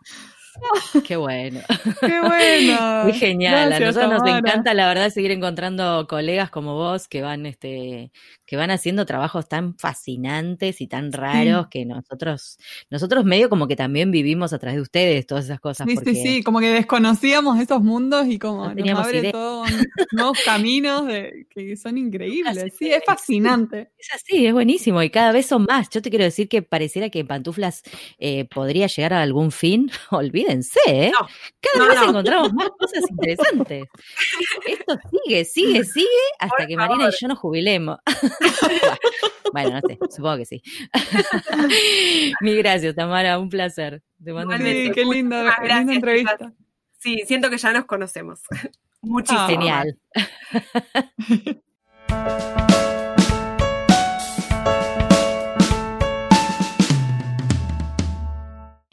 Qué 1.07 1.17
bueno. 1.17 1.61
Qué 2.01 2.21
bueno. 2.21 3.05
Muy 3.05 3.13
genial. 3.13 3.73
a 3.73 3.81
nosotros 3.81 4.11
nos 4.11 4.29
encanta, 4.29 4.75
la 4.75 4.89
verdad, 4.89 5.11
seguir 5.11 5.31
encontrando 5.31 6.07
colegas 6.09 6.51
como 6.51 6.75
vos 6.75 7.09
que 7.09 7.23
van, 7.23 7.47
este, 7.47 8.13
que 8.47 8.57
van 8.57 8.71
haciendo 8.71 9.07
trabajos 9.07 9.49
tan 9.49 9.77
fascinantes 9.77 10.81
y 10.81 10.87
tan 10.87 11.13
raros 11.13 11.69
que 11.69 11.85
nosotros, 11.87 12.59
nosotros 12.91 13.25
medio 13.25 13.49
como 13.49 13.69
que 13.69 13.77
también 13.77 14.11
vivimos 14.11 14.53
a 14.53 14.59
través 14.59 14.77
de 14.77 14.83
ustedes 14.83 15.27
todas 15.27 15.45
esas 15.45 15.61
cosas. 15.61 15.87
Sí, 15.89 15.97
sí, 16.05 16.15
sí, 16.15 16.43
como 16.43 16.61
que 16.61 16.71
desconocíamos 16.71 17.59
esos 17.61 17.83
mundos 17.83 18.27
y 18.27 18.39
como 18.39 18.73
nos 18.75 18.99
abre 18.99 19.33
todos 19.33 19.71
nuevos 20.13 20.39
caminos 20.45 21.07
de, 21.07 21.47
que 21.51 21.77
son 21.77 21.97
increíbles. 21.99 22.75
Sí, 22.79 22.91
es 22.91 23.03
fascinante. 23.05 23.93
Es 23.99 24.09
así, 24.15 24.47
es 24.47 24.53
buenísimo 24.53 25.03
y 25.03 25.11
cada 25.11 25.33
vez 25.33 25.47
son 25.47 25.65
más. 25.69 25.89
Yo 25.91 26.03
te 26.03 26.11
quiero 26.11 26.25
decir 26.25 26.49
que 26.49 26.63
pareciera 26.63 27.09
que 27.11 27.25
Pantuflas 27.25 27.83
eh, 28.19 28.47
podría 28.47 28.87
llegar 28.87 29.13
a 29.13 29.23
algún 29.23 29.53
fin. 29.53 29.91
Olvídate 30.11 30.40
¿eh? 30.87 31.13
Cada 31.61 31.89
vez 31.89 32.03
encontramos 32.03 32.53
más 32.53 32.71
cosas 32.71 33.05
interesantes. 33.11 33.85
Esto 34.67 34.99
sigue, 35.11 35.45
sigue, 35.45 35.85
sigue 35.85 36.07
hasta 36.39 36.67
que 36.67 36.77
Marina 36.77 37.09
y 37.09 37.13
yo 37.21 37.29
nos 37.29 37.39
jubilemos. 37.39 37.99
bueno, 39.53 39.71
no 39.71 39.81
sé, 39.81 39.99
supongo 40.11 40.39
que 40.39 40.47
sí. 40.47 40.63
Mil 42.41 42.57
gracias, 42.59 42.95
Tamara, 42.95 43.39
un 43.39 43.49
placer. 43.49 44.03
Te 44.23 44.33
mando 44.33 44.57
sí, 44.57 44.91
qué 44.95 45.05
linda, 45.05 45.57
linda 45.63 45.95
entrevista. 45.95 46.53
Sí, 46.99 47.23
siento 47.27 47.49
que 47.49 47.59
ya 47.59 47.73
nos 47.73 47.87
conocemos. 47.87 48.41
Muchísimo. 49.03 49.47
Genial. 49.47 49.97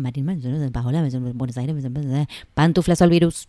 Marín, 0.00 0.26
Buenos 0.26 1.56
Aires, 1.56 2.28
pantuflas 2.54 3.02
al 3.02 3.10
virus. 3.10 3.46